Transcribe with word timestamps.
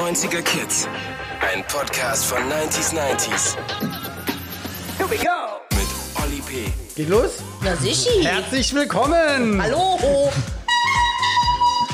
90er 0.00 0.40
Kids. 0.40 0.88
Ein 1.42 1.62
Podcast 1.68 2.24
von 2.24 2.38
90s 2.38 2.94
90s. 2.94 3.54
Here 4.96 5.10
we 5.10 5.16
go! 5.18 5.60
Mit 5.76 5.86
Olli 6.24 6.40
P. 6.40 6.72
Geht 6.96 7.10
los? 7.10 7.42
Na 7.62 7.76
sichi. 7.76 8.24
Herzlich 8.24 8.74
willkommen! 8.74 9.62
Hallo. 9.62 9.98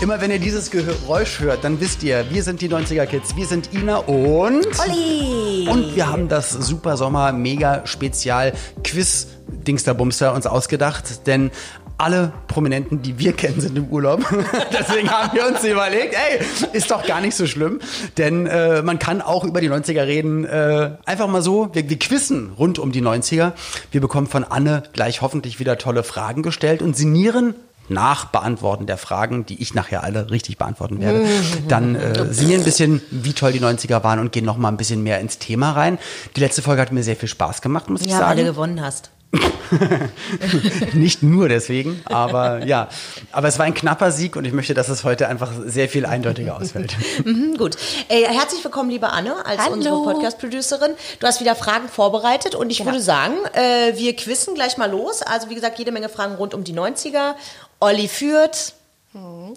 Immer 0.00 0.20
wenn 0.20 0.30
ihr 0.30 0.38
dieses 0.38 0.70
Geräusch 0.70 1.40
hört, 1.40 1.64
dann 1.64 1.80
wisst 1.80 2.04
ihr, 2.04 2.30
wir 2.30 2.44
sind 2.44 2.60
die 2.60 2.68
90er 2.68 3.06
Kids. 3.06 3.34
Wir 3.34 3.46
sind 3.46 3.74
Ina 3.74 3.96
und. 3.96 4.68
Olli. 4.78 5.66
Und 5.68 5.96
wir 5.96 6.08
haben 6.08 6.28
das 6.28 6.52
Super 6.52 6.96
Sommer 6.96 7.32
Mega 7.32 7.84
Spezial 7.88 8.52
Quiz 8.84 9.26
Dingsterbumster 9.48 10.32
uns 10.32 10.46
ausgedacht, 10.46 11.26
denn 11.26 11.50
alle 11.98 12.32
Prominenten, 12.48 13.02
die 13.02 13.18
wir 13.18 13.32
kennen, 13.32 13.60
sind 13.60 13.76
im 13.76 13.86
Urlaub. 13.88 14.20
Deswegen 14.78 15.10
haben 15.10 15.34
wir 15.36 15.46
uns 15.46 15.64
überlegt, 15.64 16.14
ey, 16.14 16.44
ist 16.72 16.90
doch 16.90 17.06
gar 17.06 17.20
nicht 17.20 17.34
so 17.34 17.46
schlimm. 17.46 17.80
Denn 18.18 18.46
äh, 18.46 18.82
man 18.82 18.98
kann 18.98 19.22
auch 19.22 19.44
über 19.44 19.60
die 19.60 19.70
90er 19.70 20.06
reden. 20.06 20.44
Äh, 20.44 20.90
einfach 21.06 21.26
mal 21.26 21.42
so, 21.42 21.70
wir, 21.72 21.88
wir 21.88 21.98
quizzen 21.98 22.52
rund 22.58 22.78
um 22.78 22.92
die 22.92 23.02
90er. 23.02 23.52
Wir 23.92 24.00
bekommen 24.00 24.26
von 24.26 24.44
Anne 24.44 24.82
gleich 24.92 25.22
hoffentlich 25.22 25.58
wieder 25.58 25.78
tolle 25.78 26.02
Fragen 26.02 26.42
gestellt 26.42 26.82
und 26.82 26.96
sinnieren 26.96 27.54
nach 27.88 28.26
Beantworten 28.26 28.86
der 28.86 28.96
Fragen, 28.98 29.46
die 29.46 29.62
ich 29.62 29.72
nachher 29.72 30.02
alle 30.02 30.30
richtig 30.30 30.58
beantworten 30.58 31.00
werde, 31.00 31.24
dann 31.68 31.94
äh, 31.94 32.32
sinnieren 32.32 32.62
ein 32.62 32.64
bisschen, 32.64 33.00
wie 33.10 33.32
toll 33.32 33.52
die 33.52 33.60
90er 33.60 34.02
waren 34.02 34.18
und 34.18 34.32
gehen 34.32 34.44
noch 34.44 34.56
mal 34.56 34.68
ein 34.68 34.76
bisschen 34.76 35.02
mehr 35.04 35.20
ins 35.20 35.38
Thema 35.38 35.70
rein. 35.70 35.98
Die 36.34 36.40
letzte 36.40 36.62
Folge 36.62 36.82
hat 36.82 36.92
mir 36.92 37.04
sehr 37.04 37.16
viel 37.16 37.28
Spaß 37.28 37.62
gemacht, 37.62 37.88
muss 37.88 38.00
ich 38.00 38.08
Ja, 38.08 38.14
weil 38.14 38.20
sagen. 38.20 38.38
du 38.40 38.44
gewonnen 38.46 38.82
hast. 38.82 39.10
Nicht 40.92 41.22
nur 41.22 41.48
deswegen, 41.48 42.00
aber 42.04 42.64
ja. 42.64 42.88
Aber 43.32 43.48
es 43.48 43.58
war 43.58 43.66
ein 43.66 43.74
knapper 43.74 44.12
Sieg 44.12 44.36
und 44.36 44.44
ich 44.44 44.52
möchte, 44.52 44.74
dass 44.74 44.88
es 44.88 45.04
heute 45.04 45.28
einfach 45.28 45.52
sehr 45.64 45.88
viel 45.88 46.06
eindeutiger 46.06 46.56
ausfällt. 46.56 46.96
Hm, 47.22 47.56
gut. 47.56 47.76
Äh, 48.08 48.24
herzlich 48.24 48.62
willkommen, 48.62 48.90
liebe 48.90 49.08
Anne, 49.08 49.44
als 49.46 49.62
Hallo. 49.62 49.74
unsere 49.74 50.02
Podcast-Producerin. 50.02 50.92
Du 51.18 51.26
hast 51.26 51.40
wieder 51.40 51.54
Fragen 51.54 51.88
vorbereitet 51.88 52.54
und 52.54 52.70
ich 52.70 52.84
würde 52.84 53.00
sagen, 53.00 53.34
äh, 53.52 53.96
wir 53.96 54.14
quizzen 54.14 54.54
gleich 54.54 54.76
mal 54.76 54.90
los. 54.90 55.22
Also 55.22 55.48
wie 55.50 55.54
gesagt, 55.54 55.78
jede 55.78 55.92
Menge 55.92 56.08
Fragen 56.08 56.34
rund 56.34 56.54
um 56.54 56.62
die 56.62 56.74
90er. 56.74 57.34
Olli 57.80 58.08
führt. 58.08 58.74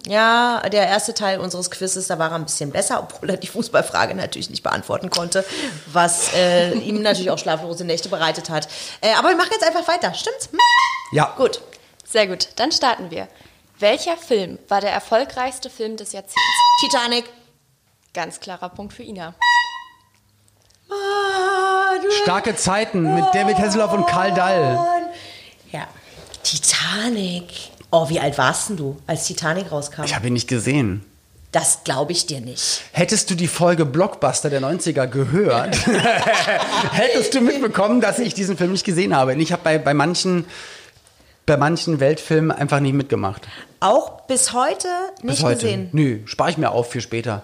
Ja, 0.06 0.62
der 0.68 0.86
erste 0.86 1.14
Teil 1.14 1.40
unseres 1.40 1.70
Quizzes, 1.70 2.06
da 2.06 2.18
war 2.18 2.30
er 2.30 2.36
ein 2.36 2.44
bisschen 2.44 2.70
besser, 2.70 3.00
obwohl 3.00 3.30
er 3.30 3.36
die 3.36 3.46
Fußballfrage 3.46 4.14
natürlich 4.14 4.50
nicht 4.50 4.62
beantworten 4.62 5.10
konnte, 5.10 5.44
was 5.86 6.32
äh, 6.34 6.72
ihm 6.72 7.02
natürlich 7.02 7.30
auch 7.30 7.38
schlaflose 7.38 7.84
Nächte 7.84 8.08
bereitet 8.08 8.50
hat. 8.50 8.68
Äh, 9.00 9.12
aber 9.14 9.28
wir 9.28 9.36
machen 9.36 9.50
jetzt 9.52 9.66
einfach 9.66 9.86
weiter, 9.86 10.14
stimmt's? 10.14 10.48
Hm? 10.50 10.58
Ja, 11.12 11.34
Gut. 11.36 11.60
Sehr 12.10 12.26
gut, 12.26 12.48
dann 12.56 12.72
starten 12.72 13.12
wir. 13.12 13.28
Welcher 13.78 14.16
Film 14.16 14.58
war 14.68 14.80
der 14.80 14.90
erfolgreichste 14.90 15.70
Film 15.70 15.96
des 15.96 16.12
Jahrzehnts? 16.12 16.42
Titanic. 16.80 17.24
Ganz 18.12 18.40
klarer 18.40 18.68
Punkt 18.68 18.92
für 18.92 19.04
Ina. 19.04 19.34
starke 22.24 22.56
Zeiten 22.56 23.14
mit 23.14 23.24
David 23.32 23.58
Hasselhoff 23.58 23.92
und 23.92 24.06
Karl 24.06 24.34
Dall. 24.34 24.76
Ja. 25.70 25.86
Titanic. 26.42 27.69
Oh, 27.90 28.08
wie 28.08 28.20
alt 28.20 28.38
warst 28.38 28.68
denn 28.68 28.76
du, 28.76 28.96
als 29.06 29.24
Titanic 29.24 29.72
rauskam? 29.72 30.04
Ich 30.04 30.14
habe 30.14 30.28
ihn 30.28 30.32
nicht 30.34 30.48
gesehen. 30.48 31.04
Das 31.52 31.82
glaube 31.82 32.12
ich 32.12 32.26
dir 32.26 32.40
nicht. 32.40 32.82
Hättest 32.92 33.28
du 33.30 33.34
die 33.34 33.48
Folge 33.48 33.84
Blockbuster 33.84 34.50
der 34.50 34.60
90er 34.60 35.08
gehört, 35.08 35.76
hättest 36.92 37.34
du 37.34 37.40
mitbekommen, 37.40 38.00
dass 38.00 38.20
ich 38.20 38.34
diesen 38.34 38.56
Film 38.56 38.70
nicht 38.70 38.84
gesehen 38.84 39.16
habe. 39.16 39.32
Und 39.32 39.40
ich 39.40 39.50
habe 39.50 39.62
bei, 39.64 39.78
bei 39.78 39.94
manchen 39.94 40.44
bei 41.46 41.56
manchen 41.56 41.98
Weltfilmen 41.98 42.52
einfach 42.52 42.78
nicht 42.78 42.92
mitgemacht. 42.92 43.48
Auch 43.80 44.20
bis 44.28 44.52
heute 44.52 44.86
nicht 45.22 45.36
Bis 45.36 45.42
heute. 45.42 45.56
gesehen. 45.62 45.88
Nö, 45.90 46.20
spare 46.26 46.50
ich 46.50 46.58
mir 46.58 46.70
auf 46.70 46.92
für 46.92 47.00
später. 47.00 47.42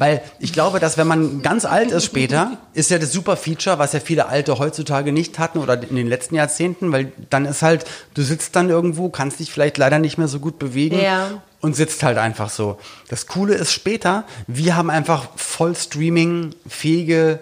Weil 0.00 0.22
ich 0.38 0.52
glaube, 0.54 0.80
dass 0.80 0.96
wenn 0.96 1.06
man 1.06 1.42
ganz 1.42 1.66
alt 1.66 1.90
ist 1.92 2.06
später, 2.06 2.56
ist 2.72 2.90
ja 2.90 2.98
das 2.98 3.12
super 3.12 3.36
Feature, 3.36 3.78
was 3.78 3.92
ja 3.92 4.00
viele 4.00 4.26
Alte 4.28 4.58
heutzutage 4.58 5.12
nicht 5.12 5.38
hatten 5.38 5.58
oder 5.58 5.80
in 5.80 5.94
den 5.94 6.08
letzten 6.08 6.36
Jahrzehnten, 6.36 6.90
weil 6.90 7.12
dann 7.28 7.44
ist 7.44 7.60
halt, 7.60 7.84
du 8.14 8.22
sitzt 8.22 8.56
dann 8.56 8.70
irgendwo, 8.70 9.10
kannst 9.10 9.40
dich 9.40 9.52
vielleicht 9.52 9.76
leider 9.76 9.98
nicht 9.98 10.16
mehr 10.16 10.26
so 10.26 10.40
gut 10.40 10.58
bewegen 10.58 10.98
Ja. 10.98 11.42
und 11.60 11.76
sitzt 11.76 12.02
halt 12.02 12.16
einfach 12.16 12.48
so. 12.48 12.78
Das 13.10 13.26
Coole 13.26 13.54
ist 13.54 13.72
später, 13.72 14.24
wir 14.46 14.74
haben 14.74 14.88
einfach 14.88 15.28
voll 15.36 15.76
Streaming-fähige 15.76 17.40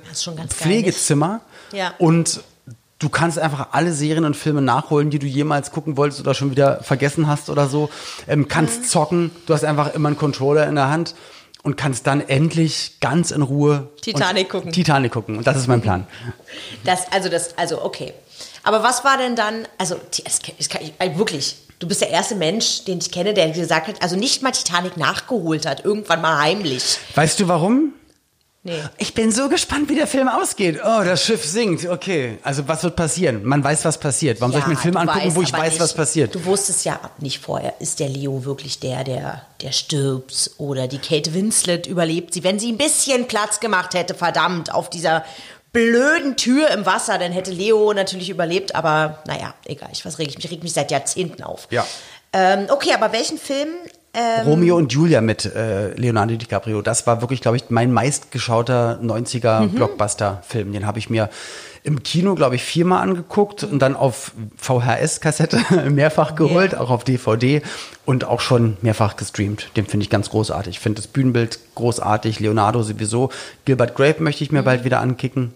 Pflegezimmer 0.49 1.41
Ja. 1.73 1.95
und 1.99 2.41
du 2.99 3.09
kannst 3.09 3.39
einfach 3.39 3.69
alle 3.73 3.93
Serien 3.93 4.25
und 4.25 4.35
Filme 4.37 4.61
nachholen, 4.63 5.11
die 5.11 5.21
du 5.21 5.27
jemals 5.27 5.71
gucken 5.71 5.97
wolltest 5.97 6.21
oder 6.21 6.35
schon 6.35 6.51
wieder 6.51 6.83
vergessen 6.83 7.29
hast 7.29 7.49
oder 7.51 7.69
so. 7.69 7.89
Ähm, 8.27 8.49
kannst 8.49 8.91
zocken, 8.91 9.31
du 9.47 9.55
hast 9.55 9.65
einfach 9.65 9.95
immer 9.95 10.09
einen 10.09 10.19
Controller 10.19 10.67
in 10.67 10.75
der 10.75 10.91
Hand 10.91 11.15
und 11.69 11.77
kannst 11.77 12.07
dann 12.07 12.27
endlich 12.27 12.99
ganz 12.99 13.31
in 13.31 13.43
Ruhe 13.43 13.91
Titanic 14.01 14.49
gucken. 14.49 14.73
Titanic 14.73 15.13
gucken. 15.13 15.37
Und 15.37 15.47
das 15.47 15.59
ist 15.59 15.67
mein 15.67 15.83
Plan. 15.83 16.07
Das, 16.85 17.13
also 17.13 17.29
das, 17.29 17.59
also 17.59 17.85
okay. 17.85 18.15
Aber 18.63 18.83
was 18.83 19.05
war 19.05 19.19
denn 19.19 19.37
dann, 19.37 19.69
also 19.77 19.97
es 20.25 20.41
kann, 20.41 20.55
ich, 20.57 20.95
also 20.99 21.19
wirklich, 21.19 21.57
du 21.79 21.87
bist 21.87 22.01
der 22.01 22.09
erste 22.09 22.37
Mensch, 22.37 22.87
den 22.87 22.99
ich 22.99 23.11
kenne, 23.11 23.35
der 23.35 23.51
gesagt 23.51 23.87
hat, 23.87 24.03
also 24.03 24.17
nicht 24.17 24.43
mal 24.43 24.53
Titanic 24.53 24.97
nachgeholt 24.97 25.67
hat, 25.67 25.85
irgendwann 25.85 26.23
mal 26.23 26.41
heimlich. 26.41 26.97
Weißt 27.15 27.39
du 27.39 27.49
warum? 27.49 27.93
Nee. 28.65 28.83
Ich 28.99 29.15
bin 29.15 29.31
so 29.31 29.49
gespannt, 29.49 29.89
wie 29.89 29.95
der 29.95 30.09
Film 30.09 30.29
ausgeht. 30.29 30.81
Oh, 30.85 31.03
das 31.05 31.25
Schiff 31.25 31.45
sinkt. 31.45 31.87
Okay. 31.87 32.39
Also 32.43 32.67
was 32.67 32.83
wird 32.83 32.97
passieren? 32.97 33.45
Man 33.45 33.63
weiß, 33.63 33.85
was 33.85 33.99
passiert. 33.99 34.41
Warum 34.41 34.53
soll 34.53 34.61
ich 34.61 34.67
mir 34.67 34.73
einen 34.73 34.83
Film 34.83 34.97
angucken, 34.97 35.27
weißt 35.27 35.37
wo 35.37 35.43
ich 35.43 35.53
weiß, 35.53 35.73
nicht, 35.75 35.81
was 35.81 35.95
passiert? 35.95 36.35
Du 36.35 36.45
wusstest 36.45 36.85
ja 36.85 36.99
nicht 37.19 37.39
vorher, 37.39 37.75
ist 37.79 38.01
der 38.01 38.09
Leo 38.09 38.45
wirklich 38.45 38.81
der, 38.81 39.05
der, 39.05 39.43
der 39.63 39.73
stirbt 39.73 40.51
oder 40.59 40.89
die 40.89 40.99
Kate 40.99 41.35
Winslet 41.35 41.87
überlebt 41.87 42.35
sie. 42.35 42.43
Wenn 42.43 42.59
sie 42.59 42.73
ein 42.73 42.79
bisschen 42.79 43.29
Platz 43.29 43.61
gemacht 43.61 43.95
hätte, 43.95 44.15
verdammt, 44.15 44.75
auf 44.75 44.91
dieser 44.91 45.25
blöden 45.73 46.37
Tür 46.37 46.71
im 46.71 46.85
Wasser, 46.85 47.19
dann 47.19 47.33
hätte 47.33 47.53
Leo 47.53 47.93
natürlich 47.93 48.31
überlebt, 48.31 48.75
aber 48.75 49.23
naja, 49.27 49.55
egal, 49.67 49.91
ich 49.93 50.05
was 50.05 50.19
reg 50.19 50.29
ich 50.29 50.37
mich, 50.37 50.51
reg 50.51 50.63
mich 50.63 50.73
seit 50.73 50.91
Jahrzehnten 50.91 51.43
auf. 51.43 51.69
Ja. 51.71 51.87
Ähm, 52.33 52.67
okay, 52.71 52.93
aber 52.93 53.13
welchen 53.13 53.39
Film? 53.39 53.69
Ähm, 54.19 54.47
Romeo 54.47 54.77
und 54.77 54.93
Julia 54.93 55.21
mit 55.21 55.45
äh, 55.45 55.93
Leonardo 55.95 56.35
DiCaprio. 56.35 56.83
Das 56.83 57.07
war 57.07 57.21
wirklich, 57.21 57.41
glaube 57.41 57.57
ich, 57.57 57.71
mein 57.71 57.93
meistgeschauter 57.93 58.99
90er 59.03 59.61
Mhm. 59.61 59.71
Blockbuster-Film. 59.75 60.73
Den 60.73 60.87
habe 60.87 60.99
ich 60.99 61.09
mir 61.09 61.29
im 61.85 62.03
Kino, 62.03 62.35
glaube 62.35 62.57
ich, 62.57 62.65
viermal 62.65 63.03
angeguckt 63.03 63.63
und 63.63 63.79
dann 63.79 63.95
auf 63.95 64.33
VHS-Kassette 64.57 65.61
mehrfach 65.91 66.35
geholt, 66.35 66.75
auch 66.75 66.91
auf 66.91 67.05
DVD 67.05 67.63
und 68.05 68.25
auch 68.25 68.41
schon 68.41 68.77
mehrfach 68.83 69.17
gestreamt. 69.17 69.71
Den 69.77 69.87
finde 69.87 70.03
ich 70.05 70.11
ganz 70.11 70.31
großartig. 70.31 70.77
Ich 70.77 70.81
finde 70.81 71.01
das 71.01 71.07
Bühnenbild 71.07 71.61
großartig, 71.77 72.41
Leonardo 72.41 72.83
sowieso. 72.83 73.31
Gilbert 73.65 73.95
Grape 73.95 74.23
möchte 74.23 74.43
ich 74.43 74.51
mir 74.51 74.63
bald 74.65 74.85
wieder 74.85 75.01
ankicken 75.01 75.55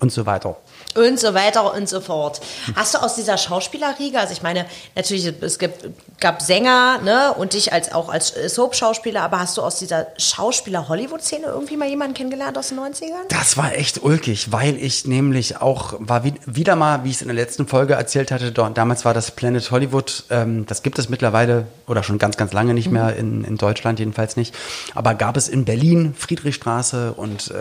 und 0.00 0.12
so 0.12 0.24
weiter. 0.26 0.56
Und 0.94 1.18
so 1.18 1.32
weiter 1.34 1.74
und 1.74 1.88
so 1.88 2.00
fort. 2.00 2.40
Hast 2.76 2.94
du 2.94 2.98
aus 2.98 3.14
dieser 3.14 3.38
Schauspielerriege, 3.38 4.18
also 4.18 4.32
ich 4.32 4.42
meine, 4.42 4.66
natürlich, 4.94 5.32
es 5.40 5.58
gibt, 5.58 5.88
gab 6.20 6.42
Sänger, 6.42 6.98
ne, 7.02 7.32
und 7.32 7.54
dich 7.54 7.72
als, 7.72 7.92
auch 7.92 8.08
als 8.10 8.28
Soap-Schauspieler, 8.28 9.22
aber 9.22 9.40
hast 9.40 9.56
du 9.56 9.62
aus 9.62 9.78
dieser 9.78 10.08
Schauspieler-Hollywood-Szene 10.18 11.46
irgendwie 11.46 11.76
mal 11.76 11.88
jemanden 11.88 12.14
kennengelernt 12.14 12.58
aus 12.58 12.68
den 12.68 12.78
90ern? 12.78 13.28
Das 13.28 13.56
war 13.56 13.74
echt 13.74 14.02
ulkig, 14.02 14.52
weil 14.52 14.76
ich 14.76 15.06
nämlich 15.06 15.60
auch, 15.62 15.94
war 15.98 16.24
wie, 16.24 16.34
wieder 16.44 16.76
mal, 16.76 17.04
wie 17.04 17.10
ich 17.10 17.16
es 17.16 17.22
in 17.22 17.28
der 17.28 17.36
letzten 17.36 17.66
Folge 17.66 17.94
erzählt 17.94 18.30
hatte, 18.30 18.52
damals 18.52 19.04
war 19.04 19.14
das 19.14 19.30
Planet 19.30 19.70
Hollywood, 19.70 20.24
ähm, 20.30 20.66
das 20.66 20.82
gibt 20.82 20.98
es 20.98 21.08
mittlerweile 21.08 21.66
oder 21.86 22.02
schon 22.02 22.18
ganz, 22.18 22.36
ganz 22.36 22.52
lange 22.52 22.74
nicht 22.74 22.90
mehr, 22.90 23.16
in, 23.16 23.44
in 23.44 23.56
Deutschland 23.56 23.98
jedenfalls 23.98 24.36
nicht, 24.36 24.54
aber 24.94 25.14
gab 25.14 25.36
es 25.36 25.48
in 25.48 25.64
Berlin, 25.64 26.14
Friedrichstraße 26.16 27.12
und 27.14 27.50
äh, 27.50 27.54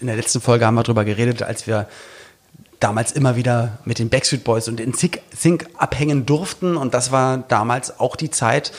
in 0.00 0.06
der 0.06 0.16
letzten 0.16 0.40
Folge 0.40 0.66
haben 0.66 0.74
wir 0.74 0.82
darüber 0.82 1.04
geredet, 1.04 1.42
als 1.42 1.66
wir 1.66 1.86
damals 2.82 3.12
immer 3.12 3.36
wieder 3.36 3.78
mit 3.84 3.98
den 3.98 4.08
Backstreet 4.08 4.44
Boys 4.44 4.68
und 4.68 4.80
in 4.80 4.94
Zink, 4.94 5.20
Zink 5.36 5.66
abhängen 5.76 6.26
durften. 6.26 6.76
Und 6.76 6.94
das 6.94 7.12
war 7.12 7.38
damals 7.38 8.00
auch 8.00 8.16
die 8.16 8.30
Zeit, 8.30 8.72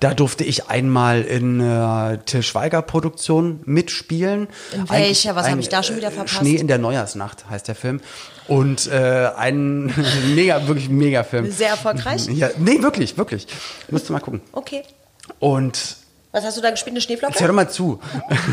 da 0.00 0.14
durfte 0.14 0.42
ich 0.42 0.68
einmal 0.68 1.22
in 1.22 1.60
äh, 1.60 2.18
Till 2.26 2.42
Schweiger 2.42 2.82
Produktion 2.82 3.60
mitspielen. 3.64 4.48
In 4.72 4.90
welcher? 4.90 5.36
Was 5.36 5.46
hab 5.46 5.52
ein, 5.52 5.60
ich 5.60 5.68
da 5.68 5.84
schon 5.84 5.96
wieder 5.96 6.08
äh, 6.08 6.12
verpasst? 6.12 6.38
Schnee 6.40 6.56
in 6.56 6.66
der 6.66 6.78
Neujahrsnacht 6.78 7.48
heißt 7.48 7.68
der 7.68 7.76
Film. 7.76 8.00
Und 8.48 8.88
äh, 8.88 9.30
ein 9.36 9.94
mega, 10.34 10.66
wirklich 10.66 10.88
mega 10.88 11.22
Film. 11.22 11.50
Sehr 11.52 11.68
erfolgreich? 11.68 12.26
Ja, 12.26 12.50
nee, 12.58 12.82
wirklich, 12.82 13.16
wirklich. 13.16 13.46
Musst 13.90 14.08
du 14.08 14.12
mal 14.12 14.18
gucken. 14.18 14.40
Okay. 14.50 14.82
Und 15.38 15.98
Was 16.32 16.44
hast 16.44 16.56
du 16.56 16.62
da 16.62 16.70
gespielt? 16.70 16.94
Eine 16.94 17.02
Schneeflocke? 17.02 17.32
Jetzt 17.34 17.40
hör 17.42 17.48
doch 17.48 17.54
mal 17.54 17.68
zu. 17.68 18.00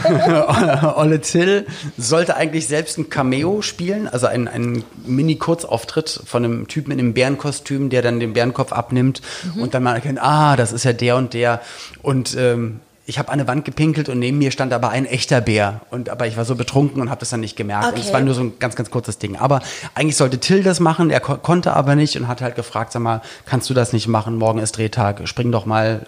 Olle 0.96 1.22
Till 1.22 1.66
sollte 1.98 2.36
eigentlich 2.36 2.68
selbst 2.68 2.98
ein 2.98 3.10
Cameo 3.10 3.62
spielen, 3.62 4.08
also 4.08 4.28
ein, 4.28 4.48
ein 4.50 4.84
Mini-Kurzauftritt 5.06 6.22
von 6.26 6.44
einem 6.44 6.68
Typen 6.68 6.92
in 6.92 7.00
einem 7.00 7.14
Bärenkostüm, 7.14 7.90
der 7.90 8.02
dann 8.02 8.20
den 8.20 8.34
Bärenkopf 8.34 8.74
abnimmt 8.74 9.22
und 9.56 9.74
dann 9.74 9.84
mal 9.84 9.96
erkennt, 9.96 10.20
ah, 10.22 10.56
das 10.58 10.74
ist 10.74 10.84
ja 10.84 10.92
der 10.94 11.16
und 11.16 11.34
der. 11.34 11.62
Und 12.02 12.36
ähm, 12.38 12.82
ich 13.06 13.18
habe 13.18 13.30
an 13.30 13.40
eine 13.40 13.48
Wand 13.48 13.64
gepinkelt 13.66 14.10
und 14.10 14.20
neben 14.20 14.38
mir 14.38 14.52
stand 14.52 14.72
aber 14.74 14.90
ein 14.90 15.06
echter 15.06 15.40
Bär. 15.42 15.82
Und 15.90 16.10
aber 16.10 16.28
ich 16.28 16.36
war 16.38 16.46
so 16.46 16.56
betrunken 16.56 17.02
und 17.02 17.10
habe 17.10 17.22
das 17.22 17.30
dann 17.30 17.40
nicht 17.40 17.56
gemerkt. 17.56 17.88
Und 17.94 17.98
es 17.98 18.06
Okay. 18.08 18.14
war 18.14 18.22
nur 18.22 18.34
so 18.36 18.42
ein 18.42 18.60
ganz, 18.60 18.76
ganz 18.76 18.92
kurzes 18.92 19.18
Ding. 19.20 19.36
Aber 19.38 19.62
eigentlich 19.96 20.18
sollte 20.18 20.38
Till 20.40 20.64
das 20.64 20.80
machen. 20.80 21.10
Er 21.10 21.20
ko 21.22 21.38
konnte 21.38 21.74
aber 21.74 21.96
nicht 21.96 22.18
und 22.18 22.28
hat 22.28 22.42
halt 22.42 22.56
gefragt, 22.56 22.92
sag 22.92 23.02
mal, 23.02 23.22
kannst 23.46 23.70
du 23.70 23.74
das 23.74 23.94
nicht 23.94 24.08
machen? 24.08 24.36
Morgen 24.36 24.60
ist 24.60 24.78
Drehtag. 24.78 25.28
Spring 25.28 25.52
doch 25.52 25.66
mal 25.66 26.06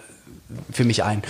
für 0.70 0.84
mich 0.84 1.02
ein. 1.02 1.22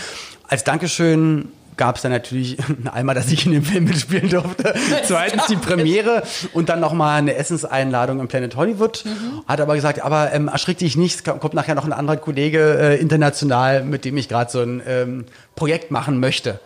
Als 0.53 0.65
Dankeschön 0.65 1.49
gab 1.79 1.97
es 1.97 2.03
dann 2.03 2.13
natürlich 2.13 2.59
einmal, 2.93 3.15
dass 3.15 3.33
ich 3.33 3.47
in 3.47 3.53
dem 3.53 3.65
Film 3.65 3.85
mitspielen 3.85 4.29
durfte. 4.29 4.75
Zweitens 5.05 5.47
die 5.47 5.57
Premiere 5.57 6.25
und 6.53 6.69
dann 6.69 6.79
nochmal 6.79 7.21
eine 7.21 7.37
Essenseinladung 7.37 8.21
im 8.21 8.29
Planet 8.29 8.55
Hollywood. 8.55 9.03
Mhm. 9.07 9.49
Hat 9.49 9.63
aber 9.63 9.77
gesagt, 9.77 10.03
aber 10.03 10.31
ähm, 10.35 10.49
erschrick 10.49 10.77
dich 10.77 10.95
nicht, 10.95 11.15
es 11.15 11.25
kommt 11.25 11.55
nachher 11.55 11.75
noch 11.75 11.87
ein 11.87 11.95
anderer 11.95 12.19
Kollege 12.19 12.79
äh, 12.79 13.01
international, 13.01 13.83
mit 13.83 14.05
dem 14.05 14.15
ich 14.19 14.29
gerade 14.29 14.51
so 14.51 14.61
ein 14.61 14.83
ähm, 14.87 15.25
Projekt 15.57 15.91
machen 15.91 16.21
möchte. 16.21 16.61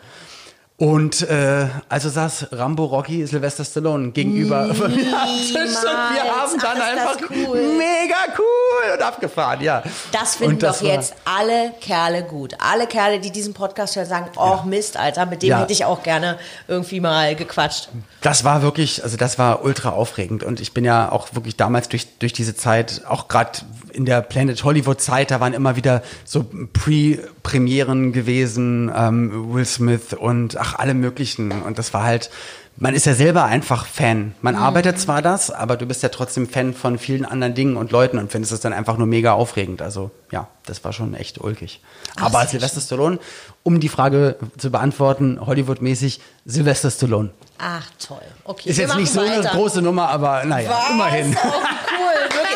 Und 0.79 1.23
äh, 1.23 1.69
also 1.89 2.11
saß 2.11 2.49
Rambo 2.53 2.85
Rocky 2.85 3.27
Sylvester 3.27 3.65
Stallone 3.65 4.11
gegenüber 4.11 4.75
von 4.75 4.95
mir 4.95 5.07
am 5.07 5.29
Tisch 5.29 5.55
und 5.55 5.85
wir 5.85 6.23
haben 6.23 6.59
dann 6.61 6.77
Ach, 6.79 6.91
einfach 6.91 7.31
cool. 7.31 7.63
mega 7.79 8.17
cool 8.37 8.93
und 8.93 9.03
abgefahren, 9.03 9.63
ja. 9.63 9.83
Das 10.13 10.37
finden 10.37 10.59
das 10.59 10.81
doch 10.81 10.87
jetzt 10.87 11.15
alle 11.25 11.73
Kerle 11.81 12.25
gut. 12.25 12.57
Alle 12.59 12.87
Kerle, 12.87 13.21
die 13.21 13.31
diesen 13.31 13.55
Podcast 13.55 13.97
hören, 13.97 14.07
sagen, 14.07 14.31
oh 14.37 14.57
ja. 14.59 14.65
Mist, 14.67 14.99
Alter, 14.99 15.25
mit 15.25 15.43
dem 15.43 15.49
ja. 15.49 15.61
hätte 15.61 15.73
ich 15.73 15.87
auch 15.87 16.03
gerne 16.03 16.37
irgendwie 16.69 17.01
mal 17.01 17.35
gequatscht. 17.35 17.89
Das 18.21 18.45
war 18.45 18.61
wirklich, 18.61 19.03
also 19.03 19.17
das 19.17 19.39
war 19.39 19.65
ultra 19.65 19.91
aufregend 19.91 20.43
und 20.43 20.61
ich 20.61 20.75
bin 20.75 20.85
ja 20.85 21.11
auch 21.11 21.35
wirklich 21.35 21.57
damals 21.57 21.89
durch, 21.89 22.19
durch 22.19 22.35
diese 22.35 22.55
Zeit, 22.55 23.01
auch 23.09 23.29
gerade 23.29 23.61
in 23.95 24.05
der 24.05 24.21
Planet 24.21 24.63
Hollywood 24.63 25.01
Zeit, 25.01 25.31
da 25.31 25.41
waren 25.41 25.55
immer 25.55 25.75
wieder 25.77 26.03
so 26.27 26.45
Pre-Premieren 26.75 28.13
gewesen, 28.13 28.93
ähm, 28.95 29.55
Will 29.55 29.65
Smith 29.65 30.13
und 30.13 30.59
ach, 30.59 30.66
alle 30.75 30.95
möglichen. 30.95 31.63
Und 31.63 31.79
das 31.79 31.95
war 31.95 32.03
halt, 32.03 32.31
man 32.77 32.95
ist 32.95 33.07
ja 33.07 33.15
selber 33.15 33.45
einfach 33.45 33.87
Fan. 33.87 34.35
Man 34.43 34.55
mhm. 34.55 34.63
arbeitet 34.63 34.99
zwar 34.99 35.23
das, 35.23 35.51
aber 35.51 35.77
du 35.77 35.87
bist 35.87 36.03
ja 36.03 36.11
trotzdem 36.11 36.49
Fan 36.49 36.75
von 36.75 36.99
vielen 36.99 37.25
anderen 37.25 37.55
Dingen 37.55 37.77
und 37.77 37.91
Leuten 37.93 38.19
und 38.19 38.31
findest 38.31 38.53
es 38.53 38.61
dann 38.61 38.73
einfach 38.73 38.99
nur 38.99 39.07
mega 39.07 39.33
aufregend. 39.33 39.81
Also 39.81 40.11
ja, 40.31 40.49
das 40.67 40.85
war 40.85 40.93
schon 40.93 41.15
echt 41.15 41.41
ulkig. 41.41 41.81
Ach, 42.17 42.25
aber 42.25 42.47
Sylvester 42.47 42.81
Stallone, 42.81 43.19
um 43.63 43.81
die 43.81 43.89
Frage 43.89 44.37
zu 44.59 44.71
beantworten, 44.71 45.39
Hollywood-mäßig, 45.41 46.21
Sylvester 46.45 46.91
Stallone. 46.91 47.31
Ach 47.59 47.87
toll. 47.99 48.19
Okay. 48.45 48.69
Ist 48.69 48.79
jetzt 48.79 48.97
nicht 48.97 49.13
so 49.13 49.21
weiter. 49.21 49.33
eine 49.33 49.49
große 49.49 49.81
Nummer, 49.81 50.09
aber 50.11 50.45
naja, 50.45 50.71
Was? 50.71 50.91
immerhin. 50.91 51.37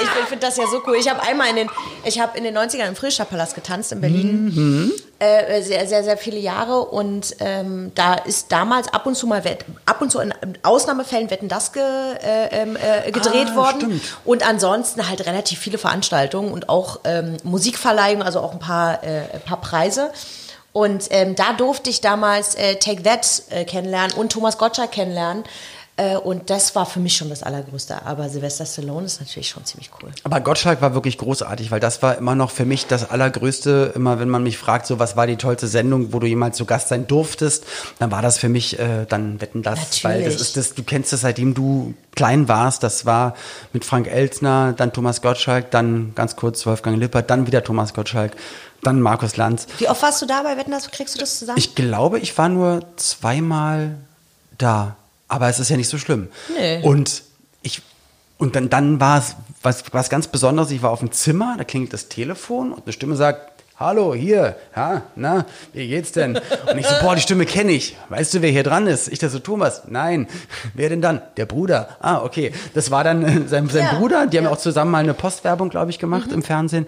Wirklich. 0.00 0.22
Ich 0.22 0.28
finde 0.28 0.46
das 0.46 0.56
ja 0.56 0.66
so 0.66 0.82
cool. 0.86 0.96
Ich 0.96 1.08
habe 1.08 1.22
einmal 1.22 1.48
in 1.48 1.56
den, 1.56 1.70
ich 2.04 2.20
habe 2.20 2.36
in 2.36 2.44
den 2.44 2.56
90ern 2.56 2.88
im 2.88 2.96
Friedrichstadtpalast 2.96 3.54
getanzt 3.54 3.92
in 3.92 4.00
Berlin. 4.00 4.44
Mhm. 4.44 4.92
Äh, 5.18 5.60
sehr, 5.62 5.86
sehr, 5.86 6.02
sehr 6.02 6.16
viele 6.16 6.38
Jahre. 6.38 6.80
Und 6.86 7.36
ähm, 7.40 7.92
da 7.94 8.14
ist 8.14 8.52
damals 8.52 8.88
ab 8.88 9.06
und 9.06 9.16
zu 9.16 9.26
mal, 9.26 9.42
ab 9.84 10.00
und 10.00 10.10
zu 10.10 10.18
in 10.18 10.32
Ausnahmefällen 10.62 11.30
Wetten 11.30 11.48
das 11.48 11.72
ge, 11.72 11.82
äh, 11.82 12.62
ähm, 12.62 12.76
äh, 12.76 13.10
gedreht 13.10 13.48
ah, 13.52 13.56
worden. 13.56 13.80
Stimmt. 13.80 14.02
Und 14.24 14.48
ansonsten 14.48 15.08
halt 15.08 15.26
relativ 15.26 15.58
viele 15.58 15.78
Veranstaltungen 15.78 16.52
und 16.52 16.68
auch 16.68 17.00
ähm, 17.04 17.36
Musikverleihungen, 17.42 18.22
also 18.22 18.40
auch 18.40 18.52
ein 18.52 18.58
paar, 18.58 19.04
äh, 19.04 19.24
ein 19.34 19.42
paar 19.44 19.60
Preise. 19.60 20.10
Und 20.72 21.08
ähm, 21.10 21.34
da 21.34 21.52
durfte 21.52 21.90
ich 21.90 22.00
damals 22.00 22.54
äh, 22.54 22.76
Take 22.76 23.02
That 23.02 23.42
äh, 23.50 23.64
kennenlernen 23.64 24.16
und 24.16 24.32
Thomas 24.32 24.56
Gottschalk 24.56 24.92
kennenlernen. 24.92 25.44
Äh, 26.00 26.16
und 26.16 26.48
das 26.48 26.74
war 26.74 26.86
für 26.86 26.98
mich 26.98 27.14
schon 27.14 27.28
das 27.28 27.42
Allergrößte. 27.42 28.06
Aber 28.06 28.30
Sylvester 28.30 28.64
Stallone 28.64 29.04
ist 29.04 29.20
natürlich 29.20 29.50
schon 29.50 29.66
ziemlich 29.66 29.90
cool. 30.02 30.10
Aber 30.22 30.40
Gottschalk 30.40 30.80
war 30.80 30.94
wirklich 30.94 31.18
großartig, 31.18 31.70
weil 31.70 31.80
das 31.80 32.00
war 32.02 32.16
immer 32.16 32.34
noch 32.34 32.50
für 32.50 32.64
mich 32.64 32.86
das 32.86 33.10
Allergrößte. 33.10 33.92
Immer 33.94 34.18
wenn 34.18 34.30
man 34.30 34.42
mich 34.42 34.56
fragt, 34.56 34.86
so 34.86 34.98
was 34.98 35.16
war 35.16 35.26
die 35.26 35.36
tollste 35.36 35.68
Sendung, 35.68 36.14
wo 36.14 36.18
du 36.18 36.26
jemals 36.26 36.56
zu 36.56 36.64
Gast 36.64 36.88
sein 36.88 37.06
durftest, 37.06 37.64
dann 37.98 38.10
war 38.10 38.22
das 38.22 38.38
für 38.38 38.48
mich 38.48 38.78
äh, 38.78 39.04
dann 39.06 39.42
Wetten 39.42 39.62
das. 39.62 39.78
Natürlich. 39.78 40.04
Weil 40.04 40.24
das 40.24 40.40
ist 40.40 40.56
das, 40.56 40.74
du 40.74 40.82
kennst 40.84 41.12
das 41.12 41.20
seitdem 41.20 41.52
du 41.52 41.92
klein 42.16 42.48
warst. 42.48 42.82
Das 42.82 43.04
war 43.04 43.34
mit 43.74 43.84
Frank 43.84 44.06
Elsner, 44.06 44.72
dann 44.74 44.94
Thomas 44.94 45.20
Gottschalk, 45.20 45.70
dann 45.70 46.12
ganz 46.14 46.34
kurz 46.34 46.64
Wolfgang 46.64 46.98
Lippert, 46.98 47.28
dann 47.28 47.46
wieder 47.46 47.62
Thomas 47.62 47.92
Gottschalk 47.92 48.32
dann 48.82 49.02
Markus 49.02 49.36
Lanz. 49.36 49.66
Wie 49.76 49.90
oft 49.90 50.02
warst 50.02 50.22
du 50.22 50.26
da 50.26 50.42
bei 50.42 50.56
Wetten, 50.56 50.70
das 50.70 50.90
kriegst 50.90 51.14
du 51.14 51.18
das 51.18 51.38
zusammen? 51.38 51.58
Ich 51.58 51.74
glaube, 51.74 52.18
ich 52.18 52.38
war 52.38 52.48
nur 52.48 52.80
zweimal 52.96 53.96
da. 54.56 54.96
Aber 55.30 55.48
es 55.48 55.60
ist 55.60 55.70
ja 55.70 55.76
nicht 55.76 55.88
so 55.88 55.96
schlimm. 55.96 56.28
Nee. 56.58 56.82
Und 56.82 57.22
ich, 57.62 57.82
und 58.36 58.56
dann, 58.56 58.68
dann 58.68 58.98
war 58.98 59.18
es 59.18 59.36
was, 59.62 59.84
was 59.92 60.10
ganz 60.10 60.26
Besonderes. 60.26 60.72
Ich 60.72 60.82
war 60.82 60.90
auf 60.90 60.98
dem 60.98 61.12
Zimmer, 61.12 61.54
da 61.56 61.64
klingelt 61.64 61.92
das 61.92 62.08
Telefon 62.08 62.72
und 62.72 62.82
eine 62.84 62.92
Stimme 62.92 63.14
sagt, 63.14 63.50
Hallo, 63.80 64.12
hier, 64.12 64.56
ja, 64.76 65.04
na, 65.16 65.46
wie 65.72 65.88
geht's 65.88 66.12
denn? 66.12 66.36
Und 66.36 66.78
ich 66.78 66.86
so, 66.86 66.94
boah, 67.00 67.14
die 67.14 67.22
Stimme 67.22 67.46
kenne 67.46 67.72
ich. 67.72 67.96
Weißt 68.10 68.34
du, 68.34 68.42
wer 68.42 68.50
hier 68.50 68.62
dran 68.62 68.86
ist? 68.86 69.08
Ich 69.08 69.20
da 69.20 69.30
so, 69.30 69.38
Thomas, 69.38 69.84
nein. 69.88 70.28
Wer 70.74 70.90
denn 70.90 71.00
dann? 71.00 71.22
Der 71.38 71.46
Bruder. 71.46 71.96
Ah, 71.98 72.20
okay. 72.22 72.52
Das 72.74 72.90
war 72.90 73.04
dann 73.04 73.22
äh, 73.22 73.48
sein, 73.48 73.70
sein 73.70 73.84
ja, 73.90 73.98
Bruder. 73.98 74.26
Die 74.26 74.36
ja. 74.36 74.42
haben 74.42 74.52
auch 74.52 74.58
zusammen 74.58 74.90
mal 74.90 74.98
eine 74.98 75.14
Postwerbung, 75.14 75.70
glaube 75.70 75.90
ich, 75.90 75.98
gemacht 75.98 76.26
mhm. 76.26 76.34
im 76.34 76.42
Fernsehen. 76.42 76.86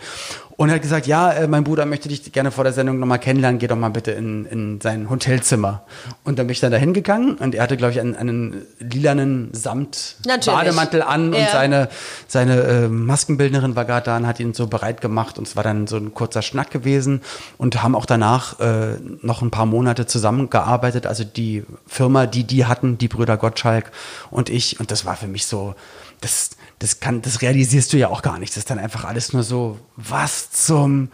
Und 0.62 0.68
er 0.68 0.76
hat 0.76 0.82
gesagt, 0.82 1.08
ja, 1.08 1.32
äh, 1.32 1.48
mein 1.48 1.64
Bruder 1.64 1.86
möchte 1.86 2.08
dich 2.08 2.30
gerne 2.30 2.52
vor 2.52 2.62
der 2.62 2.72
Sendung 2.72 3.00
nochmal 3.00 3.18
kennenlernen, 3.18 3.58
geh 3.58 3.66
doch 3.66 3.74
mal 3.74 3.88
bitte 3.88 4.12
in, 4.12 4.46
in 4.46 4.80
sein 4.80 5.10
Hotelzimmer. 5.10 5.82
Und 6.22 6.38
dann 6.38 6.46
bin 6.46 6.52
ich 6.52 6.60
dann 6.60 6.70
da 6.70 6.78
hingegangen 6.78 7.34
und 7.34 7.56
er 7.56 7.64
hatte, 7.64 7.76
glaube 7.76 7.94
ich, 7.94 7.98
einen, 7.98 8.14
einen 8.14 8.62
lilanen 8.78 9.52
Samt-Bademantel 9.52 11.02
an 11.02 11.32
ja. 11.32 11.40
und 11.40 11.50
seine, 11.50 11.88
seine 12.28 12.60
äh, 12.60 12.86
Maskenbildnerin 12.86 13.74
war 13.74 13.84
gerade 13.84 14.04
da 14.04 14.16
und 14.16 14.28
hat 14.28 14.38
ihn 14.38 14.54
so 14.54 14.68
bereit 14.68 15.00
gemacht 15.00 15.36
und 15.36 15.48
es 15.48 15.56
war 15.56 15.64
dann 15.64 15.88
so 15.88 15.96
ein 15.96 16.14
kurzer 16.14 16.42
Schnack 16.42 16.70
gewesen 16.70 17.22
und 17.58 17.82
haben 17.82 17.96
auch 17.96 18.06
danach 18.06 18.60
äh, 18.60 18.98
noch 19.20 19.42
ein 19.42 19.50
paar 19.50 19.66
Monate 19.66 20.06
zusammengearbeitet. 20.06 21.08
Also 21.08 21.24
die 21.24 21.64
Firma, 21.88 22.26
die 22.26 22.44
die 22.44 22.66
hatten, 22.66 22.98
die 22.98 23.08
Brüder 23.08 23.36
Gottschalk 23.36 23.90
und 24.30 24.48
ich 24.48 24.78
und 24.78 24.92
das 24.92 25.04
war 25.04 25.16
für 25.16 25.26
mich 25.26 25.44
so, 25.44 25.74
das, 26.20 26.50
das 26.78 27.00
kann, 27.00 27.20
das 27.20 27.42
realisierst 27.42 27.92
du 27.92 27.96
ja 27.96 28.08
auch 28.08 28.22
gar 28.22 28.38
nicht. 28.38 28.52
Das 28.52 28.58
ist 28.58 28.70
dann 28.70 28.78
einfach 28.78 29.04
alles 29.04 29.32
nur 29.32 29.42
so, 29.42 29.78
was 29.96 30.51
zum. 30.52 31.10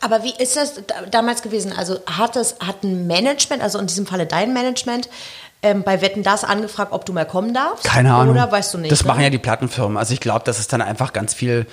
Aber 0.00 0.22
wie 0.24 0.34
ist 0.36 0.56
das 0.56 0.82
damals 1.10 1.42
gewesen? 1.42 1.72
Also 1.72 2.00
hat 2.06 2.36
das, 2.36 2.56
hat 2.60 2.82
ein 2.82 3.06
Management, 3.06 3.62
also 3.62 3.78
in 3.78 3.86
diesem 3.86 4.06
Falle 4.06 4.26
dein 4.26 4.52
Management, 4.52 5.08
ähm, 5.62 5.82
bei 5.82 6.00
Wetten 6.00 6.22
das 6.22 6.44
angefragt, 6.44 6.92
ob 6.92 7.04
du 7.06 7.12
mal 7.12 7.26
kommen 7.26 7.54
darfst? 7.54 7.84
Keine 7.84 8.14
Ahnung. 8.14 8.34
Oder 8.34 8.50
weißt 8.50 8.74
du 8.74 8.78
nicht? 8.78 8.92
Das 8.92 9.02
ne? 9.02 9.08
machen 9.08 9.22
ja 9.22 9.30
die 9.30 9.38
Plattenfirmen. 9.38 9.96
Also 9.96 10.12
ich 10.12 10.20
glaube, 10.20 10.42
das 10.44 10.58
ist 10.58 10.72
dann 10.72 10.82
einfach 10.82 11.12
ganz 11.12 11.34
viel. 11.34 11.66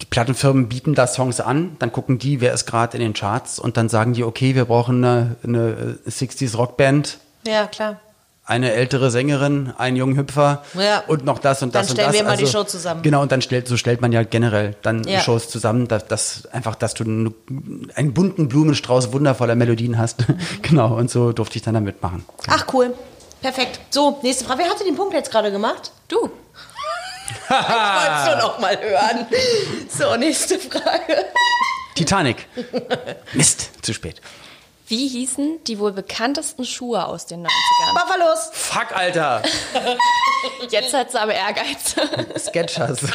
Die 0.00 0.06
Plattenfirmen 0.06 0.68
bieten 0.68 0.94
da 0.94 1.08
Songs 1.08 1.40
an, 1.40 1.76
dann 1.80 1.90
gucken 1.90 2.18
die, 2.18 2.40
wer 2.40 2.52
ist 2.52 2.66
gerade 2.66 2.96
in 2.96 3.02
den 3.02 3.14
Charts 3.14 3.58
und 3.58 3.76
dann 3.76 3.88
sagen 3.88 4.12
die, 4.12 4.22
okay, 4.22 4.54
wir 4.54 4.66
brauchen 4.66 5.04
eine, 5.04 5.36
eine 5.42 5.98
60s 6.06 6.56
Rockband. 6.56 7.18
Ja, 7.44 7.66
klar 7.66 7.98
eine 8.48 8.72
ältere 8.72 9.10
Sängerin, 9.10 9.74
einen 9.76 9.96
jungen 9.96 10.16
Hüpfer 10.16 10.62
ja. 10.72 11.04
und 11.06 11.22
noch 11.24 11.38
das 11.38 11.62
und 11.62 11.74
das 11.74 11.88
dann 11.88 11.90
und 11.92 11.98
das. 11.98 12.04
Dann 12.06 12.12
stellen 12.12 12.12
wir 12.14 12.24
mal 12.24 12.30
also, 12.30 12.44
die 12.46 12.50
Show 12.50 12.64
zusammen. 12.64 13.02
Genau, 13.02 13.20
und 13.20 13.30
dann 13.30 13.42
stellt, 13.42 13.68
so 13.68 13.76
stellt 13.76 14.00
man 14.00 14.10
ja 14.10 14.22
generell 14.22 14.74
dann 14.80 15.04
ja. 15.04 15.20
Shows 15.20 15.50
zusammen, 15.50 15.86
dass, 15.86 16.06
dass 16.06 16.46
einfach, 16.46 16.74
dass 16.74 16.94
du 16.94 17.04
einen 17.04 18.14
bunten 18.14 18.48
Blumenstrauß 18.48 19.12
wundervoller 19.12 19.54
Melodien 19.54 19.98
hast. 19.98 20.26
Mhm. 20.26 20.38
genau, 20.62 20.96
und 20.96 21.10
so 21.10 21.32
durfte 21.32 21.58
ich 21.58 21.62
dann 21.62 21.74
da 21.74 21.80
mitmachen. 21.80 22.24
Ach, 22.48 22.66
cool. 22.72 22.94
Perfekt. 23.42 23.80
So, 23.90 24.18
nächste 24.22 24.46
Frage. 24.46 24.60
Wer 24.60 24.70
hatte 24.70 24.84
den 24.84 24.96
Punkt 24.96 25.12
jetzt 25.12 25.30
gerade 25.30 25.52
gemacht? 25.52 25.92
Du. 26.08 26.16
ich 27.44 27.50
wollte 27.50 28.32
es 28.32 28.42
noch 28.42 28.58
mal 28.58 28.78
hören. 28.80 29.26
So, 29.90 30.16
nächste 30.16 30.58
Frage. 30.58 31.26
Titanic. 31.94 32.46
Mist, 33.34 33.84
zu 33.84 33.92
spät. 33.92 34.22
Wie 34.88 35.06
hießen 35.06 35.58
die 35.66 35.78
wohl 35.78 35.92
bekanntesten 35.92 36.64
Schuhe 36.64 37.04
aus 37.04 37.26
den 37.26 37.46
90ern? 37.46 37.92
Buffalos. 37.92 38.48
Fuck, 38.52 38.96
Alter. 38.96 39.42
Jetzt 40.70 40.94
hat 40.94 41.10
sie 41.10 41.20
aber 41.20 41.34
Ehrgeiz. 41.34 41.94
Sketchers. 42.48 43.00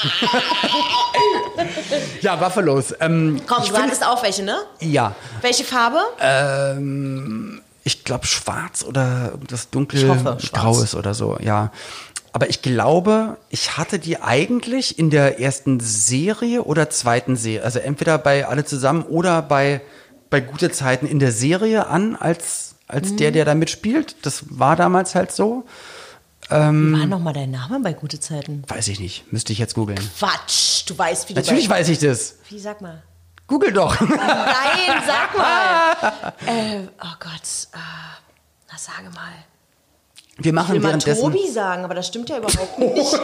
ja, 2.21 2.35
Buffalos. 2.35 2.93
Ähm, 2.99 3.41
Komm, 3.47 3.63
du 3.67 3.75
hattest 3.75 4.05
auch 4.05 4.21
welche, 4.21 4.43
ne? 4.43 4.57
Ja. 4.81 5.15
Welche 5.41 5.63
Farbe? 5.63 5.99
Ähm, 6.19 7.61
ich 7.83 8.03
glaube 8.03 8.27
schwarz 8.27 8.83
oder 8.83 9.33
das 9.47 9.71
dunkelgraues 9.71 10.93
oder 10.93 11.15
so, 11.15 11.37
ja. 11.41 11.71
Aber 12.33 12.49
ich 12.49 12.61
glaube, 12.61 13.37
ich 13.49 13.77
hatte 13.77 13.97
die 13.97 14.21
eigentlich 14.21 14.99
in 14.99 15.09
der 15.09 15.39
ersten 15.39 15.79
Serie 15.79 16.63
oder 16.63 16.91
zweiten 16.91 17.35
Serie. 17.35 17.63
Also 17.63 17.79
entweder 17.79 18.19
bei 18.19 18.45
alle 18.45 18.63
zusammen 18.63 19.03
oder 19.03 19.41
bei 19.41 19.81
bei 20.33 20.41
gute 20.41 20.71
Zeiten 20.71 21.05
in 21.05 21.19
der 21.19 21.31
Serie 21.31 21.85
an 21.85 22.15
als, 22.15 22.73
als 22.87 23.11
mhm. 23.11 23.17
der, 23.17 23.31
der 23.31 23.45
da 23.45 23.53
mitspielt. 23.53 24.15
Das 24.23 24.45
war 24.49 24.75
damals 24.75 25.13
halt 25.13 25.31
so. 25.31 25.63
Ähm, 26.49 26.95
Wie 26.95 26.99
war 27.01 27.05
nochmal 27.05 27.33
dein 27.33 27.51
Name 27.51 27.79
bei 27.81 27.93
gute 27.93 28.19
Zeiten? 28.19 28.63
Weiß 28.67 28.87
ich 28.87 28.99
nicht. 28.99 29.31
Müsste 29.31 29.53
ich 29.53 29.59
jetzt 29.59 29.75
googeln. 29.75 29.99
Quatsch, 30.17 30.89
du 30.89 30.97
weißt, 30.97 31.29
wie 31.29 31.35
du 31.35 31.39
Natürlich 31.39 31.69
weiß 31.69 31.87
ich 31.89 31.99
das. 31.99 32.37
Wie, 32.49 32.57
sag 32.57 32.81
mal. 32.81 33.03
Google 33.45 33.73
doch. 33.73 34.01
Nein, 34.01 35.03
sag 35.05 35.37
mal. 35.37 36.33
äh, 36.47 36.79
oh 36.99 37.15
Gott. 37.19 37.67
Uh, 37.75 37.77
na, 38.71 38.77
sage 38.79 39.11
mal. 39.13 39.33
Wir 40.37 40.51
machen 40.51 40.75
ich 40.75 40.81
will 40.81 40.91
mal 40.91 40.97
Tobi 40.99 41.47
sagen, 41.47 41.83
aber 41.83 41.93
das 41.93 42.07
stimmt 42.07 42.29
ja 42.29 42.37
überhaupt 42.39 42.79
nicht. 42.79 43.19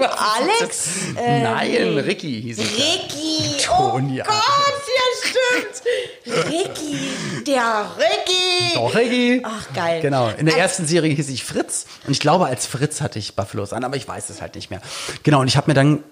Alex? 0.00 0.88
Äh, 1.16 1.42
Nein, 1.42 1.98
Ricky 1.98 2.40
hieß 2.42 2.58
es. 2.58 2.64
Ricky! 2.64 3.62
Tonia. 3.62 4.24
Oh 4.26 4.32
Gott, 4.32 4.82
ja 4.96 5.28
stimmt. 5.28 6.46
Ricky, 6.48 7.44
der 7.46 7.90
Ricky. 7.98 8.74
Doch, 8.74 8.94
Ricky. 8.94 9.42
Ach, 9.44 9.74
geil. 9.74 10.00
Genau. 10.00 10.30
In 10.30 10.46
der 10.46 10.56
ersten 10.56 10.86
Serie 10.86 11.14
hieß 11.14 11.28
ich 11.28 11.44
Fritz 11.44 11.86
und 12.06 12.12
ich 12.12 12.20
glaube, 12.20 12.46
als 12.46 12.66
Fritz 12.66 13.02
hatte 13.02 13.18
ich 13.18 13.36
Buffalos 13.36 13.74
an, 13.74 13.84
aber 13.84 13.96
ich 13.96 14.08
weiß 14.08 14.30
es 14.30 14.40
halt 14.40 14.54
nicht 14.54 14.70
mehr. 14.70 14.80
Genau, 15.24 15.40
und 15.40 15.48
ich 15.48 15.56
habe 15.58 15.70
mir 15.70 15.74
dann 15.74 16.02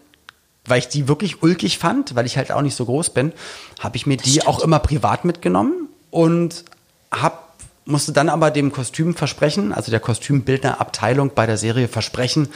weil 0.66 0.78
ich 0.78 0.88
die 0.88 1.08
wirklich 1.08 1.42
ulkig 1.42 1.76
fand, 1.78 2.14
weil 2.14 2.24
ich 2.24 2.38
halt 2.38 2.50
auch 2.50 2.62
nicht 2.62 2.74
so 2.74 2.86
groß 2.86 3.10
bin, 3.10 3.32
habe 3.80 3.96
ich 3.96 4.06
mir 4.06 4.16
das 4.16 4.24
die 4.24 4.30
stimmt. 4.32 4.46
auch 4.46 4.60
immer 4.60 4.78
privat 4.78 5.26
mitgenommen 5.26 5.88
und 6.10 6.64
habe 7.12 7.36
musste 7.84 8.12
dann 8.12 8.28
aber 8.28 8.50
dem 8.50 8.72
Kostüm 8.72 9.14
versprechen, 9.14 9.72
also 9.72 9.90
der 9.90 10.00
Kostümbildnerabteilung 10.00 11.32
bei 11.34 11.46
der 11.46 11.56
Serie 11.56 11.88
versprechen, 11.88 12.48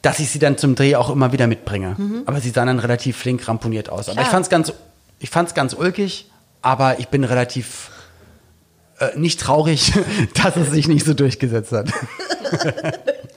dass 0.00 0.18
ich 0.18 0.30
sie 0.30 0.38
dann 0.38 0.58
zum 0.58 0.74
Dreh 0.74 0.96
auch 0.96 1.10
immer 1.10 1.32
wieder 1.32 1.46
mitbringe. 1.46 1.94
Mhm. 1.98 2.22
Aber 2.26 2.40
sie 2.40 2.50
sahen 2.50 2.66
dann 2.66 2.78
relativ 2.78 3.16
flink 3.16 3.46
ramponiert 3.46 3.88
aus. 3.88 4.08
Aber 4.08 4.14
Klar. 4.14 4.26
ich 4.26 4.30
fand 4.30 4.44
es 4.44 4.50
ganz, 4.50 4.72
ich 5.18 5.30
fand's 5.30 5.54
ganz 5.54 5.74
ulkig, 5.74 6.30
aber 6.60 6.98
ich 6.98 7.08
bin 7.08 7.24
relativ 7.24 7.90
äh, 8.98 9.16
nicht 9.16 9.40
traurig, 9.40 9.92
dass 10.34 10.56
es 10.56 10.70
sich 10.70 10.88
nicht 10.88 11.06
so 11.06 11.14
durchgesetzt 11.14 11.72
hat. 11.72 11.88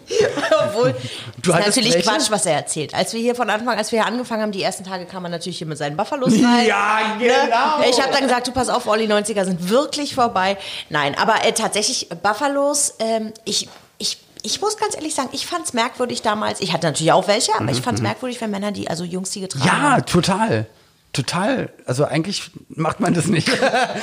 Obwohl, 0.68 0.96
du 1.42 1.52
das 1.52 1.60
ist 1.60 1.66
natürlich 1.68 1.94
welche? 1.94 2.10
Quatsch, 2.10 2.32
was 2.32 2.46
er 2.46 2.54
erzählt. 2.54 2.94
Als 2.94 3.14
wir 3.14 3.20
hier 3.20 3.36
von 3.36 3.50
Anfang, 3.50 3.78
als 3.78 3.92
wir 3.92 4.00
hier 4.00 4.08
angefangen 4.08 4.42
haben, 4.42 4.52
die 4.52 4.64
ersten 4.64 4.84
Tage 4.84 5.06
kam 5.06 5.24
er 5.26 5.30
natürlich 5.30 5.58
hier 5.58 5.68
mit 5.68 5.78
seinen 5.78 5.98
Buffalos 5.98 6.34
rein. 6.34 6.66
Ja, 6.68 7.16
ne? 7.18 7.26
genau. 7.26 7.90
Ich 7.90 8.02
habe 8.02 8.12
dann 8.12 8.24
gesagt, 8.24 8.48
du 8.48 8.52
pass 8.52 8.70
auf, 8.70 8.88
Olli, 8.88 9.06
90er 9.06 9.46
sind 9.46 9.70
wirklich 9.70 10.16
vorbei. 10.16 10.58
Nein, 10.90 11.16
aber 11.18 11.46
äh, 11.46 11.54
tatsächlich, 11.54 12.10
Buffalos, 12.22 12.96
ähm, 13.00 13.34
ich, 13.46 13.68
ich 13.98 14.20
ich 14.46 14.62
muss 14.62 14.78
ganz 14.78 14.96
ehrlich 14.96 15.16
sagen, 15.16 15.30
ich 15.32 15.48
fand 15.48 15.66
es 15.66 15.74
merkwürdig 15.74 16.22
damals. 16.22 16.62
Ich 16.62 16.72
hatte 16.72 16.86
natürlich 16.86 17.12
auch 17.12 17.28
welche, 17.28 17.54
aber 17.56 17.64
mhm, 17.64 17.70
ich 17.70 17.82
fand 17.82 17.98
es 17.98 18.02
mhm. 18.02 18.10
merkwürdig, 18.10 18.40
wenn 18.42 18.52
Männer 18.52 18.72
die, 18.72 18.88
also 18.88 19.04
Jungs 19.04 19.32
die 19.32 19.42
getragen 19.42 19.66
ja, 19.66 19.72
haben. 19.74 19.98
Ja, 19.98 20.02
total. 20.02 20.68
Total. 21.14 21.70
Also 21.86 22.04
eigentlich 22.04 22.52
macht 22.68 23.00
man 23.00 23.14
das 23.14 23.28
nicht. 23.28 23.50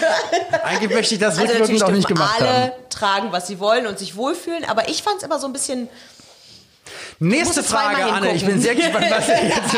eigentlich 0.65 0.95
möchte 0.95 1.15
ich 1.15 1.21
das 1.21 1.39
also 1.39 1.53
rückwirkend 1.53 1.83
auch 1.85 1.91
nicht 1.91 2.09
gemacht 2.09 2.41
alle 2.41 2.49
haben. 2.49 2.57
Alle 2.57 2.89
tragen, 2.89 3.33
was 3.33 3.47
sie 3.47 3.61
wollen 3.61 3.87
und 3.87 3.99
sich 3.99 4.17
wohlfühlen, 4.17 4.65
aber 4.65 4.89
ich 4.89 5.03
fand 5.03 5.19
es 5.19 5.23
immer 5.23 5.39
so 5.39 5.47
ein 5.47 5.53
bisschen 5.53 5.89
Nächste 7.19 7.63
Frage, 7.63 8.05
Anne. 8.05 8.33
Ich 8.33 8.45
bin 8.45 8.61
sehr 8.61 8.75
gespannt, 8.75 9.07
was 9.11 9.29
ihr 9.29 9.45
jetzt 9.45 9.75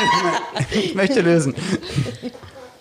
ich 0.73 0.95
möchte 0.95 1.21
lösen. 1.21 1.55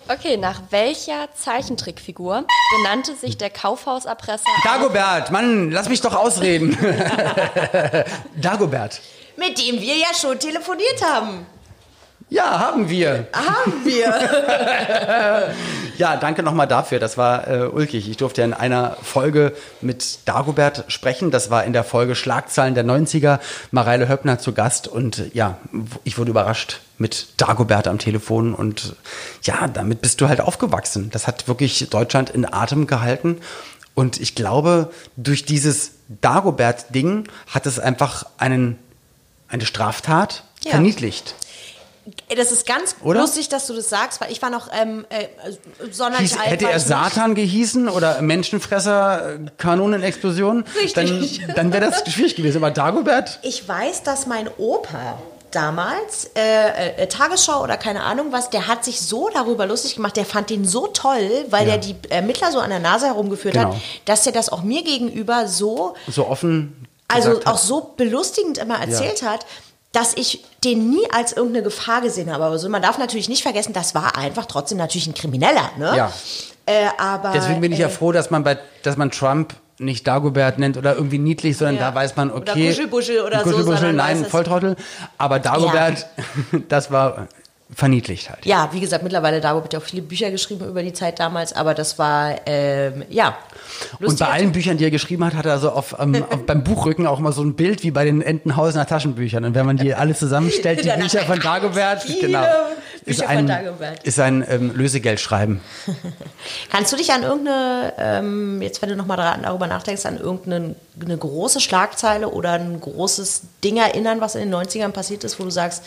Okay, 0.06 0.36
nach 0.36 0.60
welcher 0.68 1.28
Zeichentrickfigur 1.34 2.44
benannte 2.76 3.16
sich 3.16 3.38
der 3.38 3.48
Kaufhauserpresser? 3.48 4.44
Dagobert, 4.62 5.30
Mann, 5.30 5.70
lass 5.70 5.88
mich 5.88 6.02
doch 6.02 6.14
ausreden. 6.14 6.76
Dagobert. 8.36 9.00
Mit 9.36 9.58
dem 9.58 9.80
wir 9.80 9.96
ja 9.96 10.14
schon 10.14 10.38
telefoniert 10.38 11.02
haben. 11.02 11.46
Ja, 12.30 12.58
haben 12.58 12.88
wir. 12.88 13.28
Haben 13.32 13.84
wir. 13.84 15.54
ja, 15.98 16.16
danke 16.16 16.42
nochmal 16.42 16.66
dafür. 16.66 16.98
Das 16.98 17.16
war 17.18 17.46
äh, 17.46 17.66
ulkig. 17.66 18.08
Ich 18.08 18.16
durfte 18.16 18.40
ja 18.40 18.46
in 18.46 18.54
einer 18.54 18.96
Folge 19.02 19.54
mit 19.80 20.18
Dagobert 20.24 20.84
sprechen. 20.88 21.30
Das 21.30 21.50
war 21.50 21.64
in 21.64 21.72
der 21.72 21.84
Folge 21.84 22.14
Schlagzeilen 22.14 22.74
der 22.74 22.84
90er. 22.84 23.40
Mareile 23.70 24.08
Höppner 24.08 24.38
zu 24.38 24.52
Gast. 24.52 24.88
Und 24.88 25.34
ja, 25.34 25.58
ich 26.02 26.18
wurde 26.18 26.30
überrascht 26.30 26.80
mit 26.98 27.28
Dagobert 27.36 27.86
am 27.86 27.98
Telefon. 27.98 28.54
Und 28.54 28.96
ja, 29.42 29.68
damit 29.68 30.00
bist 30.00 30.20
du 30.20 30.28
halt 30.28 30.40
aufgewachsen. 30.40 31.10
Das 31.12 31.26
hat 31.26 31.46
wirklich 31.46 31.88
Deutschland 31.90 32.30
in 32.30 32.50
Atem 32.50 32.86
gehalten. 32.86 33.38
Und 33.94 34.20
ich 34.20 34.34
glaube, 34.34 34.90
durch 35.16 35.44
dieses 35.44 35.92
Dagobert-Ding 36.08 37.28
hat 37.48 37.66
es 37.66 37.78
einfach 37.78 38.26
einen, 38.38 38.78
eine 39.48 39.66
Straftat 39.66 40.42
ja. 40.64 40.72
verniedlicht. 40.72 41.36
Das 42.36 42.52
ist 42.52 42.66
ganz 42.66 42.96
oder? 43.02 43.20
lustig, 43.20 43.48
dass 43.48 43.66
du 43.66 43.74
das 43.74 43.88
sagst, 43.88 44.20
weil 44.20 44.30
ich 44.30 44.42
war 44.42 44.50
noch 44.50 44.68
ähm, 44.72 45.06
äh, 45.08 45.26
sonderlich 45.90 46.32
Hieß, 46.32 46.40
alt. 46.40 46.50
Hätte 46.50 46.70
er 46.70 46.78
Satan 46.78 47.34
gehießen 47.34 47.88
oder 47.88 48.20
Menschenfresser, 48.20 49.38
Kanonenexplosion, 49.56 50.64
Richtig. 50.82 50.94
dann, 51.46 51.54
dann 51.54 51.72
wäre 51.72 51.90
das 51.90 52.12
schwierig 52.12 52.36
gewesen. 52.36 52.58
Aber 52.58 52.70
Dagobert? 52.70 53.38
Ich 53.42 53.66
weiß, 53.66 54.02
dass 54.02 54.26
mein 54.26 54.50
Opa 54.58 55.18
damals, 55.50 56.30
äh, 56.36 57.02
äh, 57.02 57.06
Tagesschau 57.06 57.62
oder 57.62 57.76
keine 57.76 58.02
Ahnung 58.02 58.32
was, 58.32 58.50
der 58.50 58.66
hat 58.66 58.84
sich 58.84 59.00
so 59.00 59.30
darüber 59.32 59.66
lustig 59.66 59.94
gemacht, 59.94 60.16
der 60.16 60.24
fand 60.24 60.50
den 60.50 60.64
so 60.64 60.88
toll, 60.88 61.30
weil 61.48 61.66
ja. 61.66 61.76
der 61.76 61.78
die 61.78 61.96
Ermittler 62.10 62.50
so 62.50 62.58
an 62.58 62.70
der 62.70 62.80
Nase 62.80 63.06
herumgeführt 63.06 63.54
genau. 63.54 63.72
hat, 63.72 63.80
dass 64.04 64.26
er 64.26 64.32
das 64.32 64.48
auch 64.48 64.62
mir 64.62 64.82
gegenüber 64.82 65.46
so... 65.46 65.94
So 66.08 66.26
offen 66.26 66.84
also 67.06 67.40
auch 67.44 67.58
so 67.58 67.92
belustigend 67.96 68.58
immer 68.58 68.80
erzählt 68.80 69.20
ja. 69.20 69.32
hat, 69.32 69.46
dass 69.94 70.14
ich 70.16 70.44
den 70.64 70.90
nie 70.90 71.06
als 71.10 71.32
irgendeine 71.32 71.62
Gefahr 71.62 72.00
gesehen 72.00 72.30
habe. 72.32 72.44
Also 72.44 72.68
man 72.68 72.82
darf 72.82 72.98
natürlich 72.98 73.28
nicht 73.28 73.42
vergessen, 73.42 73.72
das 73.72 73.94
war 73.94 74.18
einfach 74.18 74.46
trotzdem 74.46 74.76
natürlich 74.76 75.06
ein 75.06 75.14
Krimineller. 75.14 75.70
Ne? 75.78 75.92
Ja. 75.96 76.12
Äh, 76.66 76.86
aber, 76.98 77.30
Deswegen 77.32 77.60
bin 77.60 77.72
ich 77.72 77.78
ja 77.78 77.86
äh, 77.86 77.90
froh, 77.90 78.10
dass 78.10 78.30
man 78.30 78.42
bei, 78.42 78.58
dass 78.82 78.96
man 78.96 79.10
Trump 79.10 79.54
nicht 79.78 80.06
Dagobert 80.06 80.58
nennt 80.58 80.76
oder 80.76 80.94
irgendwie 80.96 81.18
niedlich, 81.18 81.56
sondern 81.56 81.76
ja. 81.76 81.90
da 81.90 81.94
weiß 81.94 82.16
man, 82.16 82.30
okay. 82.30 82.52
Oder 82.52 82.68
Kuschelbuschel 82.68 83.20
oder 83.20 83.42
Kuschelbuschel, 83.42 83.90
so. 83.90 83.96
Nein, 83.96 84.24
Volltrottel. 84.24 84.76
Aber 85.18 85.38
Dagobert, 85.38 86.06
ja. 86.52 86.58
das 86.68 86.90
war 86.90 87.28
verniedlicht 87.74 88.30
halt. 88.30 88.46
Ja, 88.46 88.68
wie 88.72 88.80
gesagt, 88.80 89.02
mittlerweile 89.02 89.40
Dagobert 89.40 89.66
hat 89.66 89.72
ja 89.72 89.78
auch 89.78 89.84
viele 89.84 90.02
Bücher 90.02 90.30
geschrieben 90.30 90.66
über 90.68 90.82
die 90.82 90.92
Zeit 90.92 91.18
damals, 91.18 91.52
aber 91.52 91.74
das 91.74 91.98
war, 91.98 92.34
ähm, 92.46 93.04
ja. 93.08 93.36
Und 94.00 94.18
bei 94.18 94.28
allen 94.28 94.52
Büchern, 94.52 94.76
die 94.76 94.84
er 94.84 94.90
geschrieben 94.90 95.24
hat, 95.24 95.34
hat 95.34 95.46
er 95.46 95.58
so 95.58 95.70
auf, 95.70 95.96
ähm, 95.98 96.24
auf, 96.30 96.46
beim 96.46 96.64
Buchrücken 96.64 97.06
auch 97.06 97.18
mal 97.18 97.32
so 97.32 97.42
ein 97.42 97.54
Bild 97.54 97.82
wie 97.82 97.90
bei 97.90 98.04
den 98.04 98.22
Entenhausener 98.22 98.86
Taschenbüchern. 98.86 99.44
Und 99.44 99.54
wenn 99.54 99.66
man 99.66 99.76
die 99.76 99.94
alle 99.94 100.14
zusammenstellt, 100.14 100.84
die 100.84 100.90
Bücher 101.00 101.20
von 101.22 101.40
Dagobert, 101.42 102.06
genau, 102.20 102.44
ist 103.04 103.22
ein, 103.22 103.50
ist 104.02 104.20
ein 104.20 104.44
ähm, 104.48 104.74
Lösegeldschreiben. 104.74 105.60
Kannst 106.70 106.92
du 106.92 106.96
dich 106.96 107.12
an 107.12 107.22
irgendeine, 107.22 107.92
ähm, 107.98 108.62
jetzt 108.62 108.80
wenn 108.80 108.88
du 108.88 108.96
nochmal 108.96 109.16
darüber 109.42 109.66
nachdenkst, 109.66 110.06
an 110.06 110.18
irgendeine 110.18 110.74
eine 111.02 111.18
große 111.18 111.60
Schlagzeile 111.60 112.28
oder 112.28 112.52
ein 112.52 112.80
großes 112.80 113.42
Ding 113.62 113.76
erinnern, 113.76 114.20
was 114.20 114.36
in 114.36 114.50
den 114.50 114.54
90ern 114.54 114.90
passiert 114.90 115.24
ist, 115.24 115.38
wo 115.40 115.44
du 115.44 115.50
sagst, 115.50 115.82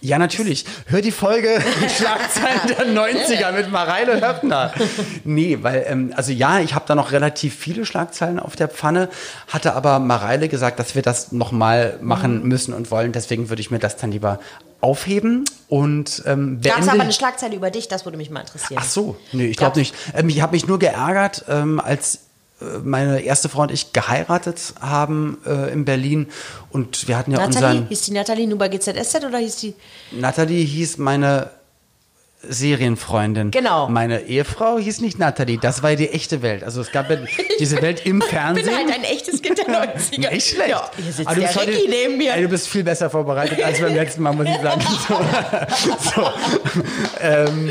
ja, 0.00 0.18
natürlich. 0.18 0.64
Hör 0.86 1.00
die 1.00 1.10
Folge 1.10 1.60
Schlagzeilen 1.96 2.60
der 2.68 2.86
90er 2.86 3.52
mit 3.52 3.70
Mareile 3.70 4.20
Höppner. 4.20 4.72
Nee, 5.24 5.58
weil, 5.62 5.86
ähm, 5.88 6.12
also 6.16 6.32
ja, 6.32 6.60
ich 6.60 6.74
habe 6.74 6.84
da 6.86 6.94
noch 6.94 7.12
relativ 7.12 7.56
viele 7.56 7.84
Schlagzeilen 7.84 8.38
auf 8.38 8.56
der 8.56 8.68
Pfanne, 8.68 9.08
hatte 9.48 9.74
aber 9.74 9.98
Mareile 9.98 10.48
gesagt, 10.48 10.78
dass 10.78 10.94
wir 10.94 11.02
das 11.02 11.32
nochmal 11.32 11.98
machen 12.00 12.42
mhm. 12.42 12.48
müssen 12.48 12.74
und 12.74 12.90
wollen. 12.90 13.12
Deswegen 13.12 13.48
würde 13.48 13.60
ich 13.60 13.70
mir 13.70 13.78
das 13.78 13.96
dann 13.96 14.12
lieber 14.12 14.38
aufheben 14.80 15.44
und 15.68 16.22
ähm, 16.26 16.60
Gab 16.62 16.80
es 16.80 16.88
aber 16.88 17.02
eine 17.02 17.12
Schlagzeile 17.12 17.56
über 17.56 17.70
dich? 17.70 17.88
Das 17.88 18.04
würde 18.04 18.16
mich 18.16 18.30
mal 18.30 18.40
interessieren. 18.40 18.80
Ach 18.80 18.88
so, 18.88 19.16
nee, 19.32 19.46
ich 19.46 19.56
glaube 19.56 19.78
nicht. 19.78 19.94
Ähm, 20.14 20.28
ich 20.28 20.40
habe 20.40 20.52
mich 20.52 20.66
nur 20.68 20.78
geärgert, 20.78 21.44
ähm, 21.48 21.80
als 21.80 22.27
meine 22.82 23.20
erste 23.20 23.48
Frau 23.48 23.62
und 23.62 23.70
ich 23.70 23.92
geheiratet 23.92 24.74
haben 24.80 25.38
äh, 25.46 25.72
in 25.72 25.84
Berlin 25.84 26.26
und 26.70 27.06
wir 27.06 27.16
hatten 27.16 27.30
ja 27.30 27.38
Nathalie? 27.38 27.68
unseren... 27.68 27.88
Hieß 27.88 28.02
die 28.02 28.12
Nathalie 28.12 28.46
nur 28.48 28.58
bei 28.58 28.68
GZSZ 28.68 29.24
oder 29.24 29.38
hieß 29.38 29.56
die... 29.56 29.74
Nathalie 30.12 30.64
hieß 30.64 30.98
meine 30.98 31.50
Serienfreundin. 32.42 33.50
Genau. 33.50 33.88
Meine 33.88 34.20
Ehefrau 34.22 34.78
hieß 34.78 35.00
nicht 35.00 35.18
Nathalie, 35.18 35.58
das 35.58 35.82
war 35.82 35.96
die 35.96 36.08
echte 36.08 36.40
Welt. 36.40 36.62
Also 36.62 36.80
es 36.80 36.92
gab 36.92 37.10
ja 37.10 37.16
diese 37.58 37.82
Welt 37.82 38.06
im 38.06 38.22
Fernsehen. 38.22 38.68
Ich 38.68 38.76
bin 38.76 38.86
halt 38.86 38.94
ein 38.94 39.04
echtes 39.04 39.42
Kind 39.42 39.58
der 39.58 39.66
90er. 39.66 40.30
Nicht 40.32 40.48
schlecht. 40.48 40.70
Ja, 40.70 40.90
hier 40.96 41.12
sitzt 41.12 41.36
der 41.36 41.54
heute, 41.54 41.72
neben 41.88 42.16
mir. 42.16 42.34
Ey, 42.34 42.42
du 42.42 42.48
bist 42.48 42.68
viel 42.68 42.84
besser 42.84 43.10
vorbereitet 43.10 43.60
als 43.62 43.80
beim 43.80 43.94
letzten 43.94 44.22
Mal, 44.22 44.32
muss 44.32 44.46
ich 44.46 44.60
sagen. 44.60 44.80
So. 44.98 46.14
so. 46.14 46.30
Ähm, 47.20 47.70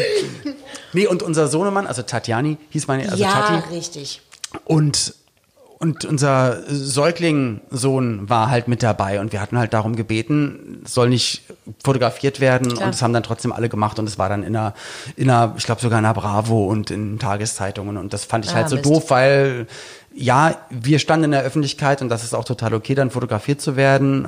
nee, 0.93 1.07
und 1.07 1.23
unser 1.23 1.47
Sohnemann, 1.47 1.87
also 1.87 2.01
Tatjani 2.01 2.57
hieß 2.69 2.87
meine, 2.87 3.09
also 3.09 3.23
ja, 3.23 3.31
Tati. 3.31 3.75
richtig. 3.75 4.21
Und 4.65 5.13
und 5.79 6.05
unser 6.05 6.57
Säuglingsohn 6.67 8.27
war 8.27 8.49
halt 8.49 8.67
mit 8.67 8.81
dabei 8.81 9.19
und 9.19 9.31
wir 9.31 9.39
hatten 9.39 9.59
halt 9.59 9.73
darum 9.73 9.95
gebeten, 9.95 10.81
soll 10.85 11.09
nicht 11.09 11.43
fotografiert 11.83 12.39
werden 12.39 12.69
Klar. 12.69 12.85
und 12.85 12.95
das 12.95 13.03
haben 13.03 13.13
dann 13.13 13.21
trotzdem 13.21 13.51
alle 13.51 13.69
gemacht 13.69 13.99
und 13.99 14.07
es 14.07 14.17
war 14.17 14.27
dann 14.27 14.41
in 14.41 14.55
einer, 14.55 14.73
in 15.17 15.29
einer 15.29 15.53
ich 15.55 15.65
glaube 15.65 15.79
sogar 15.79 15.99
in 15.99 16.05
einer 16.05 16.15
Bravo 16.15 16.65
und 16.65 16.89
in 16.89 17.19
Tageszeitungen 17.19 17.97
und 17.97 18.11
das 18.11 18.25
fand 18.25 18.45
ich 18.45 18.51
ah, 18.51 18.55
halt 18.55 18.69
so 18.69 18.77
Mist. 18.77 18.87
doof, 18.87 19.11
weil 19.11 19.67
ja, 20.15 20.55
wir 20.71 20.97
standen 20.97 21.25
in 21.25 21.31
der 21.31 21.43
Öffentlichkeit 21.43 22.01
und 22.01 22.09
das 22.09 22.23
ist 22.23 22.33
auch 22.33 22.45
total 22.45 22.73
okay, 22.73 22.95
dann 22.95 23.11
fotografiert 23.11 23.61
zu 23.61 23.75
werden 23.75 24.27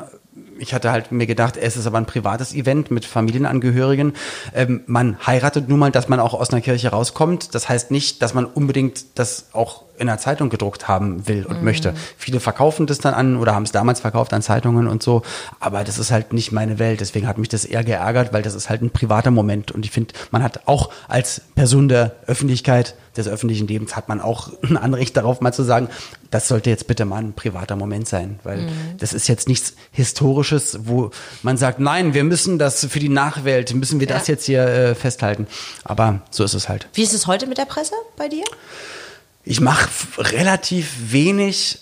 ich 0.60 0.74
hatte 0.74 0.92
halt 0.92 1.12
mir 1.12 1.26
gedacht, 1.26 1.58
es 1.58 1.78
ist 1.78 1.88
aber 1.88 1.98
ein 1.98 2.06
privates 2.06 2.54
Event 2.54 2.92
mit 2.92 3.06
Familienangehörigen. 3.06 4.14
Ähm, 4.54 4.82
man 4.88 5.26
heiratet 5.26 5.70
nun 5.70 5.80
mal, 5.80 5.92
dass 5.92 6.10
man 6.10 6.20
auch 6.20 6.34
aus 6.34 6.52
einer 6.52 6.62
Kirche 6.62 6.90
rauskommt. 6.90 7.56
Das 7.56 7.70
heißt 7.70 7.92
nicht, 7.92 8.22
dass 8.22 8.34
man 8.34 8.46
unbedingt 8.46 9.18
das 9.18 9.48
auch 9.54 9.84
in 10.00 10.08
der 10.08 10.18
Zeitung 10.18 10.50
gedruckt 10.50 10.88
haben 10.88 11.28
will 11.28 11.46
und 11.46 11.60
mhm. 11.60 11.66
möchte. 11.66 11.94
Viele 12.18 12.40
verkaufen 12.40 12.88
das 12.88 13.00
dann 13.00 13.14
an 13.14 13.38
oder 13.38 13.54
haben 13.54 13.64
es 13.64 13.72
damals 13.72 14.00
verkauft 14.00 14.34
an 14.34 14.42
Zeitungen 14.42 14.88
und 14.88 15.04
so. 15.04 15.22
Aber 15.60 15.84
das 15.84 16.00
ist 16.00 16.12
halt 16.12 16.34
nicht 16.34 16.52
meine 16.52 16.80
Welt. 16.80 17.02
Deswegen 17.02 17.28
hat 17.28 17.38
mich 17.38 17.50
das 17.50 17.66
eher 17.66 17.84
geärgert, 17.84 18.34
weil 18.34 18.42
das 18.42 18.56
ist 18.56 18.70
halt 18.70 18.82
ein 18.82 18.90
privater 18.90 19.32
Moment. 19.32 19.72
Und 19.72 19.86
ich 19.86 19.92
finde, 19.92 20.14
man 20.32 20.44
hat 20.44 20.68
auch 20.68 20.90
als 21.08 21.42
Person 21.56 21.90
der 21.90 22.16
Öffentlichkeit 22.26 22.96
des 23.18 23.28
öffentlichen 23.28 23.68
Lebens 23.68 23.96
hat 23.96 24.10
man 24.10 24.22
auch 24.22 24.52
ein 24.64 24.78
Anrecht 24.78 25.16
darauf, 25.18 25.42
mal 25.42 25.52
zu 25.52 25.64
sagen, 25.64 25.90
das 26.32 26.48
sollte 26.48 26.70
jetzt 26.70 26.88
bitte 26.88 27.06
mal 27.06 27.18
ein 27.18 27.34
privater 27.34 27.76
Moment 27.76 28.08
sein, 28.08 28.40
weil 28.44 28.62
mhm. 28.62 28.98
das 28.98 29.14
ist 29.14 29.28
jetzt 29.28 29.48
nichts 29.48 29.74
Historisches, 29.92 30.80
wo 30.84 31.12
man 31.44 31.58
sagt, 31.58 31.80
nein, 31.80 32.14
wir 32.14 32.24
müssen 32.24 32.60
das 32.60 32.86
für 32.86 33.00
die 33.00 33.10
Nachwelt, 33.10 33.74
müssen 33.74 34.00
wir 34.00 34.08
ja. 34.08 34.16
das 34.16 34.28
jetzt 34.28 34.46
hier 34.46 34.64
äh, 34.64 34.96
festhalten. 34.96 35.48
Aber 35.84 36.22
so 36.30 36.44
ist 36.44 36.54
es 36.54 36.70
halt. 36.70 36.88
Wie 36.94 37.04
ist 37.04 37.14
es 37.14 37.28
heute 37.28 37.48
mit 37.48 37.58
der 37.58 37.66
Presse 37.66 37.96
bei 38.16 38.28
dir? 38.28 38.46
Ich 39.50 39.62
mache 39.62 39.90
relativ 40.20 41.12
wenig 41.12 41.80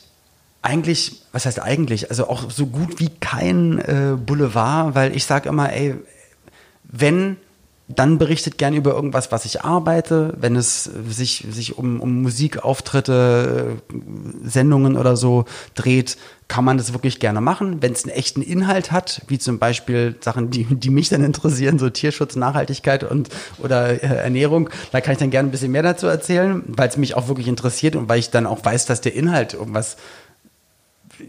eigentlich, 0.61 1.21
was 1.33 1.45
heißt 1.45 1.61
eigentlich, 1.61 2.09
also 2.09 2.29
auch 2.29 2.49
so 2.49 2.67
gut 2.67 3.01
wie 3.01 3.09
kein 3.19 3.79
äh, 3.79 4.15
Boulevard, 4.15 4.95
weil 4.95 5.13
ich 5.13 5.25
sage 5.25 5.49
immer, 5.49 5.73
ey, 5.73 5.95
wenn 6.85 7.35
dann 7.89 8.17
berichtet 8.17 8.57
gern 8.57 8.73
über 8.73 8.93
irgendwas, 8.93 9.31
was 9.31 9.45
ich 9.45 9.63
arbeite, 9.63 10.33
wenn 10.37 10.57
es 10.57 10.83
sich, 10.83 11.45
sich 11.49 11.77
um, 11.77 12.01
um 12.01 12.21
Musikauftritte, 12.21 13.77
Sendungen 14.43 14.97
oder 14.97 15.15
so 15.15 15.45
dreht, 15.73 16.17
kann 16.49 16.65
man 16.65 16.77
das 16.77 16.91
wirklich 16.91 17.19
gerne 17.19 17.39
machen. 17.39 17.81
Wenn 17.81 17.93
es 17.93 18.03
einen 18.03 18.13
echten 18.13 18.41
Inhalt 18.41 18.91
hat, 18.91 19.21
wie 19.27 19.39
zum 19.39 19.57
Beispiel 19.57 20.15
Sachen, 20.19 20.49
die, 20.49 20.65
die 20.65 20.89
mich 20.89 21.07
dann 21.07 21.23
interessieren, 21.23 21.79
so 21.79 21.89
Tierschutz, 21.89 22.35
Nachhaltigkeit 22.35 23.05
und 23.05 23.29
oder 23.59 24.03
äh, 24.03 24.23
Ernährung, 24.23 24.69
da 24.91 24.99
kann 24.99 25.13
ich 25.13 25.19
dann 25.19 25.31
gerne 25.31 25.47
ein 25.47 25.51
bisschen 25.51 25.71
mehr 25.71 25.83
dazu 25.83 26.07
erzählen, 26.07 26.63
weil 26.67 26.89
es 26.89 26.97
mich 26.97 27.15
auch 27.15 27.29
wirklich 27.29 27.47
interessiert 27.47 27.95
und 27.95 28.09
weil 28.09 28.19
ich 28.19 28.31
dann 28.31 28.45
auch 28.45 28.63
weiß, 28.65 28.85
dass 28.85 28.99
der 28.99 29.13
Inhalt 29.13 29.53
irgendwas 29.53 29.95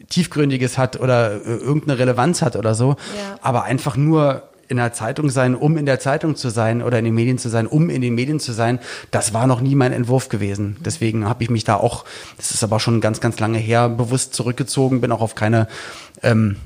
Tiefgründiges 0.08 0.76
hat 0.76 0.98
oder 1.00 1.34
äh, 1.34 1.54
irgendeine 1.54 2.00
Relevanz 2.00 2.42
hat 2.42 2.56
oder 2.56 2.74
so. 2.74 2.90
Ja. 2.90 3.38
Aber 3.42 3.62
einfach 3.62 3.96
nur 3.96 4.42
in 4.68 4.76
der 4.76 4.92
Zeitung 4.92 5.30
sein, 5.30 5.54
um 5.54 5.76
in 5.76 5.86
der 5.86 5.98
Zeitung 5.98 6.36
zu 6.36 6.50
sein 6.50 6.82
oder 6.82 6.98
in 6.98 7.04
den 7.04 7.14
Medien 7.14 7.38
zu 7.38 7.48
sein, 7.48 7.66
um 7.66 7.90
in 7.90 8.02
den 8.02 8.14
Medien 8.14 8.38
zu 8.38 8.52
sein, 8.52 8.78
das 9.10 9.32
war 9.32 9.46
noch 9.46 9.60
nie 9.60 9.74
mein 9.74 9.92
Entwurf 9.92 10.28
gewesen. 10.28 10.76
Deswegen 10.80 11.26
habe 11.26 11.42
ich 11.42 11.50
mich 11.50 11.64
da 11.64 11.76
auch, 11.76 12.04
das 12.36 12.50
ist 12.50 12.62
aber 12.62 12.78
schon 12.78 13.00
ganz, 13.00 13.20
ganz 13.20 13.40
lange 13.40 13.58
her, 13.58 13.88
bewusst 13.88 14.34
zurückgezogen, 14.34 15.00
bin 15.00 15.10
auch 15.10 15.22
auf 15.22 15.34
keine 15.34 15.68
ähm, 16.22 16.56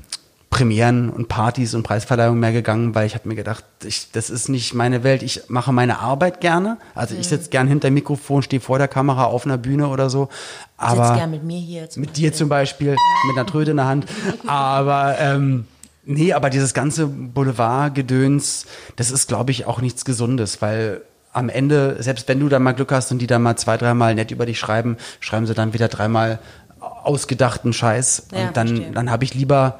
Premieren 0.53 1.09
und 1.09 1.29
Partys 1.29 1.73
und 1.73 1.81
Preisverleihungen 1.81 2.39
mehr 2.39 2.51
gegangen, 2.51 2.93
weil 2.93 3.07
ich 3.07 3.15
habe 3.15 3.27
mir 3.27 3.33
gedacht, 3.33 3.65
ich, 3.83 4.11
das 4.11 4.29
ist 4.29 4.49
nicht 4.49 4.75
meine 4.75 5.03
Welt. 5.03 5.23
Ich 5.23 5.41
mache 5.47 5.71
meine 5.73 5.97
Arbeit 5.97 6.41
gerne. 6.41 6.77
Also 6.93 7.15
ich 7.15 7.27
sitze 7.27 7.49
gern 7.49 7.67
hinter 7.67 7.89
dem 7.89 7.95
Mikrofon, 7.95 8.43
stehe 8.43 8.59
vor 8.59 8.77
der 8.77 8.87
Kamera 8.87 9.25
auf 9.25 9.47
einer 9.47 9.57
Bühne 9.57 9.87
oder 9.87 10.11
so. 10.11 10.29
Aber 10.77 11.07
Sitzt 11.07 11.17
gern 11.17 11.31
mit 11.31 11.43
mir 11.43 11.57
hier. 11.57 11.89
mit 11.95 12.17
dir 12.17 12.33
zum 12.33 12.49
Beispiel, 12.49 12.91
mit 12.91 13.35
einer 13.35 13.47
Tröte 13.47 13.71
in 13.71 13.77
der 13.77 13.87
Hand. 13.87 14.05
Aber 14.45 15.15
ähm, 15.19 15.65
nee, 16.05 16.33
aber 16.33 16.49
dieses 16.49 16.73
ganze 16.73 17.07
Boulevard-Gedöns, 17.07 18.65
das 18.95 19.11
ist, 19.11 19.27
glaube 19.27 19.51
ich, 19.51 19.65
auch 19.65 19.81
nichts 19.81 20.05
Gesundes, 20.05 20.61
weil 20.61 21.01
am 21.31 21.49
Ende, 21.49 21.97
selbst 21.99 22.27
wenn 22.27 22.39
du 22.39 22.47
da 22.47 22.59
mal 22.59 22.73
Glück 22.73 22.91
hast 22.91 23.11
und 23.11 23.19
die 23.19 23.27
da 23.27 23.39
mal 23.39 23.55
zwei, 23.55 23.77
dreimal 23.77 24.13
nett 24.15 24.31
über 24.31 24.45
dich 24.45 24.59
schreiben, 24.59 24.97
schreiben 25.19 25.47
sie 25.47 25.53
dann 25.55 25.73
wieder 25.73 25.87
dreimal 25.87 26.39
ausgedachten 26.79 27.73
Scheiß. 27.73 28.27
Ja, 28.31 28.47
und 28.47 28.57
dann, 28.57 28.67
verstehe. 28.67 28.91
dann 28.91 29.09
habe 29.09 29.23
ich 29.23 29.33
lieber 29.33 29.79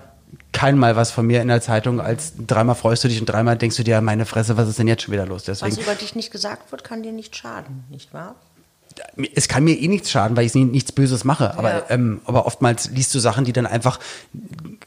kein 0.52 0.78
Mal 0.78 0.96
was 0.96 1.12
von 1.12 1.26
mir 1.26 1.42
in 1.42 1.48
der 1.48 1.62
Zeitung, 1.62 2.00
als 2.00 2.34
dreimal 2.48 2.76
freust 2.76 3.04
du 3.04 3.08
dich 3.08 3.20
und 3.20 3.26
dreimal 3.28 3.58
denkst 3.58 3.76
du 3.76 3.84
dir, 3.84 4.02
meine 4.02 4.26
Fresse, 4.26 4.56
was 4.58 4.70
ist 4.70 4.80
denn 4.80 4.88
jetzt 4.88 5.04
schon 5.04 5.14
wieder 5.14 5.26
los? 5.26 5.44
Deswegen, 5.44 5.72
Was 5.76 5.84
über 5.84 5.96
dich 5.96 6.16
nicht 6.16 6.32
gesagt 6.32 6.72
wird, 6.72 6.84
kann 6.84 7.04
dir 7.04 7.12
nicht 7.12 7.36
schaden, 7.36 7.84
nicht 7.90 8.14
wahr? 8.14 8.36
Es 9.36 9.48
kann 9.48 9.64
mir 9.64 9.80
eh 9.80 9.88
nichts 9.88 10.12
schaden, 10.12 10.36
weil 10.38 10.46
ich 10.46 10.54
nichts 10.56 10.92
Böses 10.92 11.24
mache. 11.24 11.58
Aber, 11.58 11.70
Ja. 11.70 11.84
ähm, 11.90 12.22
aber 12.26 12.46
oftmals 12.46 12.90
liest 12.92 13.14
du 13.16 13.20
Sachen, 13.20 13.46
die 13.46 13.54
dann 13.54 13.66
einfach 13.66 14.00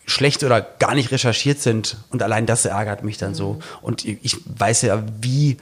schlecht 0.04 0.44
oder 0.44 0.60
gar 0.60 0.94
nicht 0.94 1.10
recherchiert 1.10 1.60
sind. 1.60 1.96
Und 2.10 2.22
allein 2.22 2.46
das 2.46 2.64
ärgert 2.64 3.02
mich 3.04 3.18
dann 3.18 3.34
so. 3.34 3.58
Und 3.82 4.04
ich 4.04 4.36
weiß 4.46 4.82
ja, 4.82 5.02
wie, 5.20 5.56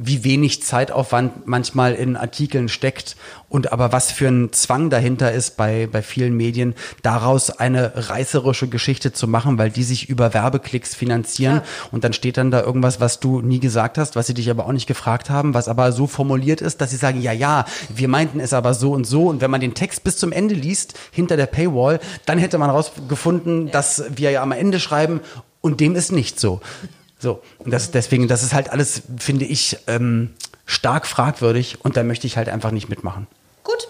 wie 0.00 0.22
wenig 0.22 0.62
Zeitaufwand 0.62 1.46
manchmal 1.46 1.94
in 1.94 2.16
Artikeln 2.16 2.68
steckt. 2.68 3.16
Und 3.48 3.72
aber 3.72 3.92
was 3.92 4.12
für 4.12 4.28
ein 4.28 4.52
Zwang 4.52 4.90
dahinter 4.90 5.32
ist 5.32 5.56
bei, 5.56 5.88
bei 5.90 6.02
vielen 6.02 6.36
Medien, 6.36 6.74
daraus 7.02 7.50
eine 7.50 7.92
reißerische 7.94 8.68
Geschichte 8.68 9.12
zu 9.12 9.26
machen, 9.26 9.58
weil 9.58 9.70
die 9.70 9.82
sich 9.82 10.08
über 10.08 10.34
Werbeklicks 10.34 10.94
finanzieren. 10.94 11.62
Und 11.90 12.04
dann 12.04 12.12
steht 12.12 12.36
dann 12.36 12.50
da 12.50 12.62
irgendwas, 12.62 13.00
was 13.00 13.18
du 13.20 13.40
nie 13.40 13.58
gesagt 13.58 13.98
hast, 13.98 14.14
was 14.16 14.26
sie 14.28 14.34
dich 14.34 14.50
aber 14.50 14.66
auch 14.66 14.72
nicht 14.72 14.86
gefragt 14.86 15.30
haben, 15.30 15.54
was 15.54 15.68
aber 15.68 15.90
so 15.92 16.06
formuliert 16.06 16.60
ist, 16.60 16.80
dass 16.80 16.90
sie 16.90 16.96
sagen, 16.96 17.20
ja, 17.20 17.32
ja, 17.32 17.64
wir 17.88 18.08
meinten 18.08 18.38
es 18.38 18.52
aber 18.52 18.74
so 18.74 18.92
und 18.92 19.04
so. 19.04 19.26
Und 19.26 19.40
wenn 19.40 19.50
man 19.50 19.60
den 19.60 19.74
Text 19.74 20.04
bis 20.04 20.16
zum 20.16 20.30
Ende 20.30 20.54
liest, 20.54 20.94
hinter 21.10 21.36
der 21.36 21.46
Paywall, 21.46 21.98
dann 22.26 22.38
hätte 22.38 22.58
man 22.58 22.70
rausgefunden, 22.70 23.70
dass 23.70 24.04
wir 24.14 24.30
ja 24.30 24.42
am 24.42 24.52
Ende 24.52 24.78
schreiben 24.78 25.20
und 25.60 25.80
dem 25.80 25.96
ist 25.96 26.12
nicht 26.12 26.38
so. 26.38 26.60
So, 27.18 27.42
und 27.58 27.72
das, 27.72 27.90
deswegen, 27.90 28.28
das 28.28 28.42
ist 28.42 28.54
halt 28.54 28.70
alles, 28.70 29.02
finde 29.18 29.44
ich, 29.44 29.76
ähm, 29.86 30.34
stark 30.66 31.06
fragwürdig 31.06 31.78
und 31.84 31.96
da 31.96 32.02
möchte 32.04 32.26
ich 32.26 32.36
halt 32.36 32.48
einfach 32.48 32.70
nicht 32.70 32.88
mitmachen. 32.88 33.26
Gut. 33.64 33.88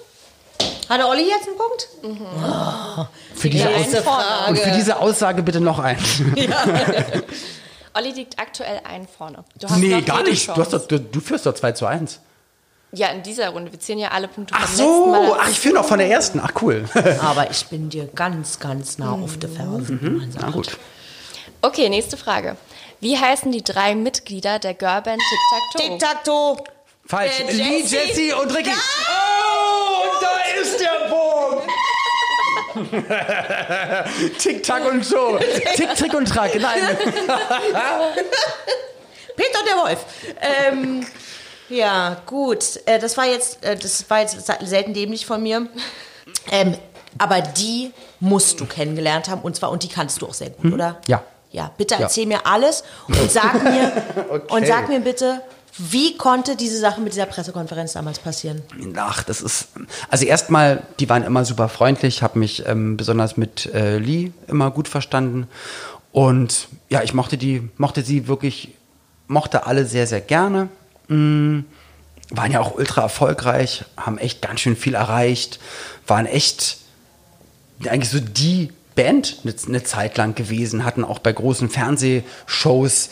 Hatte 0.89 1.07
Olli 1.07 1.29
jetzt 1.29 1.47
einen 1.47 1.59
Punkt? 1.59 3.09
Für 3.35 3.51
diese, 3.51 3.65
Ja, 3.65 3.77
Aus 3.77 3.95
einen 3.95 4.03
vorne. 4.05 4.25
und 4.49 4.59
für 4.59 4.71
diese 4.71 4.99
Aussage 4.99 5.43
bitte 5.43 5.61
noch 5.61 5.79
ein. 5.79 5.99
Olli 7.95 8.13
liegt 8.13 8.39
aktuell 8.39 8.81
einen 8.85 9.07
vorne. 9.09 9.45
Du 9.59 9.69
hast 9.69 9.77
nee, 9.79 10.01
gar 10.03 10.23
nicht. 10.23 10.49
Du, 10.49 10.63
doch, 10.63 10.87
du, 10.87 11.01
du 11.01 11.21
führst 11.21 11.47
doch 11.47 11.55
2 11.55 11.73
zu 11.73 11.87
1. 11.87 12.21
Ja, 12.93 13.09
in 13.09 13.23
dieser 13.23 13.51
Runde. 13.51 13.71
Wir 13.71 13.81
zählen 13.81 13.99
ja 13.99 14.09
alle 14.13 14.29
Punkte 14.29 14.55
Ach 14.57 14.67
vom 14.67 14.79
letzten 14.79 15.11
Mal. 15.11 15.27
so, 15.27 15.37
ach, 15.39 15.49
ich 15.51 15.61
führe 15.61 15.75
noch 15.75 15.85
von 15.85 15.99
der 15.99 16.09
ersten. 16.11 16.41
Ach 16.43 16.53
cool. 16.63 16.89
Aber 17.21 17.51
ich 17.51 17.67
bin 17.67 17.91
dir 17.91 18.07
ganz, 18.07 18.61
ganz 18.61 18.97
nah 18.97 19.13
auf 19.13 19.37
der 19.37 19.51
Ferse. 19.51 19.99
sagt. 20.31 20.37
Na 20.41 20.51
gut. 20.51 20.79
Okay, 21.61 21.89
nächste 21.89 22.17
Frage. 22.17 22.57
Wie 23.01 23.17
heißen 23.19 23.53
die 23.53 23.63
drei 23.63 23.95
Mitglieder 23.95 24.59
der 24.59 24.75
Girlband 24.75 25.21
Tic 25.21 25.39
Tac 25.51 25.63
Toe? 25.71 25.83
Tic-Tac-Toe. 25.99 26.57
Falsch. 27.07 27.41
Äh, 27.41 27.53
Lee, 27.53 27.81
Jessie. 27.81 27.97
Jessie 27.97 28.33
und 28.33 28.55
Ricky. 28.55 28.71
Oh, 28.71 30.03
und 30.03 30.23
da 30.23 30.39
ist 30.61 30.79
der 30.81 31.09
Bogen. 31.09 31.69
Tick, 34.39 34.63
Tack 34.63 34.85
und 34.91 35.05
so. 35.05 35.39
Tick, 35.75 35.95
Trick 35.95 36.15
und 36.15 36.27
Track. 36.29 36.55
Nein. 36.61 36.81
Peter 39.37 39.61
und 39.61 39.69
der 39.69 39.77
Wolf. 39.77 40.05
Ähm, 40.41 41.07
ja, 41.69 42.21
gut. 42.27 42.81
Äh, 42.87 42.99
das 42.99 43.17
war 43.17 43.27
jetzt, 43.27 43.65
äh, 43.65 43.77
das 43.77 44.09
war 44.11 44.21
jetzt 44.21 44.45
selten 44.63 44.93
dämlich 44.93 45.25
von 45.25 45.43
mir. 45.43 45.69
Ähm, 46.51 46.77
aber 47.19 47.41
die 47.41 47.93
musst 48.21 48.61
du 48.61 48.67
kennengelernt 48.67 49.29
haben 49.29 49.43
und 49.43 49.57
zwar 49.57 49.71
und 49.71 49.83
die 49.83 49.89
kannst 49.89 50.21
du 50.21 50.27
auch 50.27 50.35
sehr 50.35 50.51
gut, 50.51 50.73
oder? 50.73 51.01
Ja. 51.07 51.23
Ja, 51.51 51.71
bitte 51.77 51.95
Ja. 51.95 52.01
erzähl 52.03 52.27
mir 52.27 52.47
alles 52.47 52.85
und 53.07 53.31
sag 53.31 53.63
mir 53.65 53.93
Okay. 54.31 54.55
und 54.55 54.67
sag 54.67 54.89
mir 54.89 55.01
bitte, 55.01 55.41
wie 55.79 56.17
konnte 56.17 56.57
diese 56.57 56.79
Sache 56.79 57.01
mit 57.01 57.13
dieser 57.13 57.27
Pressekonferenz 57.27 57.93
damals 57.93 58.19
passieren? 58.19 58.63
Ach, 58.97 59.23
das 59.23 59.41
ist. 59.41 59.69
Also 60.11 60.25
erstmal, 60.25 60.83
die 60.99 61.09
waren 61.09 61.23
immer 61.23 61.45
super 61.45 61.69
freundlich, 61.69 62.23
habe 62.23 62.39
mich 62.41 62.67
ähm, 62.67 62.97
besonders 62.97 63.37
mit 63.37 63.67
äh, 63.73 63.99
Lee 63.99 64.33
immer 64.49 64.71
gut 64.73 64.89
verstanden. 64.89 65.47
Und 66.11 66.69
ja, 66.89 67.03
ich 67.03 67.15
mochte 67.15 67.39
die, 67.39 67.69
mochte 67.77 68.03
sie 68.03 68.27
wirklich, 68.27 68.75
mochte 69.29 69.67
alle 69.67 69.85
sehr, 69.85 70.07
sehr 70.09 70.21
gerne. 70.21 70.69
Mm, 71.07 71.61
waren 72.31 72.51
ja 72.51 72.61
auch 72.61 72.75
ultra 72.75 73.03
erfolgreich, 73.03 73.85
haben 73.97 74.19
echt 74.19 74.43
ganz 74.43 74.61
schön 74.61 74.75
viel 74.77 74.95
erreicht, 74.95 75.61
waren 76.09 76.27
echt 76.27 76.79
eigentlich 77.87 78.11
so 78.11 78.19
die 78.21 78.73
Band 78.99 79.43
eine, 79.45 79.55
eine 79.69 79.85
Zeit 79.85 80.17
lang 80.17 80.35
gewesen, 80.35 80.85
hatten 80.85 81.05
auch 81.05 81.21
bei 81.21 81.33
großen 81.33 81.71
Fernsehshows, 81.71 83.11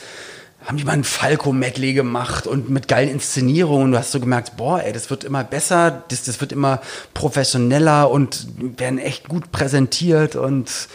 haben 0.64 0.79
die 0.79 0.85
mal 0.85 0.94
ein 0.94 1.05
Falco-Medley 1.05 1.92
gemacht 1.92 2.49
und 2.49 2.68
mit 2.68 2.88
geilen 2.88 3.09
Inszenierungen. 3.09 3.92
Du 3.92 3.99
hast 3.99 4.11
so 4.11 4.18
gemerkt, 4.18 4.57
boah, 4.57 4.83
ey, 4.83 4.92
das 4.92 5.11
wird 5.11 5.22
immer 5.22 5.44
besser, 5.44 6.03
das, 6.09 6.25
das 6.25 6.40
wird 6.40 6.51
immer 6.51 6.81
professioneller 7.14 8.11
und 8.11 8.49
werden 8.59 8.99
echt 8.99 9.29
gut 9.29 9.53
präsentiert 9.53 10.35
und 10.35 10.88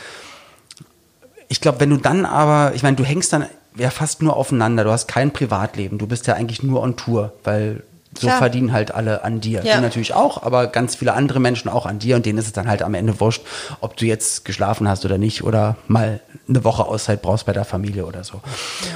ich 1.47 1.62
glaube, 1.62 1.80
wenn 1.80 1.89
du 1.89 1.97
dann 1.97 2.25
aber, 2.25 2.73
ich 2.75 2.84
meine, 2.84 2.97
du 2.97 3.06
hängst 3.06 3.32
dann 3.32 3.45
ja 3.77 3.91
fast 3.91 4.21
nur 4.21 4.36
aufeinander, 4.36 4.84
du 4.84 4.91
hast 4.91 5.08
kein 5.08 5.32
Privatleben, 5.32 5.99
du 5.99 6.08
bist 6.08 6.27
ja 6.27 6.34
eigentlich 6.34 6.63
nur 6.63 6.82
on 6.82 6.97
Tour, 6.97 7.32
weil 7.45 7.84
so 8.17 8.28
Klar. 8.28 8.39
verdienen 8.39 8.74
halt 8.74 8.93
alle 8.93 9.24
an 9.24 9.39
dir. 9.39 9.63
Ja. 9.63 9.76
Du 9.76 9.82
natürlich 9.82 10.13
auch, 10.13 10.43
aber 10.43 10.67
ganz 10.67 10.95
viele 10.95 11.13
andere 11.13 11.39
Menschen 11.39 11.69
auch 11.69 11.86
an 11.86 12.00
dir 12.00 12.15
und 12.15 12.26
denen 12.26 12.39
ist 12.39 12.47
es 12.47 12.54
dann 12.54 12.67
halt 12.67 12.82
am 12.82 12.93
Ende 12.93 13.19
wurscht, 13.19 13.41
ob 13.80 13.95
du 13.95 14.06
jetzt 14.06 14.43
geschlafen 14.43 14.88
hast 14.88 15.06
oder 15.06 15.17
nicht 15.17 15.43
oder 15.43 15.78
mal 15.88 16.19
eine 16.47 16.63
Woche 16.63 16.86
Auszeit 16.86 17.21
brauchst 17.21 17.45
bei 17.45 17.54
der 17.54 17.65
Familie 17.65 18.06
oder 18.06 18.24
so. 18.24 18.41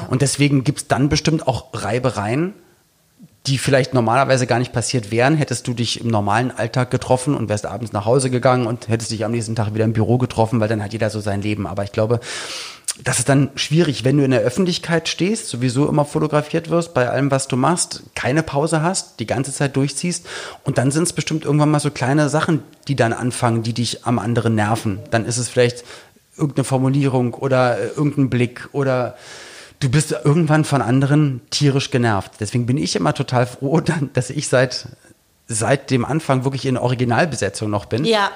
Und 0.10 0.22
deswegen 0.22 0.64
gibt's 0.64 0.88
dann 0.88 1.08
bestimmt 1.08 1.48
auch 1.48 1.68
Reibereien, 1.74 2.54
die 3.48 3.58
vielleicht 3.58 3.94
normalerweise 3.94 4.48
gar 4.48 4.60
nicht 4.60 4.74
passiert 4.74 5.12
wären, 5.12 5.36
hättest 5.36 5.68
du 5.68 5.74
dich 5.74 6.02
im 6.02 6.08
normalen 6.08 6.52
Alltag 6.52 6.90
getroffen 6.90 7.36
und 7.36 7.48
wärst 7.48 7.66
abends 7.66 7.94
nach 7.94 8.06
Hause 8.06 8.30
gegangen 8.30 8.66
und 8.66 8.88
hättest 8.88 9.12
dich 9.12 9.24
am 9.24 9.32
nächsten 9.32 9.56
Tag 9.56 9.74
wieder 9.74 9.86
im 9.86 9.94
Büro 9.94 10.18
getroffen, 10.18 10.60
weil 10.60 10.68
dann 10.68 10.84
hat 10.84 10.94
jeder 10.94 11.10
so 11.10 11.20
sein 11.20 11.42
Leben. 11.42 11.68
Aber 11.68 11.84
ich 11.84 11.92
glaube, 11.92 12.20
das 13.04 13.20
ist 13.20 13.28
dann 13.28 13.50
schwierig, 13.56 14.06
wenn 14.06 14.18
du 14.18 14.24
in 14.24 14.32
der 14.32 14.42
Öffentlichkeit 14.42 15.10
stehst, 15.10 15.50
sowieso 15.50 15.88
immer 15.90 16.06
fotografiert 16.06 16.70
wirst 16.70 16.94
bei 16.94 17.10
allem, 17.10 17.30
was 17.30 17.48
du 17.48 17.58
machst, 17.58 18.04
keine 18.16 18.42
Pause 18.42 18.82
hast, 18.82 19.20
die 19.20 19.26
ganze 19.26 19.52
Zeit 19.52 19.76
durchziehst 19.76 20.26
und 20.64 20.78
dann 20.78 20.92
sind 20.92 21.04
es 21.04 21.14
bestimmt 21.14 21.44
irgendwann 21.44 21.72
mal 21.72 21.80
so 21.80 21.92
kleine 21.92 22.30
Sachen, 22.30 22.64
die 22.88 22.96
dann 22.96 23.12
anfangen, 23.12 23.64
die 23.64 23.74
dich 23.74 24.06
am 24.06 24.18
anderen 24.18 24.56
nerven. 24.56 25.00
Dann 25.12 25.26
ist 25.26 25.38
es 25.38 25.50
vielleicht 25.50 25.84
irgendeine 26.38 26.64
Formulierung 26.64 27.34
oder 27.34 27.78
äh, 27.78 27.88
irgendein 27.88 28.30
Blick 28.30 28.70
oder 28.72 29.18
du 29.80 29.90
bist 29.90 30.16
irgendwann 30.24 30.64
von 30.64 30.82
anderen 30.82 31.42
tierisch 31.50 31.92
genervt. 31.92 32.34
Deswegen 32.40 32.66
bin 32.66 32.78
ich 32.78 32.96
immer 32.96 33.14
total 33.14 33.46
froh, 33.46 33.82
dass 34.14 34.30
ich 34.30 34.48
seit, 34.48 34.88
seit 35.48 35.92
dem 35.92 36.06
Anfang 36.06 36.46
wirklich 36.46 36.66
in 36.66 36.78
Originalbesetzung 36.78 37.70
noch 37.70 37.86
bin. 37.86 38.06
Ja, 38.06 38.32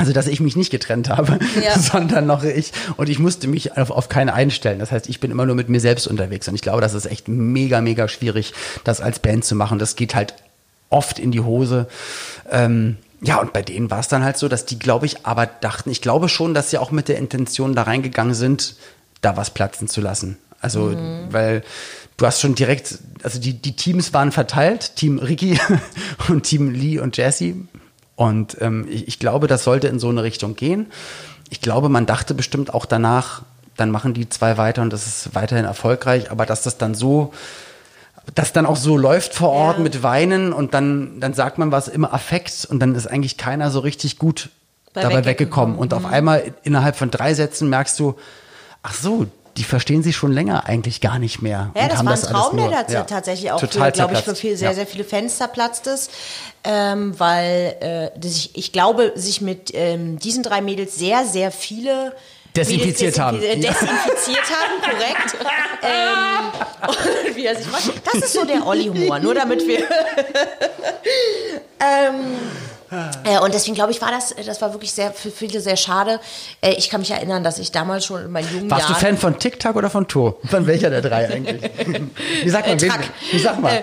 Also, 0.00 0.14
dass 0.14 0.28
ich 0.28 0.40
mich 0.40 0.56
nicht 0.56 0.70
getrennt 0.70 1.10
habe, 1.10 1.38
Ja. 1.62 1.78
sondern 1.78 2.24
noch 2.24 2.42
ich. 2.42 2.72
Und 2.96 3.10
ich 3.10 3.18
musste 3.18 3.48
mich 3.48 3.76
auf, 3.76 3.90
auf 3.90 4.08
keinen 4.08 4.30
einstellen. 4.30 4.78
Das 4.78 4.90
heißt, 4.90 5.10
ich 5.10 5.20
bin 5.20 5.30
immer 5.30 5.44
nur 5.44 5.54
mit 5.54 5.68
mir 5.68 5.78
selbst 5.78 6.06
unterwegs. 6.06 6.48
Und 6.48 6.54
ich 6.54 6.62
glaube, 6.62 6.80
das 6.80 6.94
ist 6.94 7.04
echt 7.04 7.28
mega, 7.28 7.82
mega 7.82 8.08
schwierig, 8.08 8.54
das 8.82 9.02
als 9.02 9.18
Band 9.18 9.44
zu 9.44 9.54
machen. 9.54 9.78
Das 9.78 9.96
geht 9.96 10.14
halt 10.14 10.32
oft 10.88 11.18
in 11.18 11.32
die 11.32 11.40
Hose. 11.40 11.86
Ähm, 12.50 12.96
ja, 13.20 13.38
und 13.42 13.52
bei 13.52 13.60
denen 13.60 13.90
war 13.90 14.00
es 14.00 14.08
dann 14.08 14.24
halt 14.24 14.38
so, 14.38 14.48
dass 14.48 14.64
die, 14.64 14.78
glaube 14.78 15.04
ich, 15.04 15.26
aber 15.26 15.44
dachten, 15.44 15.90
ich 15.90 16.00
glaube 16.00 16.30
schon, 16.30 16.54
dass 16.54 16.70
sie 16.70 16.78
auch 16.78 16.92
mit 16.92 17.08
der 17.08 17.18
Intention 17.18 17.74
da 17.74 17.82
reingegangen 17.82 18.32
sind, 18.32 18.76
da 19.20 19.36
was 19.36 19.50
platzen 19.50 19.86
zu 19.86 20.00
lassen. 20.00 20.38
Also, 20.62 20.84
mhm. 20.86 21.26
weil 21.28 21.62
du 22.16 22.24
hast 22.24 22.40
schon 22.40 22.54
direkt, 22.54 22.98
also 23.22 23.38
die, 23.38 23.52
die 23.52 23.76
Teams 23.76 24.14
waren 24.14 24.32
verteilt, 24.32 24.96
Team 24.96 25.18
Ricky 25.18 25.60
und 26.28 26.44
Team 26.44 26.70
Lee 26.70 26.98
und 26.98 27.18
Jesse. 27.18 27.54
Und 28.20 28.58
ähm, 28.60 28.86
ich, 28.90 29.08
ich 29.08 29.18
glaube, 29.18 29.46
das 29.46 29.64
sollte 29.64 29.88
in 29.88 29.98
so 29.98 30.10
eine 30.10 30.22
Richtung 30.22 30.54
gehen. 30.54 30.92
Ich 31.48 31.62
glaube, 31.62 31.88
man 31.88 32.04
dachte 32.04 32.34
bestimmt 32.34 32.74
auch 32.74 32.84
danach, 32.84 33.40
dann 33.78 33.90
machen 33.90 34.12
die 34.12 34.28
zwei 34.28 34.58
weiter 34.58 34.82
und 34.82 34.92
das 34.92 35.06
ist 35.06 35.34
weiterhin 35.34 35.64
erfolgreich, 35.64 36.30
aber 36.30 36.44
dass 36.44 36.60
das 36.60 36.76
dann 36.76 36.94
so 36.94 37.32
das 38.34 38.52
dann 38.52 38.66
auch 38.66 38.76
so 38.76 38.98
läuft 38.98 39.32
vor 39.32 39.48
Ort 39.48 39.78
ja. 39.78 39.82
mit 39.82 40.02
Weinen 40.02 40.52
und 40.52 40.74
dann, 40.74 41.18
dann 41.18 41.32
sagt 41.32 41.56
man 41.56 41.72
was 41.72 41.88
immer 41.88 42.12
Affekt 42.12 42.66
und 42.70 42.78
dann 42.78 42.94
ist 42.94 43.06
eigentlich 43.06 43.38
keiner 43.38 43.70
so 43.70 43.80
richtig 43.80 44.18
gut 44.18 44.50
Bei 44.92 45.00
dabei 45.00 45.24
weggekommen. 45.24 45.76
Und 45.76 45.92
mhm. 45.92 45.96
auf 45.96 46.04
einmal 46.04 46.52
innerhalb 46.62 46.96
von 46.96 47.10
drei 47.10 47.32
Sätzen 47.32 47.70
merkst 47.70 47.98
du, 47.98 48.16
ach 48.82 48.92
so, 48.92 49.28
die 49.56 49.64
verstehen 49.64 50.02
sich 50.02 50.16
schon 50.16 50.32
länger 50.32 50.66
eigentlich 50.66 51.00
gar 51.00 51.18
nicht 51.18 51.42
mehr. 51.42 51.70
Ja, 51.74 51.88
das 51.88 52.04
war 52.04 52.12
ein 52.12 52.20
Traum, 52.20 52.56
der 52.56 52.86
ja, 52.88 53.02
tatsächlich 53.02 53.52
auch, 53.52 53.60
glaube 53.60 54.14
ich, 54.14 54.20
für 54.20 54.34
viel, 54.34 54.56
sehr, 54.56 54.70
ja. 54.70 54.74
sehr 54.74 54.86
viele 54.86 55.04
Fans 55.04 55.36
zerplatzt 55.36 55.86
ist, 55.86 56.10
ähm, 56.64 57.18
weil 57.18 57.76
äh, 57.80 58.26
ich, 58.26 58.56
ich 58.56 58.72
glaube, 58.72 59.12
sich 59.16 59.40
mit 59.40 59.72
ähm, 59.74 60.18
diesen 60.18 60.42
drei 60.42 60.60
Mädels 60.60 60.96
sehr, 60.96 61.24
sehr 61.24 61.50
viele 61.50 62.14
Desinfiziert 62.56 63.12
desinf 63.12 63.18
haben. 63.18 63.40
Desinfiziert 63.40 64.44
haben, 64.50 64.82
korrekt. 64.82 65.36
ähm, 65.82 67.36
wie 67.36 67.46
er 67.46 67.56
sich 67.56 67.70
macht. 67.70 67.92
Das 68.04 68.22
ist 68.22 68.32
so 68.32 68.44
der 68.44 68.66
Olli-Humor, 68.66 69.20
nur 69.20 69.34
damit 69.34 69.66
wir. 69.66 69.78
ähm, 69.84 69.86
äh, 71.80 72.79
und 73.42 73.54
deswegen 73.54 73.74
glaube 73.74 73.92
ich, 73.92 74.00
war 74.02 74.10
das, 74.10 74.34
das 74.44 74.60
war 74.60 74.72
wirklich 74.72 74.92
sehr 74.92 75.12
für 75.12 75.30
viele 75.30 75.60
sehr 75.60 75.76
schade. 75.76 76.20
Äh, 76.60 76.72
ich 76.72 76.90
kann 76.90 77.00
mich 77.00 77.10
erinnern, 77.10 77.44
dass 77.44 77.58
ich 77.58 77.70
damals 77.70 78.04
schon 78.04 78.24
in 78.24 78.30
meinen 78.30 78.52
jungen 78.52 78.70
Warst 78.70 78.88
Jahren. 78.88 78.94
du 78.94 79.06
Fan 79.06 79.18
von 79.18 79.38
TikTok 79.38 79.76
oder 79.76 79.90
von 79.90 80.08
Tor? 80.08 80.36
Von 80.50 80.66
welcher 80.66 80.90
der 80.90 81.02
drei 81.02 81.28
eigentlich? 81.28 81.62
wie 82.42 82.50
sagt 82.50 82.66
man? 82.66 82.78
Äh, 82.78 83.02
wie, 83.30 83.38
sagt 83.38 83.60
man? 83.60 83.72
Äh, 83.72 83.82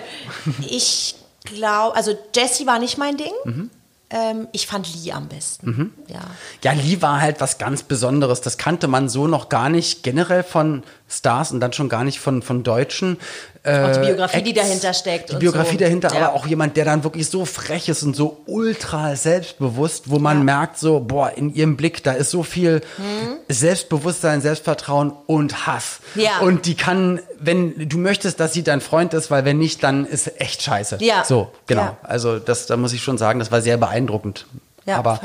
ich 0.68 1.14
glaube, 1.44 1.96
also 1.96 2.16
Jessie 2.34 2.66
war 2.66 2.78
nicht 2.78 2.98
mein 2.98 3.16
Ding. 3.16 3.32
Mhm. 3.44 3.70
Ähm, 4.10 4.48
ich 4.52 4.66
fand 4.66 4.88
Lee 4.94 5.12
am 5.12 5.28
besten. 5.28 5.66
Mhm. 5.70 5.92
Ja. 6.08 6.20
ja, 6.62 6.72
Lee 6.72 7.02
war 7.02 7.20
halt 7.20 7.40
was 7.40 7.58
ganz 7.58 7.82
Besonderes. 7.82 8.40
Das 8.40 8.56
kannte 8.56 8.88
man 8.88 9.08
so 9.08 9.26
noch 9.26 9.48
gar 9.48 9.68
nicht 9.68 10.02
generell 10.02 10.42
von 10.42 10.82
Stars 11.08 11.52
und 11.52 11.60
dann 11.60 11.72
schon 11.72 11.88
gar 11.88 12.04
nicht 12.04 12.20
von, 12.20 12.42
von 12.42 12.62
Deutschen. 12.62 13.18
Äh, 13.62 13.82
auch 13.82 13.92
die 13.92 14.06
Biografie, 14.06 14.36
Acts, 14.36 14.48
die 14.48 14.54
dahinter 14.54 14.94
steckt. 14.94 15.32
Die 15.32 15.36
Biografie 15.36 15.72
so. 15.72 15.78
dahinter, 15.78 16.12
ja. 16.12 16.26
aber 16.26 16.34
auch 16.34 16.46
jemand, 16.46 16.76
der 16.76 16.84
dann 16.84 17.02
wirklich 17.02 17.28
so 17.28 17.44
frech 17.44 17.88
ist 17.88 18.02
und 18.02 18.14
so 18.14 18.42
ultra 18.46 19.16
selbstbewusst, 19.16 20.10
wo 20.10 20.18
man 20.18 20.38
ja. 20.38 20.44
merkt 20.44 20.78
so, 20.78 21.00
boah, 21.00 21.32
in 21.34 21.54
ihrem 21.54 21.76
Blick, 21.76 22.02
da 22.02 22.12
ist 22.12 22.30
so 22.30 22.42
viel 22.42 22.82
mhm. 22.98 23.36
Selbstbewusstsein, 23.48 24.40
Selbstvertrauen 24.42 25.12
und 25.26 25.66
Hass. 25.66 26.00
Ja. 26.14 26.40
Und 26.40 26.66
die 26.66 26.74
kann, 26.74 27.20
wenn 27.38 27.88
du 27.88 27.98
möchtest, 27.98 28.38
dass 28.38 28.52
sie 28.52 28.62
dein 28.62 28.80
Freund 28.80 29.14
ist, 29.14 29.30
weil 29.30 29.44
wenn 29.44 29.58
nicht, 29.58 29.82
dann 29.82 30.04
ist 30.04 30.40
echt 30.40 30.62
scheiße. 30.62 30.98
Ja. 31.00 31.24
So, 31.24 31.50
genau. 31.66 31.82
Ja. 31.82 31.98
Also 32.02 32.38
das, 32.38 32.66
da 32.66 32.76
muss 32.76 32.92
ich 32.92 33.02
schon 33.02 33.18
sagen, 33.18 33.38
das 33.38 33.50
war 33.50 33.62
sehr 33.62 33.78
beeindruckend. 33.78 34.46
Ja, 34.88 34.96
aber, 34.96 35.20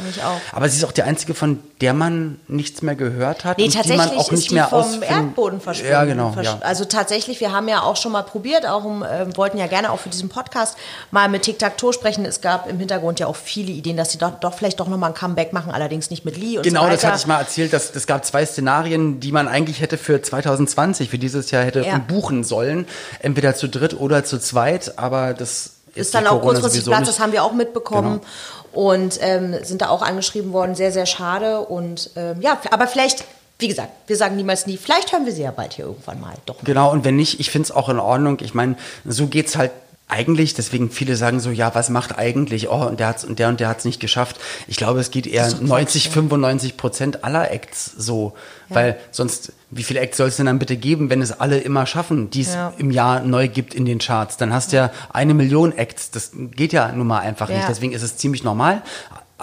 aber 0.52 0.68
sie 0.68 0.78
ist 0.78 0.84
auch 0.84 0.92
die 0.92 1.04
einzige, 1.04 1.34
von 1.34 1.60
der 1.80 1.94
man 1.94 2.38
nichts 2.50 2.82
mehr 2.82 2.96
gehört 2.96 3.46
hat. 3.46 3.58
Nee, 3.58 3.66
und 3.66 3.74
tatsächlich 3.74 4.10
die 4.10 4.16
man 4.16 4.20
auch 4.20 4.32
nicht 4.32 4.48
ist 4.48 4.52
mehr 4.52 4.68
vom 4.68 5.02
Erdboden 5.02 5.62
verschwunden. 5.62 5.92
Ja, 5.94 6.04
genau. 6.04 6.36
Ja. 6.42 6.58
Also 6.60 6.84
tatsächlich, 6.84 7.40
wir 7.40 7.54
haben 7.54 7.70
ja 7.70 7.82
auch 7.82 7.96
schon 7.96 8.12
mal 8.12 8.24
probiert, 8.24 8.68
auch 8.68 8.84
um, 8.84 9.04
äh, 9.04 9.26
wollten 9.38 9.58
ja 9.58 9.68
gerne 9.68 9.92
auch 9.92 10.00
für 10.00 10.10
diesen 10.10 10.28
Podcast 10.28 10.78
mal 11.12 11.30
mit 11.30 11.44
Tic-Tac-Toe 11.44 11.94
sprechen. 11.94 12.26
Es 12.26 12.42
gab 12.42 12.70
im 12.70 12.78
Hintergrund 12.78 13.22
ja 13.22 13.28
auch 13.28 13.38
viele 13.38 13.72
Ideen, 13.72 13.96
dass 13.96 14.12
sie 14.12 14.18
doch, 14.18 14.32
doch 14.32 14.54
vielleicht 14.54 14.82
doch 14.82 14.90
nochmal 14.90 15.12
ein 15.12 15.14
Comeback 15.14 15.54
machen, 15.54 15.72
allerdings 15.72 16.10
nicht 16.10 16.26
mit 16.26 16.36
Lee 16.36 16.58
und 16.58 16.64
Genau, 16.64 16.84
so 16.84 16.90
das 16.90 17.06
hatte 17.06 17.18
ich 17.20 17.28
mal 17.28 17.40
erzählt. 17.40 17.72
Dass, 17.72 17.96
es 17.96 18.06
gab 18.06 18.26
zwei 18.26 18.46
Szenarien, 18.46 19.22
die 19.22 19.32
man 19.32 19.48
eigentlich 19.48 19.80
hätte 19.80 19.98
für 19.98 20.22
2020, 20.22 21.10
für 21.10 21.18
dieses 21.18 21.52
Jahr 21.52 21.64
hätte 21.64 21.86
ja. 21.86 22.00
buchen 22.00 22.44
sollen. 22.44 22.86
Entweder 23.20 23.56
zu 23.56 23.70
dritt 23.70 23.98
oder 23.98 24.26
zu 24.26 24.40
zweit, 24.40 24.98
aber 24.98 25.34
das 25.34 25.76
ist 25.96 26.14
dann 26.16 26.28
auch 26.28 26.42
kurzfristig 26.42 26.84
Platz, 26.84 27.06
das 27.06 27.20
haben 27.20 27.32
wir 27.32 27.44
auch 27.44 27.54
mitbekommen. 27.54 28.20
Genau 28.20 28.28
und 28.74 29.20
ähm, 29.22 29.56
sind 29.64 29.82
da 29.82 29.90
auch 29.90 30.02
angeschrieben 30.02 30.54
worden. 30.54 30.76
Sehr, 30.76 30.92
sehr 30.92 31.06
schade. 31.06 31.62
Und 31.62 32.12
ähm, 32.16 32.42
ja, 32.42 32.60
aber 32.72 32.88
vielleicht 32.88 33.26
wie 33.60 33.68
gesagt, 33.68 33.92
wir 34.08 34.18
sagen 34.18 34.36
niemals 34.36 34.68
nie, 34.68 34.78
vielleicht 34.78 35.14
hören 35.14 35.26
wir 35.26 35.32
sie 35.32 35.44
ja 35.44 35.52
bald 35.52 35.74
hier 35.74 35.86
irgendwann 35.86 36.20
mal. 36.20 36.34
Doch. 36.46 36.58
Genau, 36.64 36.92
und 36.92 37.06
wenn 37.06 37.16
nicht, 37.16 37.40
ich 37.40 37.50
finde 37.50 37.68
es 37.68 37.72
auch 37.72 37.88
in 37.88 38.00
Ordnung. 38.00 38.40
Ich 38.42 38.54
meine, 38.54 38.76
so 39.06 39.28
geht 39.28 39.48
es 39.48 39.56
halt 39.56 39.72
eigentlich, 40.08 40.54
deswegen 40.54 40.92
viele 40.92 41.16
sagen 41.16 41.40
so, 41.40 41.50
ja, 41.50 41.74
was 41.74 41.90
macht 41.90 42.18
eigentlich? 42.18 42.70
Oh, 42.70 42.86
und 42.86 43.00
der 43.00 43.08
hat's 43.08 43.24
und 43.24 43.40
der 43.40 43.50
und 43.50 43.60
der 43.60 43.70
hat's 43.70 43.86
nicht 43.86 44.00
geschafft. 44.00 44.40
Ich 44.68 44.78
glaube, 44.78 45.00
es 45.00 45.12
geht 45.12 45.26
eher 45.26 45.52
90, 45.60 46.10
95 46.10 46.78
Prozent 46.78 47.24
aller 47.24 47.52
Acts 47.52 47.92
so, 47.98 48.34
ja. 48.70 48.76
weil 48.76 49.00
sonst 49.12 49.54
wie 49.72 49.84
viele 49.84 50.02
Acts 50.02 50.18
soll 50.18 50.28
es 50.28 50.38
denn 50.38 50.46
dann 50.46 50.60
bitte 50.60 50.78
geben, 50.78 51.10
wenn 51.10 51.22
es 51.22 51.32
alle 51.32 51.58
immer 51.58 51.88
schaffen, 51.88 52.30
die 52.30 52.42
es 52.42 52.54
ja. 52.54 52.74
im 52.78 52.92
Jahr 52.92 53.22
neu 53.22 53.48
gibt 53.48 53.74
in 53.74 53.86
den 53.86 53.98
Charts? 53.98 54.38
Dann 54.38 54.54
hast 54.54 54.72
du 54.72 54.78
ja. 54.78 54.86
ja 54.86 54.92
eine 55.12 55.34
Million 55.34 55.76
Acts. 55.76 56.12
Das 56.12 56.32
geht 56.34 56.74
ja 56.74 56.92
nun 56.92 57.08
mal 57.08 57.20
einfach 57.20 57.50
nicht. 57.50 57.68
Deswegen 57.68 57.94
ist 57.94 58.04
es 58.04 58.18
ziemlich 58.18 58.44
normal 58.44 58.84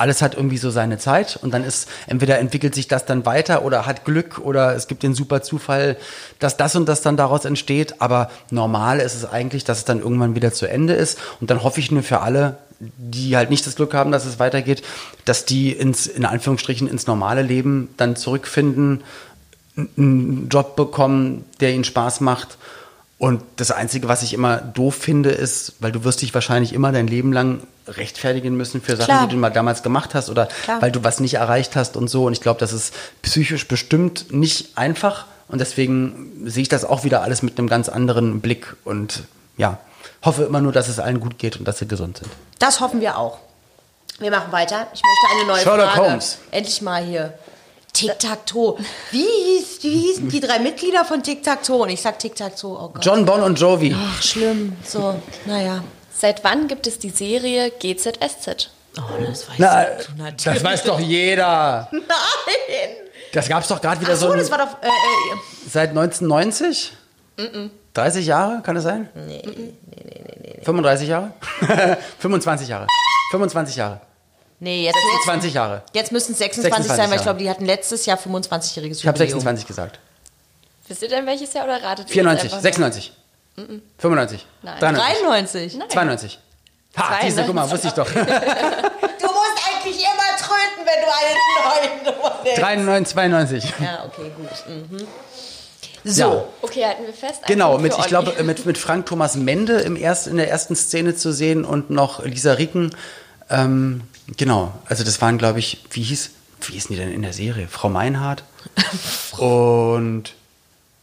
alles 0.01 0.23
hat 0.23 0.35
irgendwie 0.35 0.57
so 0.57 0.71
seine 0.71 0.97
Zeit 0.97 1.39
und 1.43 1.53
dann 1.53 1.63
ist 1.63 1.87
entweder 2.07 2.39
entwickelt 2.39 2.75
sich 2.75 2.89
das 2.89 3.05
dann 3.05 3.27
weiter 3.27 3.65
oder 3.65 3.85
hat 3.85 4.07
Glück 4.07 4.39
oder 4.39 4.75
es 4.75 4.89
gibt 4.89 5.03
den 5.03 5.15
super 5.15 5.43
Zufall, 5.43 5.99
dass 6.39 6.57
das 6.57 6.75
und 6.75 6.89
das 6.89 7.03
dann 7.03 7.19
daraus 7.19 7.45
entsteht. 7.45 8.01
Aber 8.01 8.31
normal 8.51 9.01
ist 9.01 9.15
es 9.15 9.27
eigentlich, 9.27 9.65
dass 9.65 9.79
es 9.79 9.85
dann 9.85 10.01
irgendwann 10.01 10.35
wieder 10.35 10.53
zu 10.53 10.67
Ende 10.67 10.95
ist. 10.95 11.19
Und 11.41 11.51
dann 11.51 11.63
hoffe 11.63 11.81
ich 11.81 11.93
nur 11.93 12.03
für 12.03 12.21
alle, 12.21 12.57
die 12.79 13.37
halt 13.37 13.51
nicht 13.51 13.67
das 13.67 13.77
Glück 13.77 13.93
haben, 13.93 14.11
dass 14.11 14.25
es 14.25 14.39
weitergeht, 14.39 14.83
dass 15.27 15.45
die 15.45 15.71
ins, 15.71 16.07
in 16.07 16.25
Anführungsstrichen, 16.25 16.89
ins 16.89 17.07
normale 17.07 17.43
Leben 17.43 17.91
dann 17.99 18.17
zurückfinden, 18.17 19.03
einen 19.77 20.49
Job 20.49 20.77
bekommen, 20.77 21.45
der 21.61 21.73
ihnen 21.75 21.85
Spaß 21.85 22.23
macht 22.23 22.57
und 23.21 23.43
das 23.57 23.71
Einzige, 23.71 24.09
was 24.09 24.23
ich 24.23 24.33
immer 24.33 24.57
doof 24.57 24.95
finde, 24.95 25.29
ist, 25.29 25.75
weil 25.79 25.93
du 25.93 26.05
wirst 26.05 26.23
dich 26.23 26.33
wahrscheinlich 26.33 26.73
immer 26.73 26.91
dein 26.91 27.07
Leben 27.07 27.35
lang 27.35 27.61
rechtfertigen 27.87 28.57
müssen 28.57 28.81
für 28.81 28.97
Sachen, 28.97 29.05
Klar. 29.05 29.27
die 29.27 29.35
du 29.35 29.39
mal 29.39 29.51
damals 29.51 29.83
gemacht 29.83 30.15
hast 30.15 30.31
oder 30.31 30.47
Klar. 30.47 30.81
weil 30.81 30.91
du 30.91 31.05
was 31.05 31.21
nicht 31.21 31.35
erreicht 31.35 31.77
hast 31.77 31.99
und 31.99 32.09
so. 32.09 32.25
Und 32.25 32.33
ich 32.33 32.41
glaube, 32.41 32.59
das 32.59 32.73
ist 32.73 32.95
psychisch 33.21 33.69
bestimmt 33.69 34.33
nicht 34.33 34.79
einfach. 34.79 35.27
Und 35.49 35.59
deswegen 35.61 36.33
sehe 36.47 36.63
ich 36.63 36.71
das 36.71 36.87
auch 36.87 37.05
wieder 37.05 37.21
alles 37.21 37.43
mit 37.43 37.59
einem 37.59 37.69
ganz 37.69 37.91
anderen 37.91 38.41
Blick 38.41 38.75
und 38.85 39.25
ja, 39.59 39.77
hoffe 40.25 40.45
immer 40.45 40.63
nur, 40.63 40.73
dass 40.73 40.89
es 40.89 40.99
allen 40.99 41.21
gut 41.21 41.39
geht 41.39 41.59
und 41.59 41.69
dass 41.69 41.79
sie 41.79 41.87
gesund 41.87 42.17
sind. 42.17 42.31
Das 42.59 42.81
hoffen 42.81 43.03
wir 43.03 43.19
auch. 43.19 43.39
Wir 44.19 44.31
machen 44.31 44.51
weiter. 44.51 44.87
Ich 44.95 45.03
möchte 45.03 45.37
eine 45.37 45.47
neue 45.47 45.63
Sherlock 45.63 45.91
Frage. 45.91 46.09
Holmes. 46.09 46.39
Endlich 46.53 46.81
mal 46.81 47.05
hier 47.05 47.35
Tic-Tac-Toe. 47.93 48.77
Wie, 49.11 49.19
hieß, 49.19 49.83
wie 49.83 49.99
hießen 49.99 50.29
die 50.29 50.41
drei 50.41 50.59
Mitglieder 50.59 51.05
von 51.05 51.23
Tic-Tac-Toe? 51.23 51.83
Und 51.83 51.91
ich 51.91 52.01
sag 52.01 52.19
Tic-Tac-Toe, 52.19 52.79
oh 52.81 52.89
Gott. 52.89 53.05
John 53.05 53.25
Bon 53.25 53.43
und 53.43 53.59
Jovi. 53.59 53.95
Ach, 53.97 54.23
schlimm. 54.23 54.77
So, 54.85 55.21
naja. 55.47 55.83
Seit 56.17 56.45
wann 56.45 56.69
gibt 56.69 56.87
es 56.87 56.99
die 56.99 57.11
Serie 57.11 57.71
GZSZ? 57.71 58.71
Oh, 58.99 59.03
das 59.25 59.49
weiß 59.49 59.55
Na, 59.59 59.85
du 59.85 60.23
natürlich. 60.23 60.59
Das 60.61 60.65
weiß 60.65 60.83
doch 60.85 61.01
jeder. 61.01 61.89
Nein. 61.93 62.03
Das 63.33 63.49
gab 63.49 63.63
es 63.63 63.69
doch 63.69 63.81
gerade 63.81 64.01
wieder 64.01 64.13
Ach 64.15 64.19
so, 64.19 64.29
so. 64.29 64.35
das 64.37 64.51
war 64.51 64.59
doch. 64.59 64.83
Äh, 64.83 64.89
äh, 64.89 65.37
seit 65.69 65.91
1990? 65.91 66.93
Mm 67.37 67.43
-mm. 67.43 67.71
30 67.95 68.27
Jahre, 68.27 68.63
kann 68.63 68.77
es 68.77 68.83
sein? 68.85 69.09
Nee, 69.15 69.43
nee, 69.45 69.53
nee, 69.57 69.75
nee, 69.97 70.55
nee. 70.59 70.65
35 70.65 71.09
Jahre? 71.09 71.33
25 72.19 72.69
Jahre. 72.69 72.87
25 73.31 73.77
Jahre. 73.77 74.01
Nee, 74.61 74.85
jetzt 74.85 74.95
26 74.95 75.45
jetzt, 75.49 75.55
Jahre. 75.55 75.83
Jetzt 75.95 76.13
müssten 76.13 76.33
es 76.33 76.39
26, 76.39 76.73
26 76.73 76.97
sein, 76.97 77.11
weil 77.11 77.17
ich 77.17 77.23
glaube, 77.23 77.39
die 77.39 77.49
hatten 77.49 77.65
letztes 77.65 78.05
Jahr 78.05 78.19
25-jähriges 78.19 78.77
Jubiläum. 78.77 78.93
Ich 78.99 79.07
habe 79.07 79.19
26 79.19 79.67
gesagt. 79.67 79.99
Wisst 80.87 81.03
ihr 81.03 81.09
denn 81.09 81.27
welches 81.27 81.53
Jahr 81.53 81.65
oder 81.65 81.83
ratet 81.83 82.11
94, 82.11 82.53
96, 82.53 83.13
mm 83.57 83.61
-mm. 83.61 83.81
95, 83.99 84.47
Nein. 84.63 84.79
93, 84.81 85.23
93. 85.23 85.77
Nein. 85.77 85.91
92. 85.91 86.39
Ha, 86.97 87.19
diese, 87.23 87.45
guck 87.45 87.55
mal, 87.55 87.71
wusste 87.71 87.89
ich 87.89 87.93
doch. 87.95 88.11
du 88.11 88.19
musst 88.19 88.29
eigentlich 88.29 90.03
immer 90.03 90.37
tröten, 90.37 90.85
wenn 90.85 91.01
du 91.01 91.09
eine 91.17 92.05
neue 92.05 92.15
Nummer 92.15 92.41
nimmst. 92.43 92.61
93, 92.61 93.15
92. 93.15 93.65
Ja, 93.81 94.05
okay, 94.05 94.31
gut. 94.37 94.49
Mhm. 94.67 95.07
So. 96.05 96.23
Ja. 96.23 96.45
Okay, 96.63 96.85
halten 96.85 97.07
wir 97.07 97.15
fest. 97.15 97.43
Genau, 97.47 97.79
mit, 97.79 97.97
ich 97.97 98.07
glaube, 98.07 98.43
mit, 98.43 98.67
mit 98.67 98.79
Frank 98.79 99.07
Thomas 99.07 99.37
Mende 99.37 99.81
im 99.81 99.97
erst, 99.97 100.27
in 100.27 100.37
der 100.37 100.51
ersten 100.51 100.75
Szene 100.75 101.15
zu 101.15 101.33
sehen 101.33 101.65
und 101.65 101.91
noch 101.91 102.25
Lisa 102.25 102.55
Ricken. 102.55 102.95
Ähm, 103.51 104.03
Genau, 104.37 104.73
also 104.87 105.05
das 105.05 105.21
waren, 105.21 105.39
glaube 105.39 105.59
ich, 105.59 105.85
wie 105.91 106.03
hieß, 106.03 106.31
wie 106.63 106.73
hießen 106.73 106.95
die 106.95 107.01
denn 107.01 107.13
in 107.13 107.23
der 107.23 107.33
Serie? 107.33 107.69
Frau 107.69 107.89
Meinhardt 107.89 108.45
und 109.39 110.35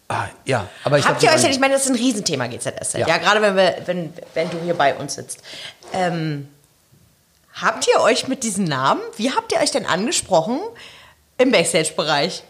Ah, 0.10 0.27
ja, 0.45 0.69
aber 0.86 0.99
ich 0.99 1.06
Habt 1.06 1.21
ihr 1.21 1.30
euch 1.30 1.41
denn, 1.41 1.51
ich 1.51 1.60
meine, 1.60 1.73
das 1.73 1.84
ist 1.84 1.89
ein 1.89 1.95
Riesenthema 1.95 2.47
GZS, 2.47 2.93
ja, 2.93 3.08
ja 3.08 3.17
gerade 3.17 3.41
wenn, 3.41 3.58
wir, 3.58 3.82
wenn, 3.86 4.13
wenn 4.34 4.49
du 4.49 4.62
hier 4.62 4.73
bei 4.73 4.95
uns 4.95 5.15
sitzt. 5.15 5.41
Ähm, 5.91 6.47
habt 7.53 7.88
ihr 7.88 7.99
euch 7.99 8.30
mit 8.30 8.43
diesen 8.43 8.63
Namen, 8.63 9.01
wie 9.17 9.32
habt 9.32 9.51
ihr 9.51 9.60
euch 9.60 9.71
denn 9.71 9.86
angesprochen 9.86 10.62
im 11.38 11.51
Backstage-Bereich? 11.51 12.43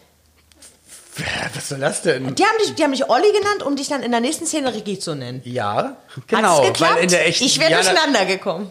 Was 1.54 1.68
soll 1.68 1.80
das 1.80 2.02
denn? 2.02 2.34
Die 2.34 2.44
haben, 2.44 2.58
dich, 2.60 2.74
die 2.74 2.82
haben 2.82 2.92
dich 2.92 3.08
Olli 3.08 3.32
genannt, 3.32 3.62
um 3.64 3.76
dich 3.76 3.88
dann 3.88 4.02
in 4.02 4.10
der 4.10 4.20
nächsten 4.20 4.46
Szene 4.46 4.72
Ricky 4.74 4.98
zu 4.98 5.14
nennen. 5.14 5.40
Ja, 5.44 5.96
genau. 6.26 6.62
Weil 6.78 7.02
in 7.02 7.10
der 7.10 7.26
echten, 7.26 7.44
ich 7.44 7.58
wäre 7.58 7.70
ja, 7.70 7.80
durcheinander 7.80 8.24
gekommen. 8.24 8.70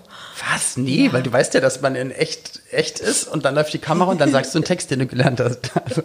Was? 0.51 0.77
Nee, 0.77 1.09
weil 1.11 1.23
du 1.23 1.31
weißt 1.31 1.53
ja, 1.55 1.61
dass 1.61 1.81
man 1.81 1.95
in 1.95 2.11
echt, 2.11 2.61
echt 2.71 2.99
ist 2.99 3.27
und 3.27 3.43
dann 3.43 3.55
läuft 3.55 3.73
die 3.73 3.79
Kamera 3.79 4.11
und 4.11 4.21
dann 4.21 4.31
sagst 4.31 4.53
du 4.53 4.59
einen 4.59 4.65
Text, 4.65 4.91
den 4.91 4.99
du 4.99 5.07
gelernt 5.07 5.39
hast. 5.39 5.71
Also, 5.87 6.01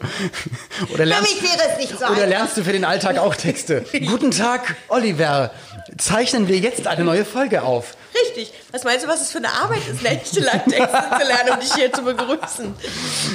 oder, 0.90 0.96
Für 0.96 1.04
lernst, 1.04 1.34
mich 1.34 1.42
wäre 1.42 1.70
es 1.70 1.78
nicht 1.78 1.98
so 1.98 2.06
oder 2.06 2.26
lernst 2.26 2.56
du 2.56 2.62
für 2.64 2.72
den 2.72 2.84
Alltag 2.84 3.18
auch 3.18 3.34
Texte. 3.34 3.84
Guten 4.06 4.30
Tag, 4.30 4.76
Oliver. 4.88 5.50
Zeichnen 5.98 6.46
wir 6.46 6.58
jetzt 6.58 6.86
eine 6.86 7.04
neue 7.04 7.24
Folge 7.24 7.62
auf. 7.62 7.96
Richtig. 8.22 8.52
Was 8.70 8.84
meinst 8.84 9.04
du, 9.04 9.08
was 9.08 9.22
es 9.22 9.30
für 9.30 9.38
eine 9.38 9.52
Arbeit 9.52 9.82
ist, 9.90 10.02
nächtelang 10.02 10.64
Texte 10.64 11.04
zu 11.20 11.26
lernen, 11.26 11.50
um 11.54 11.60
dich 11.60 11.74
hier 11.74 11.92
zu 11.92 12.02
begrüßen? 12.02 12.74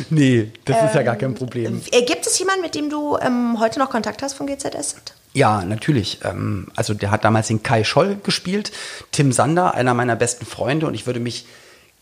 Nee, 0.10 0.52
das 0.66 0.86
ist 0.86 0.96
ja 0.96 1.04
gar 1.04 1.16
kein 1.16 1.34
Problem. 1.36 1.82
Äh, 1.92 2.04
Gibt 2.04 2.26
es 2.28 2.38
jemanden, 2.40 2.62
mit 2.62 2.76
dem 2.76 2.90
du 2.90 3.18
ähm, 3.18 3.60
heute 3.60 3.80
noch 3.80 3.90
Kontakt 3.90 4.22
hast 4.22 4.34
von 4.34 4.48
GZS? 4.48 4.96
Ja, 5.34 5.64
natürlich. 5.64 6.20
Ähm, 6.24 6.68
also 6.76 6.94
der 6.94 7.12
hat 7.12 7.24
damals 7.24 7.48
den 7.48 7.64
Kai 7.64 7.84
Scholl 7.84 8.18
gespielt, 8.24 8.72
Tim 9.12 9.32
Sander, 9.32 9.74
einer 9.76 9.94
meiner 9.94 10.16
besten 10.16 10.46
Freunde 10.46 10.88
und 10.88 10.94
ich 10.94 11.06
würde 11.06 11.20
mich 11.20 11.46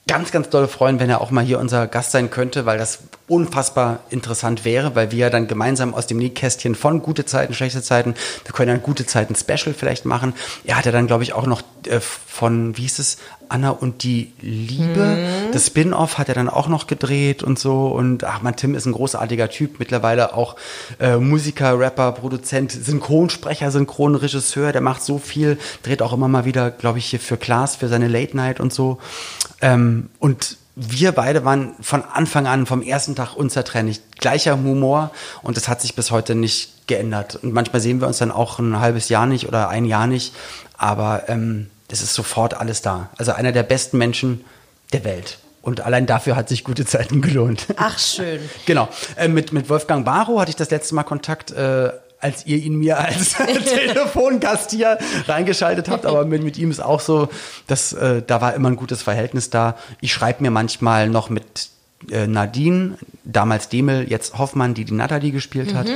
ganz, 0.08 0.32
ganz 0.32 0.50
doll 0.50 0.68
freuen, 0.68 1.00
wenn 1.00 1.10
er 1.10 1.20
auch 1.22 1.32
mal 1.32 1.44
hier 1.44 1.60
unser 1.60 1.88
Gast 1.88 2.12
sein 2.12 2.30
könnte, 2.30 2.66
weil 2.68 2.78
das 2.78 3.00
unfassbar 3.28 4.02
interessant 4.12 4.64
wäre, 4.64 4.96
weil 4.96 5.12
wir 5.12 5.32
dann 5.32 5.48
gemeinsam 5.48 5.96
aus 5.96 6.06
dem 6.06 6.18
Nähkästchen 6.18 6.76
von 6.76 7.02
gute 7.02 7.26
Zeiten, 7.26 7.56
schlechte 7.56 7.82
Zeiten, 7.82 8.14
wir 8.44 8.54
können 8.54 8.70
dann 8.70 8.84
gute 8.84 9.08
Zeiten 9.08 9.34
Special 9.36 9.74
vielleicht 9.74 10.06
machen. 10.06 10.34
Er 10.64 10.78
hat 10.78 10.86
ja 10.86 10.92
dann, 10.92 11.08
glaube 11.08 11.24
ich, 11.24 11.34
auch 11.34 11.48
noch 11.48 11.64
äh, 11.88 12.00
von, 12.00 12.78
wie 12.78 12.84
hieß 12.84 13.00
es, 13.00 13.18
Anna 13.50 13.72
und 13.72 14.04
die 14.04 14.34
Liebe, 14.42 15.18
das 15.52 15.68
Spin-off 15.68 16.18
hat 16.18 16.30
er 16.30 16.36
dann 16.36 16.50
auch 16.50 16.68
noch 16.68 16.88
gedreht 16.88 17.44
und 17.44 17.60
so. 17.60 17.88
Und 17.88 18.24
ach 18.24 18.42
man, 18.42 18.56
Tim 18.56 18.76
ist 18.76 18.86
ein 18.86 18.94
großartiger 18.94 19.50
Typ, 19.50 19.80
mittlerweile 19.80 20.34
auch 20.34 20.56
äh, 21.00 21.18
Musiker, 21.18 21.80
Rapper, 21.80 22.12
Produzent, 22.12 22.72
Synchronsprecher, 22.72 23.72
Synchronregisseur, 23.72 24.72
der 24.72 24.82
macht 24.82 25.04
so 25.04 25.18
viel, 25.18 25.58
dreht 25.84 26.02
auch 26.02 26.14
immer 26.14 26.28
mal 26.28 26.46
wieder, 26.46 26.72
glaube 26.72 27.00
ich, 27.00 27.06
hier 27.06 27.20
für 27.20 27.38
Klaas, 27.38 27.76
für 27.76 27.88
seine 27.88 28.08
Late 28.08 28.36
Night 28.36 28.60
und 28.60 28.74
so. 28.74 29.00
Ähm, 29.62 30.10
und 30.20 30.58
wir 30.76 31.14
beide 31.14 31.46
waren 31.46 31.74
von 31.80 32.04
Anfang 32.04 32.48
an, 32.48 32.66
vom 32.66 32.82
ersten 32.82 33.16
Tag 33.16 33.36
unzertrennlich. 33.36 34.02
Gleicher 34.20 34.58
Humor 34.58 35.12
und 35.42 35.58
das 35.58 35.68
hat 35.68 35.82
sich 35.82 35.96
bis 35.96 36.12
heute 36.12 36.36
nicht 36.36 36.88
geändert. 36.88 37.36
Und 37.36 37.54
manchmal 37.54 37.82
sehen 37.82 38.02
wir 38.02 38.08
uns 38.08 38.18
dann 38.18 38.32
auch 38.32 38.60
ein 38.60 38.80
halbes 38.80 39.10
Jahr 39.10 39.26
nicht 39.26 39.48
oder 39.48 39.70
ein 39.70 39.86
Jahr 39.86 40.08
nicht, 40.08 40.34
aber 40.78 41.30
ähm, 41.30 41.70
es 41.88 42.02
ist 42.02 42.14
sofort 42.14 42.56
alles 42.56 42.82
da. 42.82 43.10
Also 43.18 43.32
einer 43.32 43.52
der 43.52 43.64
besten 43.64 43.98
Menschen 43.98 44.44
der 44.92 45.04
Welt. 45.04 45.40
Und 45.62 45.82
allein 45.82 46.06
dafür 46.06 46.36
hat 46.36 46.48
sich 46.48 46.64
gute 46.64 46.86
Zeiten 46.86 47.22
gelohnt. 47.22 47.68
Ach, 47.78 47.98
schön. 47.98 48.40
Genau. 48.66 48.90
Äh, 49.16 49.30
mit, 49.30 49.52
mit 49.52 49.70
Wolfgang 49.70 50.06
Barrow 50.06 50.40
hatte 50.40 50.50
ich 50.50 50.56
das 50.56 50.70
letzte 50.70 50.94
Mal 50.94 51.04
Kontakt, 51.04 51.52
äh, 51.52 51.92
als 52.26 52.48
ihr 52.48 52.58
ihn 52.58 52.76
mir 52.80 52.98
als 52.98 53.34
Telefongast 53.36 54.72
hier 54.72 54.98
reingeschaltet 55.28 55.90
habt. 55.90 56.08
Aber 56.08 56.26
mit, 56.26 56.44
mit 56.44 56.58
ihm 56.58 56.72
ist 56.72 56.80
auch 56.80 57.00
so, 57.00 57.30
dass 57.68 57.94
äh, 57.94 58.24
da 58.26 58.42
war 58.42 58.56
immer 58.56 58.70
ein 58.70 58.76
gutes 58.76 59.04
Verhältnis 59.04 59.52
da. 59.52 59.78
Ich 60.02 60.12
schreibe 60.12 60.42
mir 60.42 60.50
manchmal 60.50 61.08
noch 61.08 61.30
mit 61.30 61.70
äh, 62.10 62.26
Nadine, 62.26 62.98
damals 63.24 63.70
Demel, 63.70 64.10
jetzt 64.10 64.40
Hoffmann, 64.40 64.74
die 64.74 64.86
die 64.86 64.94
Natalie 64.94 65.32
gespielt 65.32 65.76
hat. 65.76 65.88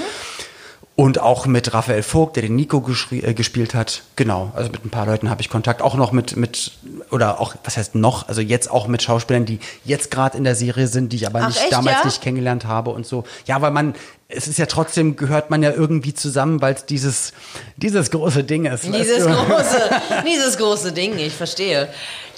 Und 1.00 1.18
auch 1.18 1.46
mit 1.46 1.74
Raphael 1.74 2.04
Vogt, 2.04 2.36
der 2.36 2.44
den 2.44 2.58
Nico 2.58 2.86
äh, 3.12 3.34
gespielt 3.34 3.74
hat. 3.74 4.02
Genau, 4.18 4.52
also 4.54 4.70
mit 4.70 4.84
ein 4.84 4.90
paar 4.90 5.06
Leuten 5.06 5.30
habe 5.30 5.40
ich 5.40 5.50
Kontakt. 5.50 5.82
Auch 5.82 5.96
noch 5.96 6.12
mit, 6.12 6.36
mit, 6.36 6.74
oder 7.10 7.40
auch, 7.40 7.56
was 7.64 7.78
heißt 7.78 7.96
noch, 7.96 8.28
also 8.28 8.42
jetzt 8.42 8.70
auch 8.70 8.88
mit 8.88 9.02
Schauspielern, 9.02 9.46
die 9.46 9.60
jetzt 9.86 10.12
gerade 10.12 10.38
in 10.38 10.44
der 10.44 10.56
Serie 10.56 10.88
sind, 10.88 11.14
die 11.14 11.16
ich 11.16 11.26
aber 11.26 11.40
Ach, 11.40 11.48
nicht, 11.48 11.62
echt, 11.62 11.72
damals 11.72 12.00
ja? 12.00 12.06
nicht 12.06 12.22
kennengelernt 12.22 12.66
habe 12.66 12.90
und 12.90 13.06
so. 13.08 13.24
Ja, 13.46 13.62
weil 13.62 13.72
man, 13.72 13.96
es 14.28 14.50
ist 14.50 14.60
ja 14.60 14.66
trotzdem, 14.66 15.16
gehört 15.16 15.50
man 15.50 15.64
ja 15.64 15.72
irgendwie 15.72 16.14
zusammen, 16.14 16.62
weil 16.62 16.74
es 16.74 16.86
dieses, 16.86 17.32
dieses 17.78 18.12
große 18.12 18.44
Ding 18.44 18.66
ist. 18.66 18.84
weißt 18.84 19.02
Dieses 19.02 19.24
du? 19.24 19.32
große, 19.32 19.90
dieses 20.28 20.58
große 20.58 20.92
Ding, 20.92 21.18
ich 21.18 21.34
verstehe. 21.34 21.88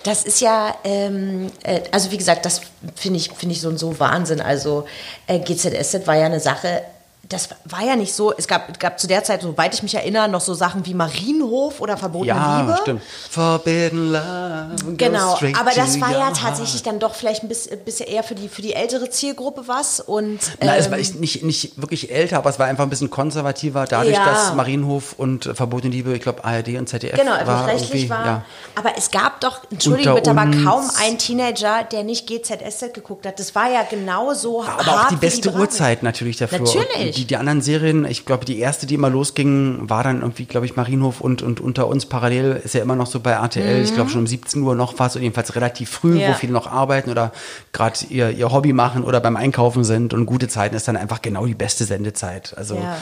Das 0.04 0.24
ist 0.24 0.40
ja, 0.40 0.76
ähm, 0.84 1.48
äh, 1.64 1.82
also 1.92 2.12
wie 2.12 2.18
gesagt, 2.18 2.46
das 2.46 2.62
finde 2.96 3.18
ich, 3.18 3.32
finde 3.32 3.56
ich 3.56 3.62
so, 3.62 3.76
so 3.76 4.00
Wahnsinn. 4.00 4.40
Also 4.40 4.86
äh, 5.26 5.40
GZSZ 5.40 6.06
war 6.06 6.16
ja 6.16 6.28
eine 6.28 6.40
Sache, 6.40 6.84
das 7.32 7.50
war 7.66 7.84
ja 7.86 7.96
nicht 7.96 8.14
so, 8.14 8.34
es 8.36 8.48
gab, 8.48 8.80
gab 8.80 9.00
zu 9.00 9.08
der 9.08 9.24
Zeit, 9.24 9.42
soweit 9.42 9.74
ich 9.74 9.84
mich 9.84 9.96
erinnere, 9.96 10.28
noch 10.30 10.42
so 10.42 10.54
Sachen 10.54 10.86
wie 10.86 10.94
Marienhof 10.94 11.80
oder 11.82 11.98
Verbotene 11.98 12.28
Ja, 12.38 12.62
Liebe. 12.62 12.78
stimmt. 12.82 13.02
Forbidden 13.30 14.12
Love. 14.12 14.96
Genau, 14.98 15.34
aber 15.60 15.72
das 15.76 16.00
war 16.02 16.12
ja 16.12 16.32
tatsächlich 16.32 16.84
dann 16.84 17.00
doch 17.00 17.16
vielleicht 17.16 17.44
ein 17.44 17.48
bisschen, 17.48 17.78
bisschen 17.84 18.08
eher 18.08 18.24
für 18.24 18.36
die, 18.36 18.50
für 18.50 18.62
die 18.62 18.74
ältere 18.74 19.10
Zielgruppe 19.10 19.64
was. 19.68 20.00
Und, 20.00 20.40
Na, 20.62 20.76
es 20.76 20.86
ähm, 20.88 20.92
war 20.92 21.00
ich- 21.00 21.16
nicht, 21.16 21.44
nicht 21.44 21.82
wirklich 21.82 22.12
älter, 22.12 22.38
aber 22.38 22.50
es 22.50 22.60
war 22.60 22.68
einfach 22.68 22.84
ein 22.84 22.90
bisschen 22.90 23.10
konservativer, 23.10 23.86
dadurch, 23.88 24.16
Ja. 24.16 24.26
dass 24.26 24.54
Marienhof 24.54 25.14
und 25.18 25.46
äh, 25.46 25.56
Verbotene 25.56 25.94
Liebe, 25.94 26.14
ich 26.14 26.22
glaube 26.22 26.44
ARD 26.44 26.78
und 26.78 26.88
ZDF 26.90 27.18
Genau, 27.18 27.32
war 27.32 27.40
öffentlich-rechtlich 27.42 27.90
irgendwie, 28.04 28.10
war. 28.10 28.26
ja. 28.26 28.46
Aber 28.76 28.92
es 28.98 29.12
gab 29.12 29.40
doch, 29.42 29.62
entschuldige 29.72 30.14
bitte, 30.14 30.32
aber 30.32 30.46
kaum 30.64 30.90
einen 31.02 31.18
Teenager, 31.18 31.84
der 31.92 32.04
nicht 32.04 32.28
GZSZ 32.28 32.94
geguckt 32.94 33.26
hat. 33.26 33.40
Das 33.40 33.56
war 33.56 33.72
ja 33.72 33.84
genau 33.90 34.34
so 34.34 34.64
Aber 34.64 34.86
hart 34.86 35.06
auch 35.06 35.08
die 35.10 35.16
beste 35.16 35.42
Beratung. 35.44 35.62
Uhrzeit 35.62 36.04
natürlich 36.04 36.38
dafür. 36.38 36.60
Natürlich. 36.60 37.21
Die, 37.22 37.26
die 37.28 37.38
anderen 37.38 37.62
Serien, 37.62 38.04
ich 38.06 38.26
glaube, 38.26 38.46
die 38.46 38.58
erste, 38.58 38.88
die 38.88 38.96
immer 38.96 39.10
losging, 39.12 39.88
war 39.90 40.04
dann 40.04 40.22
irgendwie, 40.22 40.46
glaube 40.46 40.66
ich, 40.66 40.76
Marienhof 40.76 41.22
und, 41.22 41.44
und 41.44 41.60
unter 41.60 41.88
uns 41.88 42.08
parallel 42.08 42.60
ist 42.64 42.74
ja 42.74 42.82
immer 42.82 42.96
noch 42.96 43.06
so 43.06 43.20
bei 43.20 43.32
RTL. 43.32 43.84
Ich 43.84 43.94
glaube, 43.94 44.10
schon 44.10 44.22
um 44.22 44.28
17 44.28 44.62
Uhr 44.64 44.74
noch 44.74 44.98
was, 44.98 45.14
jedenfalls 45.14 45.56
relativ 45.56 45.90
früh, 45.92 46.14
Mhm. 46.14 46.18
Ja. 46.18 46.30
wo 46.30 46.34
viele 46.34 46.52
noch 46.54 46.66
arbeiten 46.66 47.12
oder 47.12 47.32
gerade 47.74 48.00
ihr, 48.10 48.32
ihr 48.32 48.52
Hobby 48.52 48.74
machen 48.74 49.04
oder 49.04 49.20
beim 49.20 49.36
Einkaufen 49.38 49.84
sind. 49.84 50.16
Und 50.16 50.26
gute 50.26 50.48
Zeiten 50.48 50.76
ist 50.76 50.88
dann 50.88 50.98
einfach 50.98 51.22
genau 51.22 51.46
die 51.46 51.54
beste 51.54 51.86
Sendezeit. 51.86 52.56
Also, 52.58 52.76
Ja. 52.76 52.98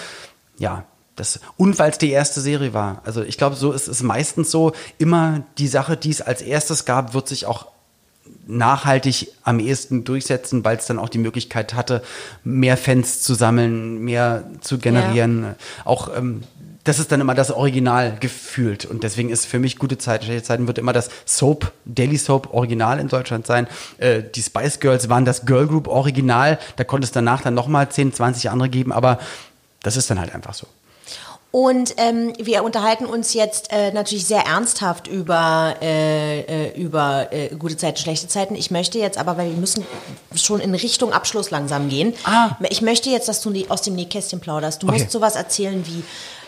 ja. 0.57 0.83
Das, 1.15 1.39
und 1.57 1.79
weil 1.79 1.91
es 1.91 1.97
die 1.97 2.11
erste 2.11 2.39
Serie 2.41 2.73
war. 2.73 3.01
Also 3.05 3.21
ich 3.23 3.37
glaube, 3.37 3.55
so 3.55 3.71
ist 3.73 3.87
es 3.87 4.01
meistens 4.03 4.51
so, 4.51 4.71
immer 4.99 5.43
die 5.57 5.67
Sache, 5.67 5.97
die 5.97 6.09
es 6.11 6.21
als 6.21 6.41
erstes 6.41 6.83
gab, 6.85 7.13
wird 7.13 7.27
sich 7.27 7.45
auch 7.45 7.67
nachhaltig 8.47 9.31
am 9.43 9.59
ehesten 9.59 10.03
durchsetzen, 10.03 10.65
weil 10.65 10.77
es 10.77 10.85
dann 10.85 10.99
auch 10.99 11.09
die 11.09 11.17
Möglichkeit 11.19 11.73
hatte, 11.73 12.01
mehr 12.43 12.77
Fans 12.77 13.21
zu 13.21 13.33
sammeln, 13.33 13.99
mehr 13.99 14.43
zu 14.61 14.79
generieren. 14.79 15.55
Auch 15.85 16.09
ähm, 16.15 16.41
das 16.83 16.97
ist 16.97 17.11
dann 17.11 17.21
immer 17.21 17.35
das 17.35 17.51
Original 17.51 18.17
gefühlt. 18.19 18.85
Und 18.85 19.03
deswegen 19.03 19.29
ist 19.29 19.45
für 19.45 19.59
mich 19.59 19.77
gute 19.77 19.97
Zeiten, 19.97 20.25
schlechte 20.25 20.43
Zeiten 20.43 20.65
wird 20.65 20.77
immer 20.79 20.93
das 20.93 21.09
Soap, 21.25 21.71
Daily 21.85 22.17
Soap 22.17 22.53
Original 22.53 22.99
in 22.99 23.09
Deutschland 23.09 23.45
sein. 23.45 23.67
Äh, 23.97 24.23
die 24.23 24.41
Spice 24.41 24.79
Girls 24.79 25.09
waren 25.09 25.25
das 25.25 25.45
Girl 25.45 25.67
Group 25.67 25.87
Original. 25.87 26.57
Da 26.77 26.83
konnte 26.83 27.05
es 27.05 27.11
danach 27.11 27.41
dann 27.41 27.53
nochmal 27.53 27.89
10, 27.89 28.13
20 28.13 28.49
andere 28.49 28.69
geben, 28.69 28.91
aber 28.91 29.19
das 29.83 29.97
ist 29.97 30.09
dann 30.09 30.19
halt 30.19 30.33
einfach 30.33 30.53
so. 30.53 30.67
Und 31.51 31.95
ähm, 31.97 32.33
wir 32.37 32.63
unterhalten 32.63 33.05
uns 33.05 33.33
jetzt 33.33 33.71
äh, 33.71 33.91
natürlich 33.91 34.25
sehr 34.27 34.41
ernsthaft 34.45 35.07
über, 35.07 35.75
äh, 35.81 36.41
äh, 36.41 36.79
über 36.79 37.33
äh, 37.33 37.55
gute 37.55 37.75
Zeiten, 37.75 37.97
schlechte 37.97 38.27
Zeiten. 38.27 38.53
Ich 38.53 38.69
möchte 38.69 38.99
jetzt 38.99 39.17
aber, 39.17 39.35
weil 39.35 39.49
wir 39.49 39.57
müssen 39.57 39.83
schon 40.35 40.59
in 40.59 40.75
Richtung 40.75 41.11
Abschluss 41.11 41.49
langsam 41.49 41.89
gehen. 41.89 42.13
Ah. 42.23 42.51
Ich 42.69 42.83
möchte 42.83 43.09
jetzt, 43.09 43.27
dass 43.27 43.41
du 43.41 43.51
aus 43.69 43.81
dem 43.81 43.95
Nähkästchen 43.95 44.39
plauderst. 44.39 44.83
Du 44.83 44.87
Okay. 44.87 44.99
musst 44.99 45.11
sowas 45.11 45.35
erzählen 45.35 45.83
wie, 45.87 46.03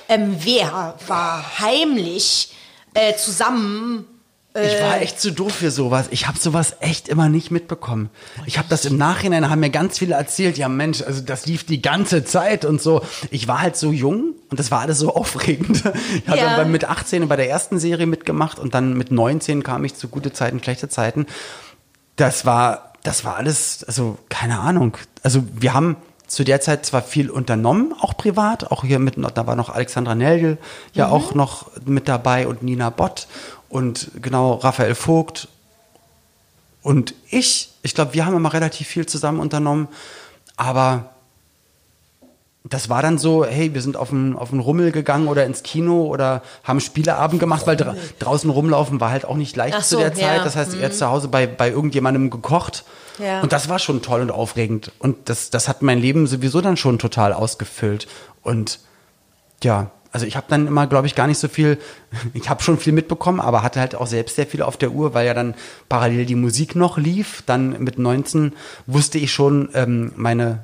ähm, 0.07 0.35
wer 0.39 0.93
war 1.07 1.59
heimlich 1.59 2.53
äh, 2.93 3.15
zusammen 3.15 4.05
Ich 4.53 4.81
war 4.81 4.99
echt 4.99 5.21
zu 5.21 5.31
doof 5.31 5.53
für 5.53 5.71
sowas. 5.71 6.07
Ich 6.11 6.27
habe 6.27 6.37
sowas 6.37 6.75
echt 6.81 7.07
immer 7.07 7.29
nicht 7.29 7.51
mitbekommen. 7.51 8.09
Ich 8.45 8.57
habe 8.57 8.67
das 8.69 8.83
im 8.83 8.97
Nachhinein, 8.97 9.49
haben 9.49 9.61
mir 9.61 9.69
ganz 9.69 9.97
viele 9.99 10.15
erzählt, 10.15 10.57
ja 10.57 10.67
Mensch, 10.67 11.01
also 11.01 11.21
das 11.21 11.45
lief 11.45 11.63
die 11.65 11.81
ganze 11.81 12.25
Zeit 12.25 12.65
und 12.65 12.81
so. 12.81 13.01
Ich 13.29 13.47
war 13.47 13.61
halt 13.61 13.77
so 13.77 13.91
jung 13.93 14.33
und 14.49 14.59
das 14.59 14.69
war 14.69 14.81
alles 14.81 14.97
so 14.99 15.15
aufregend. 15.15 15.83
Ich 16.23 16.27
habe 16.27 16.37
Ja. 16.39 16.57
dann 16.57 16.69
mit 16.71 16.83
18 16.83 17.27
bei 17.29 17.37
der 17.37 17.49
ersten 17.49 17.79
Serie 17.79 18.07
mitgemacht 18.07 18.59
und 18.59 18.73
dann 18.73 18.97
mit 18.97 19.09
19 19.09 19.63
kam 19.63 19.85
ich 19.85 19.95
zu 19.95 20.09
gute 20.09 20.33
Zeiten, 20.33 20.61
schlechte 20.61 20.89
Zeiten. 20.89 21.27
Das 22.17 22.45
war, 22.45 22.91
das 23.03 23.23
war 23.23 23.37
alles, 23.37 23.85
also 23.85 24.17
keine 24.27 24.59
Ahnung. 24.59 24.97
Also 25.23 25.43
wir 25.53 25.73
haben 25.73 25.95
zu 26.27 26.43
der 26.43 26.61
Zeit 26.61 26.85
zwar 26.85 27.01
viel 27.03 27.29
unternommen, 27.29 27.93
auch 27.99 28.15
privat, 28.17 28.71
auch 28.71 28.83
hier 28.83 28.99
mit, 28.99 29.15
da 29.17 29.47
war 29.47 29.55
noch 29.55 29.69
Alexandra 29.69 30.15
Nelgel 30.15 30.57
ja 30.93 31.07
auch 31.09 31.33
noch 31.35 31.69
mit 31.85 32.07
dabei 32.07 32.47
und 32.47 32.63
Nina 32.63 32.89
Bott 32.89 33.27
und 33.71 34.12
genau 34.21 34.55
Raphael 34.55 34.95
Vogt 34.95 35.47
und 36.84 37.15
ich. 37.29 37.69
Ich 37.84 37.95
glaube, 37.95 38.13
wir 38.13 38.25
haben 38.25 38.36
immer 38.36 38.53
relativ 38.53 38.88
viel 38.88 39.07
zusammen 39.07 39.39
unternommen, 39.39 39.88
aber 40.55 41.10
das 42.63 42.89
war 42.89 43.01
dann 43.01 43.17
so, 43.17 43.43
hey, 43.43 43.73
wir 43.73 43.81
sind 43.81 43.97
auf 43.97 44.12
einen, 44.12 44.36
auf 44.36 44.53
Rummel 44.53 44.91
gegangen 44.91 45.27
oder 45.27 45.45
ins 45.45 45.63
Kino 45.63 46.03
oder 46.05 46.43
haben 46.63 46.79
Spieleabend 46.79 47.39
gemacht, 47.39 47.65
weil 47.65 47.75
dra 47.75 47.95
draußen 48.19 48.49
rumlaufen 48.51 48.99
war 48.99 49.10
halt 49.10 49.25
auch 49.25 49.36
nicht 49.36 49.55
leicht 49.55 49.77
Ach 49.79 49.84
zu 49.84 49.95
so, 49.95 49.99
der 49.99 50.13
Zeit. 50.13 50.38
ja. 50.38 50.43
Das 50.43 50.55
heißt, 50.55 50.75
er 50.75 50.86
hat 50.86 50.93
zu 50.93 51.07
Hause 51.07 51.27
bei, 51.27 51.47
bei 51.47 51.69
irgendjemandem 51.69 52.29
gekocht. 52.29 52.84
Ja. 53.17 53.41
Und 53.41 53.51
das 53.51 53.67
war 53.67 53.79
schon 53.79 54.03
toll 54.03 54.21
und 54.21 54.31
aufregend. 54.31 54.91
Und 54.99 55.29
das, 55.29 55.49
das 55.49 55.67
hat 55.67 55.81
mein 55.81 55.99
Leben 55.99 56.27
sowieso 56.27 56.62
dann 56.62 56.77
schon 56.77 56.99
total 56.99 57.34
ausgefüllt. 57.34 58.07
Und 58.43 58.79
ja, 59.63 59.89
also 60.12 60.26
ich 60.26 60.36
habe 60.36 60.47
dann 60.50 60.67
immer, 60.67 60.88
glaube 60.88 61.08
ich, 61.08 61.15
gar 61.15 61.28
nicht 61.28 61.38
so 61.38 61.47
viel, 61.47 61.78
ich 62.34 62.50
habe 62.50 62.62
schon 62.62 62.78
viel 62.78 62.93
mitbekommen, 62.93 63.39
aber 63.39 63.63
hatte 63.63 63.80
halt 63.80 63.95
auch 63.95 64.08
selbst 64.08 64.36
sehr 64.36 64.47
viel 64.47 64.62
auf 64.62 64.78
der 64.78 64.91
Uhr, 64.91 65.13
weil 65.13 65.26
ja 65.26 65.34
dann 65.34 65.56
parallel 65.89 66.26
die 66.26 66.36
Musik 66.36 66.76
noch 66.76 66.97
lief. 66.97 67.43
Dann 67.45 67.82
mit 67.84 67.97
19 67.97 68.54
wusste 68.88 69.17
ich 69.17 69.32
schon, 69.32 69.69
ähm, 69.74 70.12
meine 70.15 70.60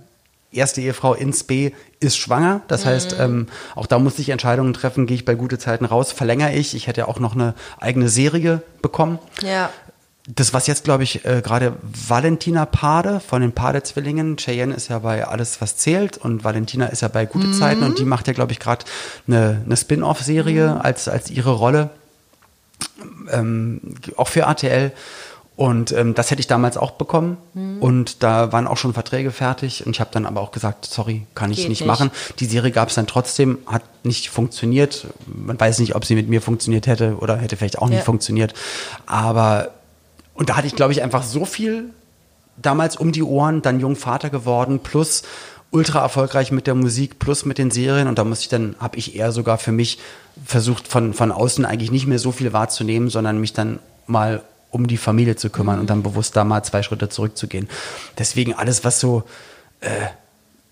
erste 0.52 0.82
Ehefrau 0.82 1.14
ins 1.14 1.44
B 1.44 1.72
ist 2.00 2.18
schwanger. 2.18 2.62
Das 2.68 2.86
mhm. 2.86 2.90
heißt, 2.90 3.16
ähm, 3.20 3.48
auch 3.76 3.86
da 3.86 4.00
musste 4.00 4.22
ich 4.22 4.30
Entscheidungen 4.30 4.74
treffen, 4.74 5.08
gehe 5.08 5.16
ich 5.16 5.26
bei 5.26 5.36
gute 5.36 5.58
Zeiten 5.58 5.86
raus, 5.86 6.12
verlängere 6.12 6.54
ich. 6.54 6.76
Ich 6.76 6.88
hätte 6.88 7.08
auch 7.08 7.20
noch 7.20 7.36
eine 7.36 7.54
eigene 7.80 8.10
Serie 8.10 8.62
bekommen. 8.82 9.20
Ja. 9.42 9.70
Das, 10.30 10.54
was 10.54 10.68
jetzt, 10.68 10.84
glaube 10.84 11.04
ich, 11.04 11.24
äh, 11.26 11.42
gerade 11.42 11.78
Valentina 11.82 12.66
Pade 12.66 13.22
von 13.22 13.42
den 13.42 13.54
Pade-Zwillingen, 13.54 14.36
Cheyenne 14.36 14.74
ist 14.74 14.90
ja 14.90 15.00
bei 15.00 15.26
Alles, 15.26 15.62
was 15.62 15.78
zählt 15.78 16.18
und 16.18 16.44
Valentina 16.44 16.88
ist 16.88 17.02
ja 17.02 17.08
bei 17.08 17.26
Gute 17.26 17.48
mhm. 17.48 17.54
Zeiten 17.54 17.84
und 17.84 17.98
die 17.98 18.04
macht 18.06 18.28
ja, 18.28 18.34
glaube 18.34 18.52
ich, 18.52 18.60
gerade 18.60 18.84
eine, 19.28 19.62
eine 19.66 19.78
Spin-off-Serie 19.78 20.76
mhm. 20.76 20.82
als, 20.82 21.08
als 21.08 21.30
ihre 21.30 21.52
Rolle, 21.52 21.92
ähm, 23.32 23.80
auch 24.18 24.28
für 24.28 24.42
RTL. 24.42 24.92
Und 25.58 25.92
ähm, 25.92 26.14
das 26.14 26.30
hätte 26.30 26.40
ich 26.40 26.46
damals 26.46 26.78
auch 26.78 26.92
bekommen. 26.92 27.38
Mhm. 27.56 27.82
Und 27.82 28.22
da 28.22 28.52
waren 28.52 28.68
auch 28.68 28.78
schon 28.78 28.94
Verträge 28.94 29.32
fertig. 29.32 29.88
Und 29.88 29.96
ich 29.96 30.00
habe 30.00 30.12
dann 30.14 30.28
aber 30.28 30.40
auch 30.40 30.52
gesagt, 30.52 30.86
sorry, 30.86 31.26
kann 31.34 31.52
ich 31.52 31.58
nicht, 31.58 31.70
nicht, 31.70 31.86
machen. 31.86 32.12
Die 32.40 32.46
Serie 32.46 32.70
gab 32.70 32.90
es 32.90 32.96
dann 32.96 33.08
trotzdem, 33.08 33.58
hat 33.66 33.82
nicht 34.04 34.30
funktioniert. 34.30 35.08
Man 35.26 35.60
weiß 35.60 35.80
nicht, 35.80 35.96
ob 35.96 36.06
sie 36.06 36.14
mit 36.14 36.30
mir 36.30 36.44
funktioniert 36.44 36.86
hätte 36.86 37.18
oder 37.18 37.38
hätte 37.38 37.58
vielleicht 37.58 37.80
auch 37.80 37.90
ja. 37.90 37.96
nicht 37.96 38.06
funktioniert. 38.06 38.54
Aber, 39.08 39.72
und 40.38 40.50
da 40.50 40.56
hatte 40.56 40.68
ich, 40.68 40.76
glaube 40.76 40.94
ich, 40.94 41.02
einfach 41.02 41.24
so 41.24 41.46
viel 41.46 41.90
damals 42.58 42.96
um 42.96 43.12
die 43.12 43.24
Ohren, 43.24 43.62
dann 43.62 43.80
Jungvater 43.80 44.30
geworden, 44.30 44.80
plus 44.80 45.24
ultra 45.72 46.00
erfolgreich 46.00 46.52
mit 46.52 46.68
der 46.68 46.76
Musik, 46.76 47.20
plus 47.20 47.44
mit 47.44 47.58
den 47.58 47.72
Serien. 47.72 48.08
Und 48.08 48.20
da 48.20 48.24
muss 48.24 48.42
ich 48.42 48.48
dann, 48.48 48.76
habe 48.80 48.98
ich 48.98 49.16
eher 49.16 49.32
sogar 49.32 49.58
für 49.58 49.72
mich 49.72 50.00
versucht, 50.46 50.88
von, 50.88 51.14
von 51.14 51.32
außen 51.32 51.66
eigentlich 51.66 51.92
nicht 51.92 52.08
mehr 52.08 52.20
so 52.20 52.32
viel 52.32 52.54
wahrzunehmen, 52.54 53.10
sondern 53.10 53.42
mich 53.42 53.54
dann 53.54 53.80
mal 54.06 54.44
um 54.70 54.88
die 54.88 54.98
Familie 54.98 55.36
zu 55.36 55.50
kümmern 55.50 55.80
und 55.80 55.90
dann 55.90 56.04
bewusst 56.04 56.36
da 56.36 56.44
mal 56.44 56.64
zwei 56.64 56.84
Schritte 56.84 57.10
zurückzugehen. 57.10 57.68
Deswegen 58.18 58.54
alles, 58.54 58.84
was 58.84 59.00
so 59.00 59.24
äh, 59.82 59.90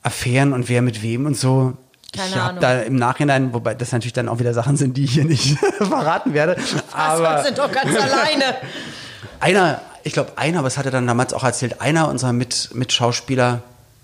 Affären 0.04 0.54
und 0.54 0.69
wer 0.69 0.84
mit 0.84 1.01
wem 1.01 1.25
und 1.25 1.36
so. 1.36 1.73
Keine 2.15 2.30
ich 2.30 2.36
habe 2.36 2.60
da 2.60 2.82
im 2.82 2.95
Nachhinein, 2.95 3.54
wobei 3.54 3.73
das 3.73 3.91
natürlich 3.91 4.13
dann 4.13 4.30
auch 4.30 4.39
wieder 4.39 4.54
Sachen 4.54 4.78
sind, 4.78 4.95
die 4.95 5.06
ich 5.06 5.13
hier 5.13 5.25
nicht 5.25 5.58
verraten 5.78 6.34
werde. 6.34 6.56
Aber 6.93 7.43
sind 7.43 7.58
doch 7.58 7.71
ganz 7.71 7.97
alleine. 7.97 8.56
Einer, 9.39 9.82
ich 10.04 10.13
glaube 10.13 10.34
einer, 10.38 10.63
was 10.63 10.78
hat 10.78 10.86
er 10.86 10.91
dann 10.91 11.08
damals 11.08 11.34
auch 11.34 11.43
erzählt, 11.43 11.82
einer 11.82 12.08
unserer 12.10 12.34
Mit 12.34 12.69
Mitschauspieler, 12.74 13.62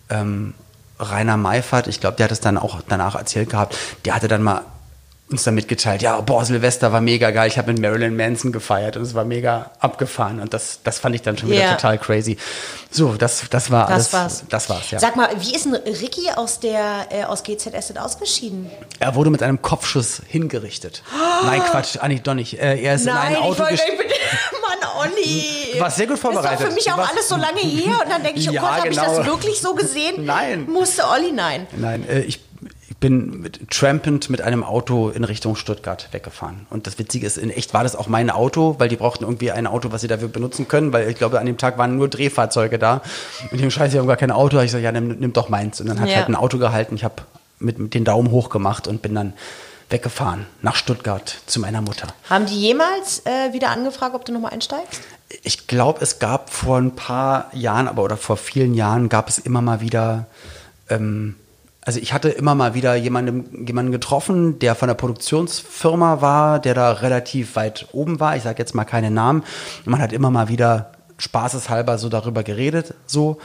ähm, 0.10 0.54
Rainer 1.00 1.38
Meifert, 1.38 1.88
ich 1.88 2.00
glaube, 2.00 2.18
der 2.18 2.26
hat 2.26 2.32
es 2.32 2.42
dann 2.42 2.58
auch 2.58 2.82
danach 2.88 3.16
erzählt 3.16 3.50
gehabt, 3.50 3.76
der 4.06 4.16
hatte 4.16 4.28
dann 4.28 4.44
mal 4.44 4.62
uns 5.32 5.44
dann 5.44 5.56
mitgeteilt, 5.56 6.02
ja, 6.02 6.20
boah, 6.22 6.44
Silvester 6.46 6.92
war 6.92 7.02
mega 7.02 7.32
geil, 7.32 7.48
ich 7.48 7.58
habe 7.58 7.72
mit 7.72 7.82
Marilyn 7.82 8.16
Manson 8.16 8.52
gefeiert 8.52 8.98
und 8.98 9.04
es 9.04 9.14
war 9.14 9.26
mega 9.26 9.72
abgefahren 9.80 10.40
und 10.40 10.54
das, 10.54 10.80
das 10.84 11.00
fand 11.00 11.16
ich 11.16 11.22
dann 11.22 11.38
schon 11.38 11.50
wieder 11.50 11.62
yeah. 11.62 11.76
total 11.76 11.98
crazy. 11.98 12.38
So, 12.90 13.14
das, 13.14 13.44
das 13.50 13.72
war 13.72 13.88
das 13.88 13.94
alles. 13.94 14.14
War's. 14.14 14.44
Das 14.50 14.70
war's, 14.70 14.92
ja. 14.92 15.00
Sag 15.00 15.16
mal, 15.16 15.30
wie 15.40 15.56
ist 15.56 15.66
denn 15.66 15.76
Ricky 15.76 16.30
aus 16.36 16.60
der, 16.60 17.08
äh, 17.10 17.24
aus 17.24 17.44
GZS 17.44 17.88
denn 17.88 17.98
ausgeschieden? 17.98 18.70
Er 19.00 19.16
wurde 19.16 19.30
mit 19.30 19.42
einem 19.42 19.62
Kopfschuss 19.62 20.22
hingerichtet. 20.28 21.04
Oh. 21.14 21.46
Nein, 21.46 21.62
Quatsch, 21.64 21.98
eigentlich 21.98 22.24
doch 22.24 22.34
nicht. 22.34 22.60
Äh, 22.60 22.82
er 22.82 22.96
ist 22.96 23.06
Nein, 23.06 23.32
in 23.32 23.38
ein 23.38 23.44
Auto 23.44 23.64
gestiegen. 23.64 23.98
Mann, 24.62 24.90
Olli. 25.00 25.80
War 25.80 25.90
sehr 25.90 26.08
gut 26.08 26.20
vorbereitet. 26.20 26.52
Das 26.52 26.60
ist 26.60 26.66
doch 26.66 26.70
für 26.70 26.76
mich 26.76 26.92
auch 26.92 26.98
Was? 26.98 27.10
alles 27.10 27.30
so 27.30 27.36
lange 27.36 27.62
her 27.62 28.00
und 28.04 28.12
dann 28.12 28.24
denke 28.24 28.40
ich, 28.40 28.50
oh 28.50 28.52
ja, 28.54 28.62
Gott, 28.62 28.72
habe 28.72 28.90
genau. 28.90 29.02
ich 29.02 29.18
das 29.18 29.26
wirklich 29.26 29.62
so 29.62 29.74
gesehen? 29.74 30.26
Nein. 30.26 30.66
Musste 30.70 31.08
Olli, 31.08 31.32
nein. 31.32 31.68
Nein, 31.78 32.08
äh, 32.08 32.22
ich 32.22 32.40
bin 33.02 33.42
mit, 33.42 33.70
trampend 33.70 34.30
mit 34.30 34.42
einem 34.42 34.64
Auto 34.64 35.10
in 35.10 35.26
Richtung 35.26 35.58
Stuttgart 35.58 36.08
weggefahren. 36.12 36.66
Und 36.70 36.88
das 36.88 36.98
Witzige 37.00 37.28
ist, 37.28 37.38
in 37.38 37.50
echt 37.50 37.74
war 37.74 37.84
das 37.84 37.98
auch 37.98 38.08
mein 38.08 38.30
Auto, 38.30 38.76
weil 38.78 38.88
die 38.88 38.96
brauchten 38.96 39.26
irgendwie 39.26 39.52
ein 39.52 39.68
Auto, 39.68 39.92
was 39.92 40.00
sie 40.02 40.08
dafür 40.08 40.30
benutzen 40.30 40.70
können, 40.70 40.94
weil 40.94 41.10
ich 41.10 41.18
glaube, 41.18 41.40
an 41.40 41.46
dem 41.48 41.58
Tag 41.58 41.78
waren 41.78 41.98
nur 41.98 42.08
Drehfahrzeuge 42.08 42.80
da. 42.80 43.02
Und 43.52 43.58
die 43.60 43.64
haben 43.64 43.72
scheiße, 43.72 43.92
die 43.94 44.00
haben 44.00 44.08
gar 44.08 44.16
kein 44.18 44.32
Auto. 44.32 44.56
Da 44.56 44.64
ich 44.64 44.72
so, 44.72 44.78
ja, 44.78 44.92
nimm, 44.94 45.18
nimm 45.20 45.34
doch 45.34 45.50
meins. 45.50 45.82
Und 45.82 45.88
dann 45.88 46.00
hat 46.00 46.08
Ja. 46.10 46.16
halt 46.18 46.30
ein 46.30 46.36
Auto 46.36 46.58
gehalten. 46.60 46.96
Ich 46.96 47.04
habe 47.04 47.16
mit, 47.60 47.80
mit 47.80 47.94
den 47.94 48.06
Daumen 48.06 48.32
hoch 48.32 48.50
gemacht 48.50 48.88
und 48.88 49.02
bin 49.02 49.16
dann 49.16 49.34
weggefahren 49.90 50.46
nach 50.62 50.76
Stuttgart 50.76 51.38
zu 51.48 51.60
meiner 51.60 51.82
Mutter. 51.82 52.08
Haben 52.30 52.46
die 52.46 52.56
jemals 52.60 53.24
äh, 53.26 53.52
wieder 53.52 53.70
angefragt, 53.72 54.16
ob 54.16 54.24
du 54.26 54.32
nochmal 54.32 54.52
einsteigst? 54.54 55.02
Ich 55.44 55.68
glaube, 55.68 56.02
es 56.02 56.20
gab 56.20 56.50
vor 56.52 56.78
ein 56.78 56.96
paar 56.96 57.50
Jahren, 57.54 57.88
aber 57.88 58.04
oder 58.04 58.16
vor 58.18 58.38
vielen 58.38 58.74
Jahren 58.74 59.10
gab 59.10 59.28
es 59.28 59.38
immer 59.40 59.62
mal 59.62 59.82
wieder, 59.82 60.28
ähm, 60.90 61.36
also 61.84 62.00
ich 62.00 62.14
hatte 62.14 62.30
immer 62.30 62.54
mal 62.54 62.76
wieder 62.76 62.96
jemanden, 62.96 63.66
jemanden 63.66 63.92
getroffen, 63.92 64.60
der 64.60 64.76
von 64.76 64.88
der 64.88 64.96
Produktionsfirma 64.96 66.22
war, 66.22 66.60
der 66.60 66.76
da 66.76 66.92
relativ 66.92 67.56
weit 67.56 67.88
oben 67.92 68.20
war. 68.20 68.36
Ich 68.36 68.44
sage 68.44 68.60
jetzt 68.60 68.76
mal 68.76 68.86
keine 68.86 69.10
Namen. 69.10 69.44
Man 69.86 70.00
hat 70.00 70.14
immer 70.14 70.30
mal 70.30 70.48
wieder 70.48 70.92
spaßeshalber 71.18 71.98
so 71.98 72.10
darüber 72.10 72.44
geredet, 72.44 72.94
so. 73.06 73.40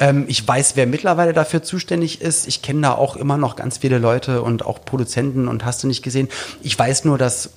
Ähm, 0.00 0.24
ich 0.28 0.46
weiß, 0.46 0.76
wer 0.76 0.86
mittlerweile 0.86 1.32
dafür 1.32 1.62
zuständig 1.62 2.20
ist. 2.20 2.46
Ich 2.48 2.62
kenne 2.62 2.82
da 2.82 2.92
auch 2.92 3.16
immer 3.16 3.36
noch 3.36 3.56
ganz 3.56 3.78
viele 3.78 3.98
Leute 3.98 4.42
und 4.42 4.64
auch 4.64 4.84
Produzenten 4.84 5.48
und 5.48 5.64
hast 5.64 5.82
du 5.82 5.86
nicht 5.86 6.02
gesehen. 6.02 6.28
Ich 6.62 6.78
weiß 6.78 7.04
nur, 7.04 7.18
dass, 7.18 7.50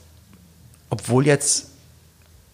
obwohl 0.89 1.25
jetzt 1.25 1.67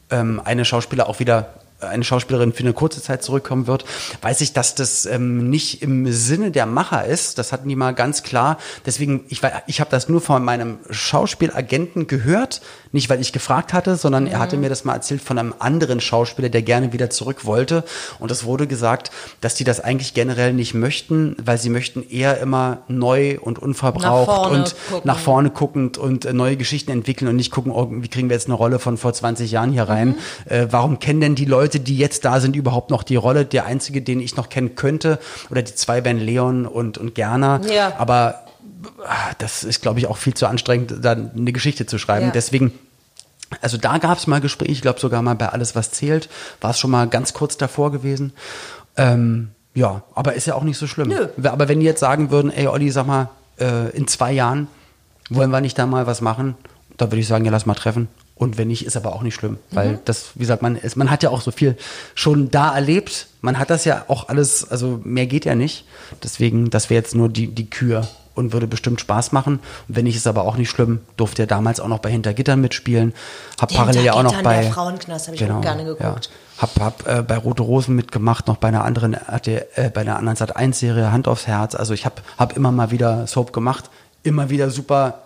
ähm, 0.10 0.42
eine 0.44 0.66
Schauspieler 0.66 1.10
auch 1.10 1.20
wieder 1.20 1.54
eine 1.82 2.04
Schauspielerin 2.04 2.54
für 2.54 2.62
eine 2.62 2.74
kurze 2.74 3.02
Zeit 3.02 3.24
zurückkommen 3.24 3.68
wird, 3.68 3.86
weiß 4.22 4.42
ich, 4.42 4.54
dass 4.54 4.76
das 4.76 5.06
ähm, 5.06 5.50
nicht 5.50 5.82
im 5.82 6.12
Sinne 6.12 6.52
der 6.52 6.66
Macher 6.66 7.06
ist. 7.06 7.38
Das 7.38 7.52
hatten 7.52 7.68
die 7.68 7.76
mal 7.76 7.94
ganz 7.94 8.24
klar. 8.24 8.58
Deswegen, 8.86 9.26
ich, 9.30 9.42
ich 9.68 9.80
habe 9.80 9.92
das 9.92 10.10
nur 10.10 10.22
von 10.22 10.44
meinem 10.44 10.80
Schauspielagenten 10.90 12.08
gehört, 12.08 12.62
nicht 12.92 13.10
weil 13.10 13.22
ich 13.22 13.34
gefragt 13.34 13.74
hatte, 13.74 13.96
sondern 13.96 14.28
er 14.28 14.40
hatte 14.40 14.58
mir 14.58 14.70
das 14.70 14.84
mal 14.84 14.94
erzählt 14.96 15.22
von 15.22 15.38
einem 15.38 15.54
anderen 15.60 16.02
Schauspieler, 16.02 16.50
der 16.50 16.62
gerne 16.62 16.94
wieder 16.94 17.10
zurück 17.10 17.46
wollte. 17.46 17.84
Und 18.20 18.32
es 18.32 18.44
wurde 18.44 18.68
gesagt, 18.68 19.12
dass 19.40 19.56
die 19.56 19.64
das 19.64 19.80
eigentlich 19.80 20.14
generell 20.14 20.54
nicht 20.54 20.74
möchten, 20.74 21.36
weil 21.44 21.58
sie 21.58 21.70
möchten 21.70 22.08
eher 22.10 22.40
immer 22.40 22.80
neu 22.88 23.38
und 23.40 23.60
unverbraucht 23.60 24.28
Nach 24.28 24.52
und 24.52 24.76
gucken. 24.90 25.02
nach 25.04 25.20
vorne 25.20 25.50
guckend 25.50 25.98
und 25.98 26.26
äh, 26.26 26.34
neue 26.34 26.58
Geschichten 26.58 26.92
entwickeln 26.92 27.28
und 27.28 27.36
nicht 27.36 27.52
gucken, 27.52 27.72
oh, 27.72 27.88
wie 27.90 28.08
kriegen 28.08 28.30
wir 28.30 28.36
jetzt 28.36 28.48
eine 28.48 28.56
Rolle 28.56 28.80
von 28.80 28.98
vor 28.98 29.14
20 29.14 29.52
Jahren 29.52 29.72
hier 29.72 29.84
rein. 29.84 30.10
Mhm. 30.10 30.52
Äh, 30.52 30.68
warum 30.72 31.00
kennen 31.00 31.22
denn 31.22 31.36
die 31.36 31.46
Leute, 31.46 31.80
die 31.80 31.98
jetzt 31.98 32.26
da 32.26 32.40
sind, 32.40 32.56
überhaupt 32.56 32.90
noch 32.90 33.04
die 33.04 33.16
Rolle? 33.16 33.46
Der 33.46 33.66
einzige, 33.66 34.02
den 34.02 34.20
ich 34.20 34.36
noch 34.36 34.50
kennen 34.50 34.76
könnte, 34.76 35.20
oder 35.50 35.62
die 35.62 35.76
zwei 35.76 36.04
wären 36.04 36.20
Leon 36.20 36.66
und, 36.66 36.98
und 36.98 37.16
Gerner. 37.16 37.62
Ja. 37.72 37.94
Aber 37.98 38.44
das 39.38 39.64
ist, 39.64 39.82
glaube 39.82 40.00
ich, 40.00 40.08
auch 40.08 40.18
viel 40.18 40.34
zu 40.34 40.48
anstrengend, 40.48 40.96
da 41.02 41.12
eine 41.12 41.52
Geschichte 41.52 41.86
zu 41.86 41.98
schreiben. 41.98 42.28
Ja. 42.28 42.32
Deswegen 42.32 42.74
also 43.60 43.78
da 43.78 43.98
gab 43.98 44.18
es 44.18 44.28
mal 44.28 44.40
Gespräche, 44.40 44.72
ich 44.72 44.82
glaube 44.82 45.00
sogar 45.00 45.22
mal 45.22 45.36
bei 45.36 45.50
Alles, 45.50 45.76
was 45.76 45.92
zählt, 45.92 46.30
war 46.62 46.72
es 46.72 46.80
schon 46.80 46.92
mal 46.92 47.08
ganz 47.08 47.34
kurz 47.34 47.58
davor 47.58 47.92
gewesen. 47.92 48.32
Ähm, 48.96 49.50
ja, 49.74 50.04
aber 50.16 50.34
ist 50.34 50.48
ja 50.48 50.56
auch 50.56 50.64
nicht 50.64 50.78
so 50.78 50.88
schlimm. 50.88 51.10
Nö. 51.10 51.28
Aber 51.44 51.68
wenn 51.68 51.80
die 51.80 51.86
jetzt 51.86 52.00
sagen 52.00 52.32
würden, 52.32 52.52
ey 52.52 52.68
Olli, 52.68 52.92
sag 52.92 53.08
mal, 53.08 53.30
äh, 53.60 53.90
in 53.90 54.08
zwei 54.08 54.32
Jahren 54.32 54.68
wollen 55.30 55.52
wir 55.52 55.62
nicht 55.62 55.78
da 55.78 55.86
mal 55.86 56.08
was 56.08 56.22
machen, 56.22 56.56
da 56.98 57.08
würde 57.08 57.20
ich 57.20 57.28
sagen, 57.28 57.46
ja, 57.46 57.52
lass 57.52 57.66
mal 57.66 57.74
treffen. 57.74 58.08
Und 58.36 58.58
wenn 58.58 58.70
nicht, 58.70 58.86
ist 58.86 58.98
aber 58.98 59.14
auch 59.14 59.22
nicht 59.22 59.36
schlimm, 59.36 59.60
weil 59.70 60.00
das, 60.06 60.32
wie 60.34 60.40
gesagt, 60.40 60.64
man, 60.64 60.76
ist, 60.76 60.96
man 60.96 61.12
hat 61.12 61.22
ja 61.22 61.30
auch 61.30 61.42
so 61.42 61.52
viel 61.52 61.78
schon 62.16 62.50
da 62.50 62.74
erlebt. 62.74 63.28
Man 63.42 63.60
hat 63.60 63.70
das 63.70 63.86
ja 63.86 64.06
auch 64.08 64.30
alles, 64.30 64.70
also 64.70 65.00
mehr 65.04 65.28
geht 65.28 65.46
ja 65.46 65.54
nicht. 65.54 65.86
Deswegen, 66.24 66.72
das 66.72 66.90
wäre 66.90 67.02
jetzt 67.02 67.14
nur 67.14 67.30
die, 67.30 67.48
die 67.48 67.70
Kür 67.70 68.08
und 68.36 68.54
würde 68.54 68.68
bestimmt 68.68 69.02
Spaß 69.02 69.32
machen. 69.32 69.60
Und 69.88 69.96
wenn 69.96 70.06
nicht, 70.06 70.16
ist 70.16 70.28
aber 70.28 70.44
auch 70.44 70.58
nicht 70.58 70.70
schlimm. 70.70 71.02
Durfte 71.18 71.44
ja 71.44 71.46
damals 71.46 71.80
auch 71.80 71.88
noch 71.88 72.00
bei 72.00 72.12
Hintergittern 72.12 72.62
mitspielen. 72.62 73.14
Hab 73.60 73.74
parallel 73.74 74.04
ja 74.04 74.14
auch 74.14 74.24
noch 74.24 74.42
bei. 74.42 74.64
Frauenknast, 74.64 75.28
habe 75.28 75.36
ich 75.36 75.52
auch 75.52 75.62
gerne 75.62 75.84
geguckt. 75.84 76.02
Ja. 76.02 76.16
Hab, 76.58 76.80
hab 76.80 77.08
äh, 77.08 77.24
bei 77.24 77.38
Rote 77.38 77.64
Rosen 77.64 77.96
mitgemacht, 77.96 78.48
noch 78.48 78.58
bei 78.58 78.68
einer 78.68 78.84
anderen, 78.84 79.16
äh, 79.16 79.90
bei 79.94 80.02
einer 80.02 80.18
anderen 80.18 80.36
Sat 80.36 80.56
1 80.56 80.80
Serie, 80.80 81.12
Hand 81.12 81.28
aufs 81.28 81.48
Herz. 81.48 81.76
Also 81.76 81.94
ich 81.94 82.06
habe 82.06 82.22
hab 82.38 82.56
immer 82.56 82.72
mal 82.72 82.92
wieder 82.92 83.26
Soap 83.28 83.52
gemacht, 83.52 83.90
immer 84.24 84.50
wieder 84.50 84.70
super 84.70 85.20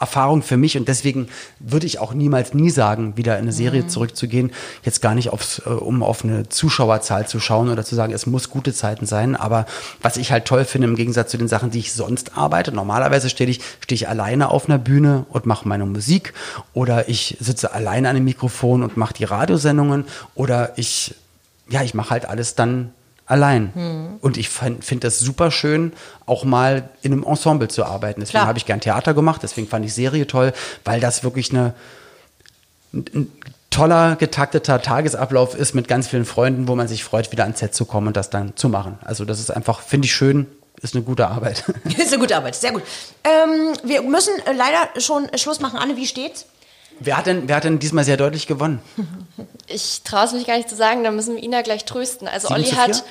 Erfahrung 0.00 0.42
für 0.42 0.56
mich 0.56 0.76
und 0.76 0.86
deswegen 0.86 1.28
würde 1.58 1.86
ich 1.86 1.98
auch 1.98 2.14
niemals 2.14 2.54
nie 2.54 2.70
sagen, 2.70 3.16
wieder 3.16 3.34
in 3.36 3.42
eine 3.42 3.52
Serie 3.52 3.82
Mhm. 3.82 3.88
zurückzugehen. 3.88 4.52
Jetzt 4.84 5.02
gar 5.02 5.14
nicht 5.14 5.30
aufs, 5.30 5.60
äh, 5.66 5.70
um 5.70 6.02
auf 6.02 6.24
eine 6.24 6.48
Zuschauerzahl 6.48 7.26
zu 7.26 7.40
schauen 7.40 7.68
oder 7.68 7.84
zu 7.84 7.94
sagen, 7.96 8.12
es 8.12 8.26
muss 8.26 8.48
gute 8.48 8.72
Zeiten 8.72 9.06
sein. 9.06 9.34
Aber 9.34 9.66
was 10.00 10.16
ich 10.16 10.30
halt 10.30 10.44
toll 10.44 10.64
finde, 10.64 10.86
im 10.86 10.94
Gegensatz 10.94 11.30
zu 11.32 11.36
den 11.38 11.48
Sachen, 11.48 11.70
die 11.70 11.80
ich 11.80 11.92
sonst 11.92 12.36
arbeite, 12.38 12.70
normalerweise 12.72 13.28
stehe 13.28 13.50
ich, 13.50 13.60
stehe 13.80 13.96
ich 13.96 14.08
alleine 14.08 14.50
auf 14.50 14.68
einer 14.68 14.78
Bühne 14.78 15.26
und 15.30 15.46
mache 15.46 15.66
meine 15.68 15.84
Musik 15.86 16.32
oder 16.74 17.08
ich 17.08 17.36
sitze 17.40 17.72
alleine 17.72 18.08
an 18.08 18.16
einem 18.16 18.24
Mikrofon 18.24 18.82
und 18.84 18.96
mache 18.96 19.14
die 19.14 19.24
Radiosendungen 19.24 20.04
oder 20.34 20.78
ich, 20.78 21.14
ja, 21.68 21.82
ich 21.82 21.94
mache 21.94 22.10
halt 22.10 22.24
alles 22.26 22.54
dann 22.54 22.92
allein. 23.28 23.72
Hm. 23.74 24.16
Und 24.20 24.36
ich 24.36 24.48
finde 24.48 25.00
das 25.00 25.18
super 25.20 25.50
schön, 25.50 25.92
auch 26.26 26.44
mal 26.44 26.88
in 27.02 27.12
einem 27.12 27.22
Ensemble 27.22 27.68
zu 27.68 27.84
arbeiten. 27.84 28.20
Deswegen 28.20 28.46
habe 28.46 28.58
ich 28.58 28.66
gern 28.66 28.80
Theater 28.80 29.14
gemacht, 29.14 29.42
deswegen 29.42 29.68
fand 29.68 29.84
ich 29.84 29.94
Serie 29.94 30.26
toll, 30.26 30.52
weil 30.84 31.00
das 31.00 31.22
wirklich 31.22 31.50
eine 31.50 31.74
ein, 32.92 33.30
toller, 33.70 34.16
getakteter 34.16 34.80
Tagesablauf 34.80 35.54
ist 35.54 35.74
mit 35.74 35.88
ganz 35.88 36.08
vielen 36.08 36.24
Freunden, 36.24 36.68
wo 36.68 36.74
man 36.74 36.88
sich 36.88 37.04
freut, 37.04 37.30
wieder 37.32 37.44
ans 37.44 37.58
Set 37.58 37.74
zu 37.74 37.84
kommen 37.84 38.08
und 38.08 38.16
das 38.16 38.30
dann 38.30 38.56
zu 38.56 38.68
machen. 38.68 38.98
Also 39.04 39.24
das 39.24 39.40
ist 39.40 39.50
einfach, 39.50 39.82
finde 39.82 40.06
ich 40.06 40.14
schön, 40.14 40.46
ist 40.80 40.94
eine 40.94 41.04
gute 41.04 41.28
Arbeit. 41.28 41.64
ist 41.84 42.12
eine 42.12 42.18
gute 42.18 42.36
Arbeit, 42.36 42.54
sehr 42.54 42.72
gut. 42.72 42.82
Ähm, 43.24 43.74
wir 43.84 44.02
müssen 44.02 44.32
äh, 44.46 44.52
leider 44.52 45.00
schon 45.00 45.28
Schluss 45.36 45.60
machen. 45.60 45.78
Anne, 45.78 45.96
wie 45.96 46.06
steht's? 46.06 46.46
Wer, 47.00 47.16
hat 47.16 47.26
denn, 47.26 47.48
wer 47.48 47.56
hat 47.56 47.64
denn 47.64 47.78
diesmal 47.78 48.04
sehr 48.04 48.16
deutlich 48.16 48.46
gewonnen? 48.46 48.80
Ich 49.66 50.02
traue 50.02 50.24
es 50.24 50.32
mich 50.32 50.46
gar 50.46 50.56
nicht 50.56 50.68
zu 50.68 50.76
sagen, 50.76 51.04
da 51.04 51.10
müssen 51.10 51.36
wir 51.36 51.42
Ina 51.42 51.62
gleich 51.62 51.84
trösten. 51.84 52.28
Also 52.28 52.48
Sieben 52.48 52.60
Olli 52.60 52.70
hat? 52.70 53.04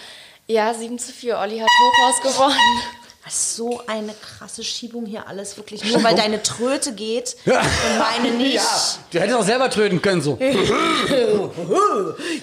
Ja, 0.48 0.74
7 0.74 0.98
zu 0.98 1.12
4. 1.12 1.38
Olli 1.38 1.60
hat 1.60 1.68
Hochhaus 1.70 2.34
gewonnen. 2.34 2.82
Ist 3.28 3.58
so 3.58 3.82
eine 3.88 4.14
krasse 4.14 4.64
Schiebung 4.64 5.06
hier 5.06 5.28
alles 5.28 5.58
wirklich. 5.58 5.84
Nur 5.84 6.02
weil 6.02 6.16
deine 6.16 6.42
Tröte 6.44 6.94
geht 6.94 7.36
und 7.46 7.98
meine 8.00 8.34
nicht. 8.34 8.56
Ja, 8.56 8.64
du 9.18 9.24
hättest 9.24 9.40
auch 9.40 9.44
selber 9.46 9.70
tröten 9.70 10.02
können 10.02 10.22
so. 10.22 10.38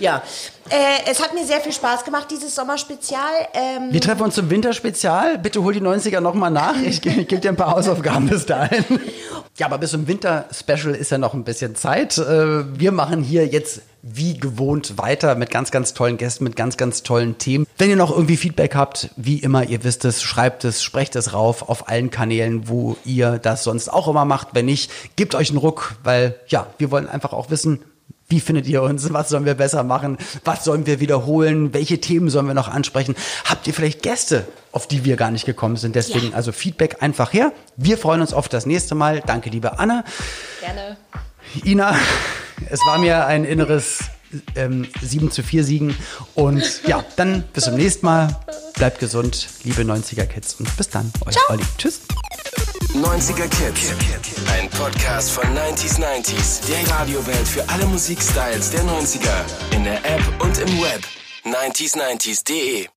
Ja. 0.00 0.22
Äh, 0.70 1.10
es 1.10 1.22
hat 1.22 1.34
mir 1.34 1.44
sehr 1.44 1.60
viel 1.60 1.72
Spaß 1.72 2.04
gemacht, 2.04 2.28
dieses 2.30 2.54
Sommerspezial. 2.54 3.20
Ähm, 3.52 3.92
Wir 3.92 4.00
treffen 4.00 4.22
uns 4.22 4.34
zum 4.34 4.48
Winterspezial. 4.48 5.36
Bitte 5.38 5.62
hol 5.62 5.74
die 5.74 5.80
90er 5.82 6.20
nochmal 6.20 6.50
nach. 6.50 6.74
Ich, 6.82 7.04
ich 7.04 7.28
gebe 7.28 7.38
dir 7.38 7.50
ein 7.50 7.56
paar 7.56 7.72
Hausaufgaben 7.72 8.28
bis 8.28 8.46
dahin. 8.46 8.84
Ja, 9.56 9.66
aber 9.66 9.78
bis 9.78 9.92
zum 9.92 10.08
Winter-Special 10.08 10.96
ist 10.96 11.12
ja 11.12 11.18
noch 11.18 11.32
ein 11.32 11.44
bisschen 11.44 11.76
Zeit. 11.76 12.18
Äh, 12.18 12.64
Wir 12.76 12.90
machen 12.90 13.22
hier 13.22 13.46
jetzt 13.46 13.82
wie 14.02 14.36
gewohnt 14.36 14.98
weiter 14.98 15.36
mit 15.36 15.52
ganz, 15.52 15.70
ganz 15.70 15.94
tollen 15.94 16.16
Gästen, 16.16 16.42
mit 16.42 16.56
ganz, 16.56 16.76
ganz 16.76 17.04
tollen 17.04 17.38
Themen. 17.38 17.64
Wenn 17.78 17.88
ihr 17.88 17.94
noch 17.94 18.10
irgendwie 18.10 18.36
Feedback 18.36 18.74
habt, 18.74 19.10
wie 19.16 19.38
immer, 19.38 19.62
ihr 19.62 19.84
wisst 19.84 20.04
es, 20.04 20.24
schreibt 20.24 20.64
es, 20.64 20.82
sprecht 20.82 21.14
es 21.14 21.34
rauf 21.34 21.68
auf 21.68 21.88
allen 21.88 22.10
Kanälen, 22.10 22.68
wo 22.68 22.96
ihr 23.04 23.38
das 23.38 23.62
sonst 23.62 23.88
auch 23.92 24.08
immer 24.08 24.24
macht. 24.24 24.48
Wenn 24.54 24.66
nicht, 24.66 24.90
gebt 25.14 25.36
euch 25.36 25.50
einen 25.50 25.58
Ruck, 25.58 25.94
weil 26.02 26.34
ja, 26.48 26.63
wir 26.78 26.90
wollen 26.90 27.08
einfach 27.08 27.32
auch 27.32 27.50
wissen, 27.50 27.80
wie 28.28 28.40
findet 28.40 28.66
ihr 28.66 28.82
uns? 28.82 29.12
Was 29.12 29.28
sollen 29.28 29.44
wir 29.44 29.54
besser 29.54 29.84
machen? 29.84 30.16
Was 30.44 30.64
sollen 30.64 30.86
wir 30.86 30.98
wiederholen? 30.98 31.74
Welche 31.74 32.00
Themen 32.00 32.30
sollen 32.30 32.46
wir 32.46 32.54
noch 32.54 32.68
ansprechen? 32.68 33.14
Habt 33.44 33.66
ihr 33.66 33.74
vielleicht 33.74 34.02
Gäste, 34.02 34.48
auf 34.72 34.86
die 34.88 35.04
wir 35.04 35.16
gar 35.16 35.30
nicht 35.30 35.44
gekommen 35.44 35.76
sind? 35.76 35.94
Deswegen 35.94 36.34
also 36.34 36.50
Feedback 36.50 37.02
einfach 37.02 37.32
her. 37.32 37.52
Wir 37.76 37.98
freuen 37.98 38.22
uns 38.22 38.32
auf 38.32 38.48
das 38.48 38.64
nächste 38.64 38.94
Mal. 38.94 39.22
Danke, 39.26 39.50
liebe 39.50 39.78
Anne. 39.78 40.04
Gerne. 40.60 40.96
Ina, 41.64 41.96
es 42.70 42.80
war 42.86 42.98
mir 42.98 43.26
ein 43.26 43.44
inneres 43.44 44.04
ähm, 44.56 44.86
7 45.02 45.30
zu 45.30 45.42
4 45.42 45.64
Siegen. 45.64 45.96
Und 46.34 46.82
ja, 46.86 47.04
dann 47.16 47.44
bis 47.52 47.64
zum 47.64 47.74
nächsten 47.74 48.06
Mal. 48.06 48.40
Bleibt 48.74 48.98
gesund, 48.98 49.48
liebe 49.62 49.82
90er 49.82 50.26
Kids. 50.26 50.54
Und 50.54 50.76
bis 50.76 50.88
dann, 50.88 51.12
euer 51.24 51.34
Olli. 51.48 51.64
Tschüss. 51.78 52.00
90er 52.94 53.48
Kids. 53.48 53.92
Ein 54.50 54.68
Podcast 54.70 55.30
von 55.30 55.44
90s 55.44 56.00
90s. 56.00 56.66
Der 56.66 56.90
Radiowelt 56.96 57.48
für 57.48 57.68
alle 57.68 57.86
Musikstyles 57.86 58.70
der 58.70 58.82
90er. 58.84 59.74
In 59.74 59.84
der 59.84 60.04
App 60.04 60.22
und 60.40 60.58
im 60.58 60.80
Web. 60.80 61.04
90s90s.de 61.44 62.88